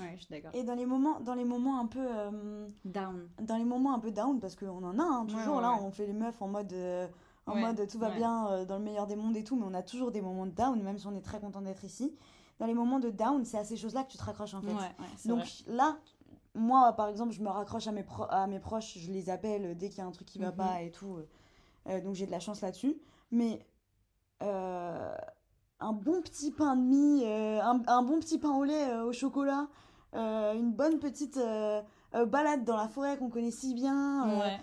Ouais, 0.00 0.12
je 0.16 0.22
suis 0.24 0.30
d'accord. 0.30 0.50
Et 0.54 0.62
dans 0.64 0.74
les 0.74 0.86
moments, 0.86 1.20
dans 1.20 1.34
les 1.34 1.44
moments 1.44 1.78
un 1.78 1.86
peu, 1.86 2.00
euh, 2.00 2.66
Down. 2.84 3.28
dans 3.42 3.56
les 3.56 3.64
moments 3.64 3.92
un 3.94 3.98
peu 3.98 4.10
down, 4.10 4.40
parce 4.40 4.56
qu'on 4.56 4.82
en 4.82 4.98
a 4.98 5.02
hein, 5.02 5.26
toujours 5.26 5.56
ouais, 5.56 5.62
là, 5.62 5.74
on 5.82 5.90
fait 5.90 6.06
les 6.06 6.12
meufs 6.14 6.40
en 6.40 6.48
mode, 6.48 6.72
euh, 6.72 7.06
en 7.46 7.54
mode 7.56 7.86
tout 7.88 7.98
va 7.98 8.10
bien 8.10 8.48
euh, 8.48 8.64
dans 8.64 8.78
le 8.78 8.84
meilleur 8.84 9.06
des 9.06 9.16
mondes 9.16 9.36
et 9.36 9.44
tout, 9.44 9.54
mais 9.56 9.66
on 9.66 9.74
a 9.74 9.82
toujours 9.82 10.10
des 10.10 10.22
moments 10.22 10.46
de 10.46 10.52
down, 10.52 10.80
même 10.82 10.98
si 10.98 11.06
on 11.06 11.14
est 11.14 11.20
très 11.20 11.40
content 11.40 11.60
d'être 11.60 11.84
ici. 11.84 12.14
Dans 12.58 12.66
les 12.66 12.74
moments 12.74 13.00
de 13.00 13.10
down, 13.10 13.44
c'est 13.44 13.58
à 13.58 13.64
ces 13.64 13.76
choses-là 13.76 14.04
que 14.04 14.10
tu 14.12 14.18
te 14.18 14.24
raccroches 14.24 14.54
en 14.54 14.62
fait. 14.62 14.72
Donc 15.26 15.40
vrai. 15.40 15.48
là, 15.66 15.96
moi 16.54 16.92
par 16.94 17.08
exemple, 17.08 17.32
je 17.32 17.42
me 17.42 17.48
raccroche 17.50 17.86
à 17.86 17.92
mes, 17.92 18.02
pro- 18.04 18.26
à 18.30 18.46
mes 18.46 18.60
proches, 18.60 18.96
je 18.98 19.10
les 19.10 19.28
appelle 19.30 19.76
dès 19.76 19.88
qu'il 19.88 19.98
y 19.98 20.00
a 20.00 20.06
un 20.06 20.10
truc 20.12 20.28
qui 20.28 20.38
va 20.38 20.50
Mhm. 20.50 20.56
pas 20.56 20.82
et 20.82 20.90
tout. 20.90 21.18
donc 21.86 22.14
j'ai 22.14 22.26
de 22.26 22.30
la 22.30 22.40
chance 22.40 22.60
là-dessus. 22.62 22.96
Mais 23.30 23.58
un 25.82 25.92
bon 25.92 26.22
petit 26.22 26.50
pain 26.52 26.76
de 26.76 26.82
mie, 26.82 27.22
euh, 27.24 27.60
un, 27.62 27.82
un 27.86 28.02
bon 28.02 28.18
petit 28.20 28.38
pain 28.38 28.50
au 28.56 28.64
lait 28.64 28.88
euh, 28.90 29.04
au 29.04 29.12
chocolat, 29.12 29.68
euh, 30.14 30.54
une 30.54 30.72
bonne 30.72 30.98
petite 30.98 31.38
balade 32.26 32.64
dans 32.64 32.76
la 32.76 32.88
forêt 32.88 33.16
qu'on 33.18 33.30
connaît 33.30 33.50
si 33.50 33.74
bien. 33.74 34.38
Ouais. 34.40 34.60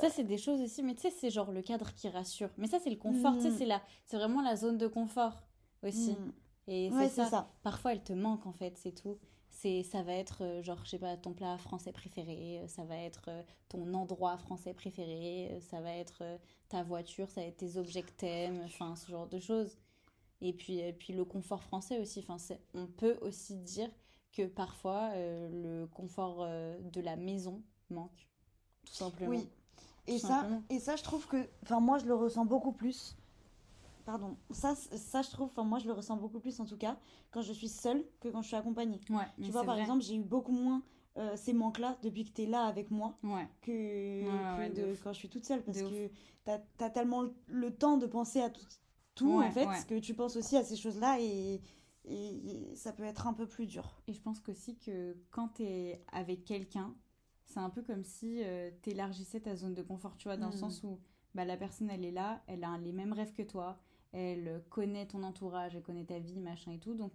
Ça, 0.00 0.10
c'est 0.10 0.24
des 0.24 0.38
choses 0.38 0.60
aussi, 0.60 0.82
mais 0.82 0.94
tu 0.94 1.02
sais, 1.02 1.10
c'est 1.10 1.30
genre 1.30 1.52
le 1.52 1.62
cadre 1.62 1.92
qui 1.94 2.08
rassure. 2.08 2.50
Mais 2.58 2.66
ça, 2.66 2.78
c'est 2.80 2.90
le 2.90 2.96
confort, 2.96 3.34
tu 3.34 3.42
sais, 3.42 3.50
Mm. 3.66 3.80
c'est 4.04 4.16
vraiment 4.16 4.42
la 4.42 4.56
zone 4.56 4.76
de 4.78 4.88
confort 4.88 5.34
aussi. 5.84 6.12
mm, 6.12 6.32
Et 6.68 6.90
ouais, 6.90 7.08
c'est 7.08 7.22
ça. 7.22 7.26
ça. 7.30 7.48
Parfois, 7.62 7.92
elle 7.92 8.02
te 8.02 8.12
manque, 8.12 8.44
en 8.46 8.52
fait, 8.52 8.76
c'est 8.76 8.90
tout. 9.00 9.18
C'est, 9.48 9.84
ça 9.84 10.02
va 10.02 10.12
être, 10.14 10.60
genre, 10.62 10.80
je 10.84 10.90
sais 10.90 10.98
pas, 10.98 11.16
ton 11.16 11.32
plat 11.32 11.56
français 11.58 11.92
préféré, 11.92 12.62
ça 12.66 12.82
va 12.84 12.96
être 12.96 13.30
ton 13.68 13.94
endroit 13.94 14.36
français 14.36 14.74
préféré, 14.74 15.58
ça 15.70 15.80
va 15.80 15.92
être 15.92 16.24
ta 16.68 16.82
voiture, 16.82 17.30
ça 17.30 17.40
va 17.40 17.46
être 17.46 17.56
tes 17.58 17.76
objets 17.78 18.02
que 18.02 18.10
t'aimes, 18.10 18.60
enfin, 18.64 18.96
ce 18.96 19.10
genre 19.10 19.28
de 19.28 19.38
choses. 19.38 19.78
Et 20.40 20.52
puis, 20.52 20.78
et 20.80 20.92
puis 20.92 21.12
le 21.12 21.24
confort 21.24 21.62
français 21.62 21.98
aussi, 21.98 22.20
enfin, 22.20 22.36
on 22.74 22.86
peut 22.86 23.16
aussi 23.22 23.56
dire 23.56 23.90
que 24.32 24.46
parfois, 24.46 25.10
euh, 25.14 25.48
le 25.82 25.86
confort 25.86 26.38
euh, 26.42 26.78
de 26.92 27.00
la 27.00 27.16
maison 27.16 27.62
manque, 27.90 28.28
tout 28.84 28.92
simplement. 28.94 29.30
Oui. 29.30 29.48
Et 30.06 30.12
Tout 30.20 30.26
ça, 30.26 30.28
simplement. 30.28 30.62
et 30.70 30.78
ça, 30.78 30.94
je 30.96 31.02
trouve 31.02 31.26
que. 31.26 31.48
Enfin, 31.62 31.80
moi, 31.80 31.98
je 31.98 32.06
le 32.06 32.14
ressens 32.14 32.44
beaucoup 32.44 32.72
plus. 32.72 33.16
Pardon. 34.04 34.36
Ça, 34.50 34.74
ça 34.76 35.22
je 35.22 35.30
trouve. 35.30 35.48
Enfin, 35.48 35.64
moi, 35.64 35.78
je 35.80 35.86
le 35.86 35.92
ressens 35.94 36.16
beaucoup 36.16 36.38
plus, 36.38 36.60
en 36.60 36.64
tout 36.64 36.76
cas, 36.76 36.96
quand 37.32 37.42
je 37.42 37.52
suis 37.52 37.68
seule 37.68 38.04
que 38.20 38.28
quand 38.28 38.42
je 38.42 38.46
suis 38.48 38.56
accompagnée. 38.56 39.00
Ouais, 39.10 39.24
tu 39.42 39.50
vois, 39.50 39.64
par 39.64 39.74
vrai. 39.74 39.82
exemple, 39.82 40.02
j'ai 40.04 40.14
eu 40.16 40.22
beaucoup 40.22 40.52
moins 40.52 40.82
euh, 41.16 41.34
ces 41.36 41.52
manques-là 41.54 41.96
depuis 42.02 42.24
que 42.24 42.30
tu 42.30 42.42
es 42.42 42.46
là 42.46 42.66
avec 42.66 42.90
moi 42.92 43.16
Ouais. 43.24 43.48
que, 43.62 43.72
Ouais, 43.72 44.28
que 44.28 44.58
ouais, 44.58 44.70
de 44.70 44.96
quand 45.02 45.12
je 45.12 45.18
suis 45.18 45.28
toute 45.28 45.44
seule. 45.44 45.62
Parce 45.64 45.78
De 45.78 45.88
que 45.88 46.08
tu 46.44 46.52
as, 46.84 46.90
tellement 46.90 47.22
le, 47.22 47.34
le 47.48 47.74
temps 47.74 47.96
de 47.96 48.06
penser 48.06 48.40
à 48.42 48.50
tout, 48.50 48.64
tout 49.16 49.38
Ouais, 49.38 49.46
en 49.46 49.50
fait, 49.50 49.66
ouais. 49.66 49.84
que 49.88 49.98
tu 49.98 50.14
penses 50.14 50.36
aussi 50.36 50.56
à 50.56 50.62
ces 50.62 50.76
choses-là 50.76 51.18
et, 51.20 51.60
et, 52.04 52.74
ça 52.76 52.92
peut 52.92 53.02
être 53.02 53.26
un 53.26 53.32
peu 53.32 53.46
plus 53.48 53.66
dur. 53.66 54.00
Et 54.06 54.12
je 54.12 54.20
pense 54.20 54.38
qu'aussi 54.40 54.76
que 54.78 55.16
quand 55.32 55.48
tu 55.54 55.64
es 55.64 56.04
avec 56.12 56.44
quelqu'un, 56.44 56.94
c'est 57.46 57.58
un 57.60 57.70
peu 57.70 57.82
comme 57.82 58.04
si 58.04 58.40
tu 58.82 58.90
élargissais 58.90 59.40
ta 59.40 59.56
zone 59.56 59.74
de 59.74 59.82
confort, 59.82 60.16
tu 60.16 60.28
vois, 60.28 60.36
dans 60.36 60.46
le 60.48 60.54
Mm. 60.54 60.58
sens 60.58 60.82
où 60.84 61.00
bah, 61.34 61.44
la 61.44 61.56
personne, 61.56 61.90
elle 61.90 62.04
est 62.04 62.12
là, 62.12 62.42
elle 62.46 62.62
a 62.64 62.78
les 62.78 62.92
mêmes 62.92 63.12
rêves 63.12 63.32
que 63.32 63.42
toi, 63.42 63.78
elle 64.12 64.62
connaît 64.70 65.06
ton 65.06 65.22
entourage, 65.22 65.74
elle 65.74 65.82
connaît 65.82 66.04
ta 66.04 66.18
vie, 66.18 66.40
machin 66.40 66.72
et 66.72 66.78
tout. 66.78 66.94
Donc, 66.94 67.12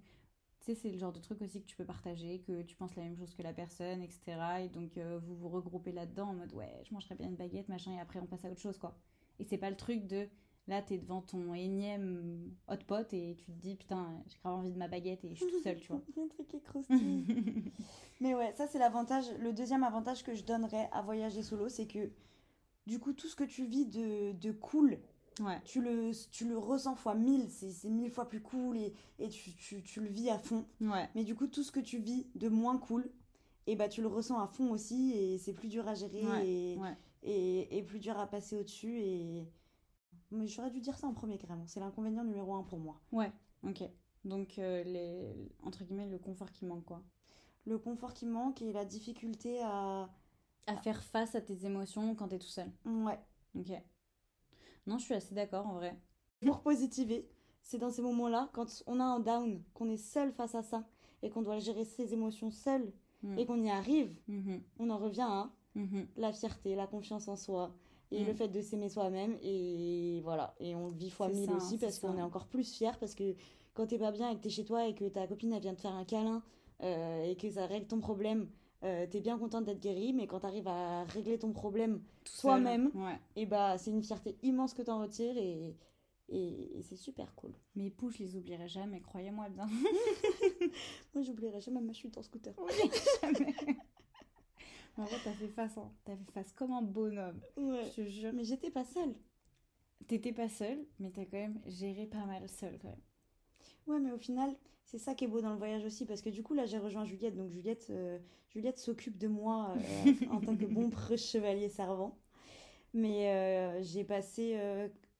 tu 0.59 0.65
sais, 0.67 0.75
c'est 0.75 0.91
le 0.91 0.97
genre 0.99 1.11
de 1.13 1.19
truc 1.19 1.41
aussi 1.41 1.61
que 1.61 1.65
tu 1.65 1.75
peux 1.75 1.85
partager, 1.85 2.39
que 2.41 2.61
tu 2.61 2.75
penses 2.75 2.95
la 2.95 3.03
même 3.03 3.17
chose 3.17 3.33
que 3.33 3.41
la 3.41 3.53
personne, 3.53 4.01
etc. 4.03 4.21
Et 4.63 4.69
donc, 4.69 4.97
euh, 4.97 5.19
vous 5.23 5.35
vous 5.35 5.49
regroupez 5.49 5.91
là-dedans 5.91 6.29
en 6.29 6.33
mode, 6.33 6.53
ouais, 6.53 6.71
je 6.87 6.93
mangerais 6.93 7.15
bien 7.15 7.27
une 7.27 7.35
baguette, 7.35 7.67
machin, 7.69 7.93
et 7.93 7.99
après, 7.99 8.19
on 8.19 8.27
passe 8.27 8.45
à 8.45 8.51
autre 8.51 8.61
chose, 8.61 8.77
quoi. 8.77 8.95
Et 9.39 9.43
c'est 9.43 9.57
pas 9.57 9.71
le 9.71 9.77
truc 9.77 10.05
de, 10.05 10.27
là, 10.67 10.81
t'es 10.81 10.97
devant 10.97 11.21
ton 11.21 11.53
énième 11.53 12.51
hot 12.67 12.77
pot 12.87 13.11
et 13.13 13.35
tu 13.37 13.51
te 13.51 13.59
dis, 13.59 13.75
putain, 13.75 14.07
j'ai 14.27 14.37
grave 14.39 14.59
envie 14.59 14.71
de 14.71 14.77
ma 14.77 14.87
baguette 14.87 15.23
et 15.23 15.33
je 15.33 15.43
suis 15.43 15.51
tout 15.51 15.61
seul, 15.61 15.77
tu 15.77 15.87
vois. 15.87 16.01
Un 16.23 16.27
truc 16.27 16.47
qui 16.47 16.61
croustille. 16.61 17.25
Mais 18.21 18.35
ouais, 18.35 18.53
ça 18.53 18.67
c'est 18.67 18.79
l'avantage. 18.79 19.25
Le 19.39 19.51
deuxième 19.53 19.83
avantage 19.83 20.23
que 20.23 20.33
je 20.35 20.43
donnerais 20.43 20.89
à 20.91 21.01
voyager 21.01 21.43
solo, 21.43 21.69
c'est 21.69 21.87
que 21.87 22.11
du 22.87 22.99
coup, 22.99 23.13
tout 23.13 23.27
ce 23.27 23.35
que 23.35 23.43
tu 23.43 23.65
vis 23.65 23.85
de, 23.85 24.33
de 24.33 24.51
cool, 24.51 24.99
ouais. 25.39 25.59
tu 25.65 25.81
le, 25.81 26.11
tu 26.31 26.47
le 26.47 26.57
ressens 26.57 26.95
fois 26.95 27.15
mille. 27.15 27.49
C'est 27.49 27.71
c'est 27.71 27.89
mille 27.89 28.11
fois 28.11 28.27
plus 28.27 28.41
cool 28.41 28.77
et, 28.77 28.93
et 29.19 29.29
tu, 29.29 29.53
tu, 29.55 29.83
tu 29.83 30.01
le 30.01 30.09
vis 30.09 30.29
à 30.29 30.37
fond. 30.37 30.65
Ouais. 30.79 31.09
Mais 31.15 31.23
du 31.23 31.35
coup, 31.35 31.47
tout 31.47 31.63
ce 31.63 31.71
que 31.71 31.79
tu 31.79 31.97
vis 31.97 32.27
de 32.35 32.47
moins 32.47 32.77
cool, 32.77 33.09
et 33.67 33.75
bah 33.75 33.87
tu 33.87 34.01
le 34.01 34.07
ressens 34.07 34.39
à 34.39 34.47
fond 34.47 34.71
aussi 34.71 35.11
et 35.13 35.37
c'est 35.37 35.53
plus 35.53 35.67
dur 35.67 35.87
à 35.87 35.93
gérer 35.93 36.23
Ouais, 36.25 36.47
et, 36.47 36.79
et, 37.23 37.77
et 37.77 37.83
plus 37.83 37.99
dur 37.99 38.17
à 38.17 38.27
passer 38.27 38.55
au-dessus. 38.55 38.99
Et... 38.99 39.47
Mais 40.31 40.47
j'aurais 40.47 40.71
dû 40.71 40.79
dire 40.81 40.97
ça 40.97 41.07
en 41.07 41.13
premier 41.13 41.37
carrément. 41.37 41.67
C'est 41.67 41.79
l'inconvénient 41.79 42.23
numéro 42.23 42.53
un 42.55 42.63
pour 42.63 42.79
moi. 42.79 42.99
Ouais, 43.11 43.31
ok. 43.63 43.83
Donc, 44.23 44.57
euh, 44.59 44.83
les, 44.83 45.33
entre 45.63 45.83
guillemets, 45.83 46.07
le 46.07 46.17
confort 46.19 46.51
qui 46.51 46.65
manque, 46.65 46.85
quoi. 46.85 47.03
Le 47.65 47.77
confort 47.77 48.13
qui 48.13 48.25
manque 48.25 48.61
et 48.61 48.71
la 48.71 48.85
difficulté 48.85 49.61
à. 49.61 50.09
À 50.67 50.77
faire 50.77 51.01
face 51.03 51.33
à 51.35 51.41
tes 51.41 51.65
émotions 51.65 52.13
quand 52.15 52.27
t'es 52.27 52.37
tout 52.39 52.47
seul. 52.47 52.71
Ouais. 52.85 53.19
Ok. 53.55 53.71
Non, 54.87 54.97
je 54.99 55.05
suis 55.05 55.13
assez 55.15 55.33
d'accord 55.35 55.67
en 55.67 55.73
vrai. 55.73 55.99
Pour 56.45 56.61
positiver, 56.61 57.27
c'est 57.61 57.77
dans 57.77 57.89
ces 57.89 58.01
moments-là, 58.01 58.49
quand 58.53 58.83
on 58.87 58.99
a 58.99 59.03
un 59.03 59.19
down, 59.19 59.61
qu'on 59.73 59.89
est 59.89 59.97
seul 59.97 60.31
face 60.31 60.55
à 60.55 60.63
ça 60.63 60.87
et 61.23 61.29
qu'on 61.29 61.41
doit 61.41 61.59
gérer 61.59 61.83
ses 61.85 62.13
émotions 62.13 62.51
seul 62.51 62.93
Mm. 63.23 63.37
et 63.37 63.45
qu'on 63.45 63.61
y 63.61 63.69
arrive, 63.69 64.15
Mhm, 64.27 64.63
on 64.79 64.89
en 64.89 64.97
revient 64.97 65.21
à 65.27 65.51
mhm. 65.75 66.07
la 66.17 66.33
fierté, 66.33 66.73
la 66.75 66.87
confiance 66.87 67.27
en 67.27 67.35
soi 67.35 67.71
et 68.11 68.23
Mm. 68.23 68.27
le 68.27 68.33
fait 68.33 68.47
de 68.49 68.61
s'aimer 68.61 68.89
soi-même 68.89 69.37
et 69.41 70.19
voilà 70.23 70.53
et 70.59 70.75
on 70.75 70.87
le 70.87 70.93
vit 70.93 71.09
fois 71.09 71.29
mille 71.29 71.45
ça, 71.45 71.55
aussi 71.55 71.77
parce 71.77 71.99
qu'on 71.99 72.17
est 72.17 72.21
encore 72.21 72.47
plus 72.47 72.69
fier 72.69 72.97
parce 72.99 73.15
que 73.15 73.35
quand 73.73 73.87
t'es 73.87 73.97
pas 73.97 74.11
bien 74.11 74.29
et 74.29 74.35
que 74.35 74.41
t'es 74.41 74.49
chez 74.49 74.65
toi 74.65 74.85
et 74.87 74.93
que 74.93 75.05
ta 75.07 75.27
copine 75.27 75.53
elle 75.53 75.61
vient 75.61 75.73
te 75.75 75.81
faire 75.81 75.95
un 75.95 76.03
câlin 76.05 76.43
euh, 76.83 77.23
et 77.23 77.35
que 77.35 77.49
ça 77.49 77.65
règle 77.67 77.87
ton 77.87 77.99
problème 77.99 78.49
euh, 78.83 79.05
t'es 79.09 79.21
bien 79.21 79.37
contente 79.37 79.63
d'être 79.65 79.79
guérie 79.79 80.11
mais 80.11 80.27
quand 80.27 80.39
t'arrives 80.41 80.67
à 80.67 81.03
régler 81.05 81.37
ton 81.39 81.51
problème. 81.53 82.01
Toi-même. 82.41 82.91
Ouais. 82.95 83.17
et 83.35 83.45
bah 83.45 83.77
c'est 83.77 83.91
une 83.91 84.03
fierté 84.03 84.35
immense 84.43 84.73
que 84.73 84.81
t'en 84.81 84.99
retires 84.99 85.37
et, 85.37 85.75
et, 86.29 86.79
et 86.79 86.81
c'est 86.81 86.95
super 86.95 87.33
cool 87.35 87.53
Mes 87.75 87.89
poux, 87.91 88.09
je 88.09 88.19
les 88.19 88.35
oublierai 88.35 88.67
jamais, 88.67 88.99
croyez-moi 89.01 89.49
bien. 89.49 89.67
moi 91.13 91.23
j'oublierai 91.23 91.61
jamais 91.61 91.81
ma 91.81 91.93
chute 91.93 92.17
en 92.17 92.23
scooter 92.23 92.53
jamais. 93.21 93.53
En 94.97 95.03
vrai, 95.03 95.17
t'as 95.23 95.31
fait 95.33 95.47
face, 95.47 95.77
hein. 95.77 95.91
T'as 96.05 96.15
fait 96.15 96.31
face 96.31 96.51
comme 96.53 96.71
un 96.71 96.81
bonhomme. 96.81 97.39
ouais. 97.57 97.85
Je 97.95 98.01
te 98.03 98.07
jure. 98.09 98.31
mais 98.33 98.43
j'étais 98.43 98.69
pas 98.71 98.83
seule 98.85 99.15
T'étais 100.07 100.33
pas 100.33 100.49
seule, 100.49 100.79
mais 100.99 101.11
t'as 101.11 101.25
quand 101.25 101.37
même 101.37 101.59
géré 101.67 102.05
pas 102.07 102.25
mal 102.25 102.47
seule 102.49 102.77
quand 102.81 102.89
même. 102.89 102.99
Ouais, 103.87 103.99
mais 103.99 104.11
au 104.11 104.17
final, 104.17 104.55
c'est 104.83 104.97
ça 104.97 105.13
qui 105.15 105.25
est 105.25 105.27
beau 105.27 105.41
dans 105.41 105.51
le 105.51 105.57
voyage 105.57 105.85
aussi, 105.85 106.05
parce 106.05 106.21
que 106.21 106.29
du 106.29 106.43
coup, 106.43 106.53
là, 106.53 106.65
j'ai 106.65 106.79
rejoint 106.79 107.05
Juliette. 107.05 107.35
Donc, 107.35 107.49
Juliette, 107.49 107.87
euh, 107.91 108.17
Juliette 108.49 108.79
s'occupe 108.79 109.17
de 109.17 109.27
moi 109.27 109.75
euh, 109.77 110.11
en 110.31 110.39
tant 110.41 110.55
que 110.55 110.65
bon 110.65 110.89
chevalier 111.17 111.69
servant. 111.69 112.17
Mais 112.93 113.29
euh, 113.29 113.81
j'ai 113.83 114.03
passé 114.03 114.57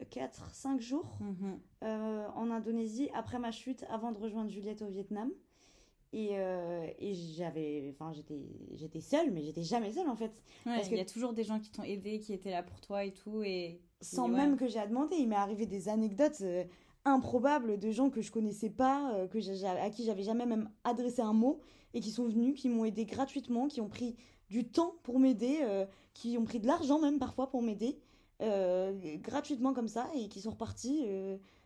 4-5 0.09 0.81
jours 0.81 1.19
Mhm. 1.21 1.59
en 1.83 2.49
Indonésie 2.51 3.09
après 3.13 3.39
ma 3.39 3.51
chute, 3.51 3.85
avant 3.89 4.11
de 4.11 4.17
rejoindre 4.17 4.49
Juliette 4.49 4.81
au 4.81 4.87
Vietnam. 4.89 5.31
Et, 6.13 6.31
euh, 6.33 6.85
et 6.99 7.13
j'avais, 7.13 7.89
enfin, 7.93 8.11
j'étais, 8.13 8.41
j'étais 8.73 8.99
seule, 8.99 9.31
mais 9.31 9.43
j'étais 9.43 9.63
jamais 9.63 9.93
seule 9.93 10.09
en 10.09 10.15
fait. 10.17 10.31
Ouais, 10.65 10.75
Parce 10.75 10.87
il 10.87 10.91
que- 10.91 10.95
y 10.97 10.99
a 10.99 11.05
toujours 11.05 11.31
des 11.33 11.45
gens 11.45 11.59
qui 11.59 11.71
t'ont 11.71 11.83
aidé, 11.83 12.19
qui 12.19 12.33
étaient 12.33 12.51
là 12.51 12.63
pour 12.63 12.81
toi 12.81 13.05
et 13.05 13.13
tout. 13.13 13.43
Et... 13.43 13.79
Sans 14.01 14.29
ouais. 14.29 14.35
même 14.35 14.57
que 14.57 14.67
j'ai 14.67 14.79
à 14.79 14.87
demander. 14.87 15.15
Il 15.15 15.29
m'est 15.29 15.35
arrivé 15.35 15.65
des 15.65 15.87
anecdotes 15.87 16.41
euh, 16.41 16.65
improbables 17.05 17.79
de 17.79 17.91
gens 17.91 18.09
que 18.09 18.21
je 18.21 18.29
connaissais 18.29 18.69
pas, 18.69 19.13
euh, 19.13 19.27
que 19.27 19.37
à 19.65 19.89
qui 19.89 20.03
j'avais 20.03 20.23
jamais 20.23 20.45
même 20.45 20.69
adressé 20.83 21.21
un 21.21 21.33
mot, 21.33 21.61
et 21.93 22.01
qui 22.01 22.11
sont 22.11 22.27
venus, 22.27 22.59
qui 22.59 22.67
m'ont 22.67 22.83
aidé 22.83 23.05
gratuitement, 23.05 23.67
qui 23.69 23.79
ont 23.79 23.89
pris 23.89 24.17
du 24.49 24.67
temps 24.67 24.95
pour 25.03 25.17
m'aider, 25.17 25.59
euh, 25.61 25.85
qui 26.13 26.37
ont 26.37 26.43
pris 26.43 26.59
de 26.59 26.67
l'argent 26.67 26.99
même 26.99 27.19
parfois 27.19 27.49
pour 27.49 27.61
m'aider, 27.61 27.99
gratuitement 29.21 29.73
comme 29.73 29.87
ça, 29.87 30.09
et 30.15 30.27
qui 30.27 30.41
sont 30.41 30.49
repartis 30.51 31.05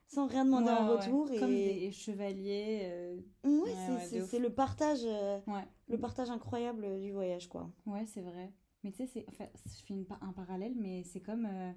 sans 0.07 0.27
rien 0.27 0.45
demander 0.45 0.67
Ouais, 0.67 0.71
en 0.71 0.87
ouais. 0.89 0.95
retour. 0.97 1.31
Et... 1.31 1.39
Comme 1.39 1.49
des 1.53 1.91
chevaliers. 1.91 2.81
euh, 2.83 3.17
Ouais, 3.43 3.71
Ouais, 3.73 4.23
c'est- 4.25 4.39
le 4.39 4.49
partage, 4.53 5.01
euh, 5.03 5.39
le 5.87 5.97
partage 5.97 6.29
incroyable 6.29 6.99
du 7.01 7.11
voyage, 7.11 7.49
quoi. 7.49 7.71
Ouais, 7.85 8.05
c'est 8.05 8.21
vrai. 8.21 8.51
Mais 8.83 8.91
tu 8.91 9.07
sais, 9.07 9.25
enfin, 9.29 9.45
je 9.55 9.83
fais 9.85 9.93
une 9.93 10.05
un 10.21 10.31
parallèle, 10.31 10.73
mais 10.75 11.03
c'est 11.03 11.21
comme, 11.21 11.45
euh, 11.45 11.71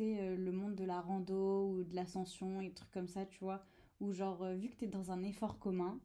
euh, 0.00 0.36
le 0.36 0.52
monde 0.52 0.74
de 0.74 0.84
la 0.84 1.00
rando 1.00 1.68
ou 1.68 1.84
de 1.84 1.94
l'ascension 1.94 2.60
et 2.60 2.68
des 2.68 2.74
trucs 2.74 2.90
comme 2.90 3.08
ça, 3.08 3.24
tu 3.26 3.38
vois, 3.44 3.64
où 4.00 4.12
genre, 4.12 4.42
euh, 4.42 4.54
vu 4.54 4.68
que 4.68 4.76
tu 4.76 4.84
es 4.86 4.88
dans 4.88 5.10
un 5.12 5.22
effort 5.22 5.58
commun, 5.58 6.00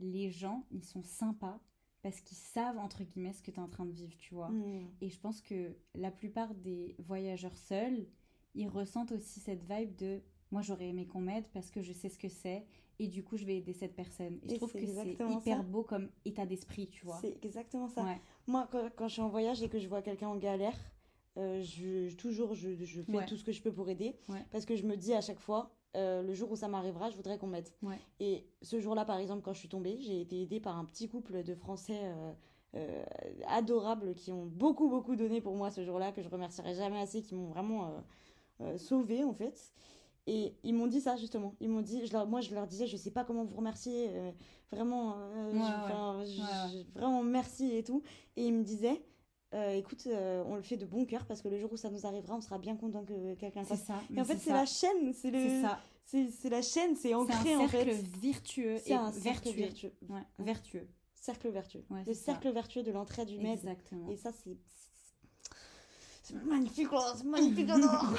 les 0.00 0.30
gens, 0.30 0.64
ils 0.70 0.84
sont 0.84 1.02
sympas 1.02 1.60
parce 2.02 2.20
qu'ils 2.20 2.36
savent, 2.38 2.78
entre 2.78 3.02
guillemets, 3.04 3.32
ce 3.32 3.42
que 3.42 3.50
tu 3.50 3.58
es 3.58 3.62
en 3.62 3.68
train 3.68 3.84
de 3.86 3.92
vivre, 3.92 4.16
tu 4.18 4.34
vois. 4.34 4.48
Mm. 4.50 4.88
Et 5.00 5.08
je 5.10 5.18
pense 5.18 5.40
que 5.40 5.76
la 5.94 6.10
plupart 6.10 6.54
des 6.54 6.94
voyageurs 6.98 7.56
seuls, 7.56 8.06
ils 8.54 8.68
ressentent 8.68 9.12
aussi 9.12 9.40
cette 9.40 9.62
vibe 9.64 9.94
de 9.96 10.20
moi 10.50 10.62
j'aurais 10.62 10.88
aimé 10.88 11.06
qu'on 11.06 11.20
m'aide 11.20 11.46
parce 11.52 11.70
que 11.70 11.82
je 11.82 11.92
sais 11.92 12.08
ce 12.08 12.18
que 12.18 12.28
c'est 12.28 12.64
et 12.98 13.08
du 13.08 13.24
coup 13.24 13.36
je 13.36 13.44
vais 13.44 13.56
aider 13.56 13.72
cette 13.72 13.94
personne. 13.96 14.38
Et, 14.44 14.50
je 14.50 14.54
trouve 14.56 14.72
que 14.72 14.86
c'est 14.86 15.12
hyper 15.12 15.42
ça. 15.42 15.62
beau 15.62 15.82
comme 15.82 16.08
état 16.24 16.46
d'esprit, 16.46 16.88
tu 16.88 17.04
vois. 17.04 17.18
C'est 17.20 17.44
exactement 17.44 17.88
ça. 17.88 18.04
Ouais. 18.04 18.20
Moi, 18.46 18.68
quand, 18.70 18.88
quand 18.94 19.08
je 19.08 19.14
suis 19.14 19.22
en 19.22 19.28
voyage 19.28 19.62
et 19.62 19.68
que 19.68 19.78
je 19.78 19.88
vois 19.88 20.02
quelqu'un 20.02 20.28
en 20.28 20.36
galère, 20.36 20.78
euh, 21.36 21.60
je, 21.62 22.14
toujours 22.14 22.54
je, 22.54 22.84
je 22.84 23.02
fais 23.02 23.16
Ouais. 23.16 23.26
tout 23.26 23.36
ce 23.36 23.42
que 23.42 23.50
je 23.50 23.60
peux 23.60 23.72
pour 23.72 23.88
aider. 23.88 24.16
Ouais. 24.28 24.44
Parce 24.52 24.64
que 24.64 24.76
je 24.76 24.84
me 24.84 24.96
dis 24.96 25.12
à 25.12 25.20
chaque 25.20 25.40
fois, 25.40 25.72
euh, 25.96 26.22
le 26.22 26.34
jour 26.34 26.52
où 26.52 26.56
ça 26.56 26.68
m'arrivera, 26.68 27.10
je 27.10 27.16
voudrais 27.16 27.38
qu'on 27.38 27.48
m'aide. 27.48 27.68
Et 28.20 28.46
ce 28.62 28.78
jour-là, 28.78 29.04
par 29.04 29.18
exemple, 29.18 29.42
quand 29.42 29.52
je 29.52 29.58
suis 29.58 29.68
tombée, 29.68 29.98
j'ai 30.00 30.20
été 30.20 30.42
aidée 30.42 30.60
par 30.60 30.78
un 30.78 30.84
petit 30.84 31.08
couple 31.08 31.42
de 31.42 31.54
Français 31.56 32.00
euh, 32.04 32.32
euh, 32.76 33.04
adorables 33.46 34.14
qui 34.14 34.32
ont 34.32 34.46
beaucoup, 34.46 34.88
beaucoup 34.88 35.14
donné 35.14 35.40
pour 35.40 35.54
moi 35.54 35.70
ce 35.70 35.84
jour-là, 35.84 36.10
que 36.10 36.22
je 36.22 36.28
remercierai 36.28 36.74
jamais 36.74 37.00
assez, 37.00 37.22
qui 37.22 37.34
m'ont 37.36 37.46
vraiment 37.46 37.86
euh, 37.86 38.00
euh, 38.60 38.78
sauvée 38.78 39.24
en 39.24 39.34
fait. 39.34 39.72
Et 40.26 40.54
ils 40.62 40.74
m'ont 40.74 40.86
dit 40.86 41.00
ça 41.02 41.16
justement. 41.16 41.54
Ils 41.60 41.68
m'ont 41.68 41.82
dit, 41.82 42.06
je 42.06 42.12
leur, 42.12 42.26
moi 42.26 42.40
je 42.40 42.54
leur 42.54 42.66
disais, 42.66 42.86
je 42.86 42.96
sais 42.96 43.10
pas 43.10 43.24
comment 43.24 43.44
vous 43.44 43.56
remercier, 43.56 44.08
euh, 44.08 44.30
vraiment, 44.72 45.16
euh, 45.18 45.52
Ouais, 45.52 45.52
je- 45.52 45.58
ouais. 45.58 45.64
enfin, 45.84 46.24
je- 46.24 46.40
Ouais, 46.40 46.84
je- 46.94 46.98
vraiment 46.98 47.22
merci 47.22 47.70
et 47.76 47.84
tout. 47.84 48.02
Et 48.36 48.46
ils 48.46 48.52
me 48.54 48.64
disaient, 48.64 49.04
euh, 49.52 49.74
écoute, 49.76 50.06
euh, 50.06 50.42
on 50.46 50.56
le 50.56 50.62
fait 50.62 50.78
de 50.78 50.86
bon 50.86 51.04
cœur 51.04 51.26
parce 51.26 51.42
que 51.42 51.48
le 51.48 51.58
jour 51.58 51.70
où 51.72 51.76
ça 51.76 51.90
nous 51.90 52.06
arrivera, 52.06 52.36
on 52.36 52.40
sera 52.40 52.56
bien 52.58 52.74
content 52.74 53.04
que 53.04 53.34
quelqu'un 53.34 53.64
fasse. 53.64 53.84
ça. 53.84 54.00
Et 54.10 54.14
mais 54.14 54.20
en 54.22 54.24
fait, 54.24 54.38
c'est 54.38 54.52
la 54.52 54.64
chaîne, 54.64 55.12
c'est 55.12 55.30
le, 55.30 55.38
C'est 55.46 55.60
ça. 55.62 55.78
c'est 56.06 56.30
c'est 56.30 56.48
la 56.50 56.62
chaîne, 56.62 56.96
c'est 56.96 57.08
C'est 57.08 57.14
ancré 57.14 57.52
un 57.52 57.58
en 57.60 57.68
cercle 57.68 57.90
fait. 57.90 58.02
vertueux 58.22 58.78
C'est 58.78 58.94
un 58.94 59.12
cercle 59.12 59.50
vertueux. 59.50 59.92
vertueux. 60.40 60.88
Cercle 61.14 61.48
vertueux. 61.50 61.84
Le 62.06 62.14
cercle 62.14 62.50
vertueux 62.50 62.82
de 62.82 62.92
l'entraide 62.92 63.30
humaine. 63.30 63.52
Exactement. 63.52 64.08
Et 64.10 64.16
ça, 64.16 64.30
c'est. 64.32 64.56
C'est 66.24 66.42
magnifique, 66.42 66.90
là, 66.90 67.12
c'est 67.14 67.24
magnifique, 67.24 67.68
j'adore! 67.68 68.14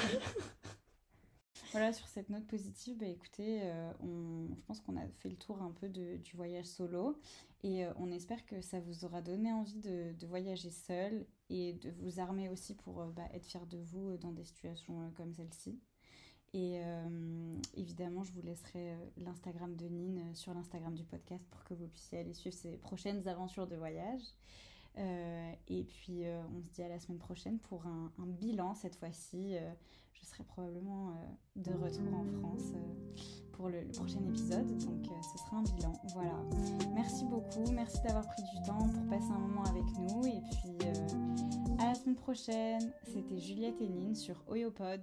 Voilà, 1.72 1.92
sur 1.92 2.06
cette 2.06 2.30
note 2.30 2.46
positive, 2.46 2.96
bah, 2.96 3.06
écoutez, 3.06 3.60
euh, 3.64 3.92
on, 4.00 4.54
je 4.54 4.62
pense 4.62 4.80
qu'on 4.80 4.96
a 4.96 5.06
fait 5.18 5.28
le 5.28 5.36
tour 5.36 5.60
un 5.60 5.72
peu 5.72 5.88
du 5.88 6.32
voyage 6.34 6.64
solo 6.64 7.20
et 7.64 7.84
euh, 7.84 7.92
on 7.96 8.10
espère 8.12 8.46
que 8.46 8.62
ça 8.62 8.78
vous 8.80 9.04
aura 9.04 9.20
donné 9.20 9.52
envie 9.52 9.80
de, 9.80 10.14
voyager 10.26 10.70
seul 10.70 11.26
et 11.50 11.74
de 11.74 11.90
vous 11.98 12.20
armer 12.20 12.48
aussi 12.48 12.76
pour 12.76 13.02
euh, 13.02 13.10
bah, 13.10 13.28
être 13.34 13.44
fier 13.44 13.66
de 13.66 13.78
vous 13.78 14.16
dans 14.16 14.30
des 14.30 14.44
situations 14.44 15.12
comme 15.16 15.34
celle-ci. 15.34 15.78
Et 16.54 16.80
évidemment, 17.74 18.24
je 18.24 18.32
vous 18.32 18.40
laisserai 18.40 18.96
l'Instagram 19.18 19.76
de 19.76 19.88
Nine 19.88 20.34
sur 20.34 20.54
l'Instagram 20.54 20.94
du 20.94 21.04
podcast 21.04 21.44
pour 21.50 21.62
que 21.64 21.74
vous 21.74 21.88
puissiez 21.88 22.20
aller 22.20 22.32
suivre 22.32 22.56
ses 22.56 22.78
prochaines 22.78 23.28
aventures 23.28 23.66
de 23.66 23.76
voyage. 23.76 24.22
Euh, 24.98 25.52
et 25.68 25.84
puis, 25.84 26.24
euh, 26.24 26.42
on 26.54 26.60
se 26.62 26.68
dit 26.68 26.82
à 26.82 26.88
la 26.88 26.98
semaine 26.98 27.18
prochaine 27.18 27.58
pour 27.58 27.86
un, 27.86 28.10
bilan 28.18 28.74
cette 28.74 28.96
fois-ci. 28.96 29.56
Euh, 29.56 29.72
je 30.12 30.24
serai 30.24 30.44
probablement 30.44 31.14
de 31.56 31.72
retour 31.72 32.14
en 32.14 32.24
France 32.24 32.72
pour 33.52 33.68
le, 33.68 33.86
prochain 33.92 34.24
épisode. 34.26 34.66
Donc, 34.78 35.06
ce 35.22 35.38
sera 35.38 35.58
un 35.58 35.62
bilan. 35.62 35.92
Voilà. 36.14 36.42
Merci 36.94 37.26
beaucoup. 37.26 37.70
Merci 37.70 38.00
d'avoir 38.02 38.26
pris 38.26 38.42
du 38.42 38.62
temps 38.66 38.88
pour 38.88 39.06
passer 39.08 39.30
un 39.30 39.38
moment 39.38 39.64
avec 39.64 39.84
nous. 39.98 40.26
Et 40.26 40.40
puis, 40.40 40.88
à 41.78 41.86
la 41.86 41.94
semaine 41.94 42.16
prochaine. 42.16 42.92
C'était 43.04 43.38
Juliette 43.38 43.80
et 43.82 43.88
Nine 43.88 44.14
sur 44.14 44.42
Oyopod. 44.48 45.02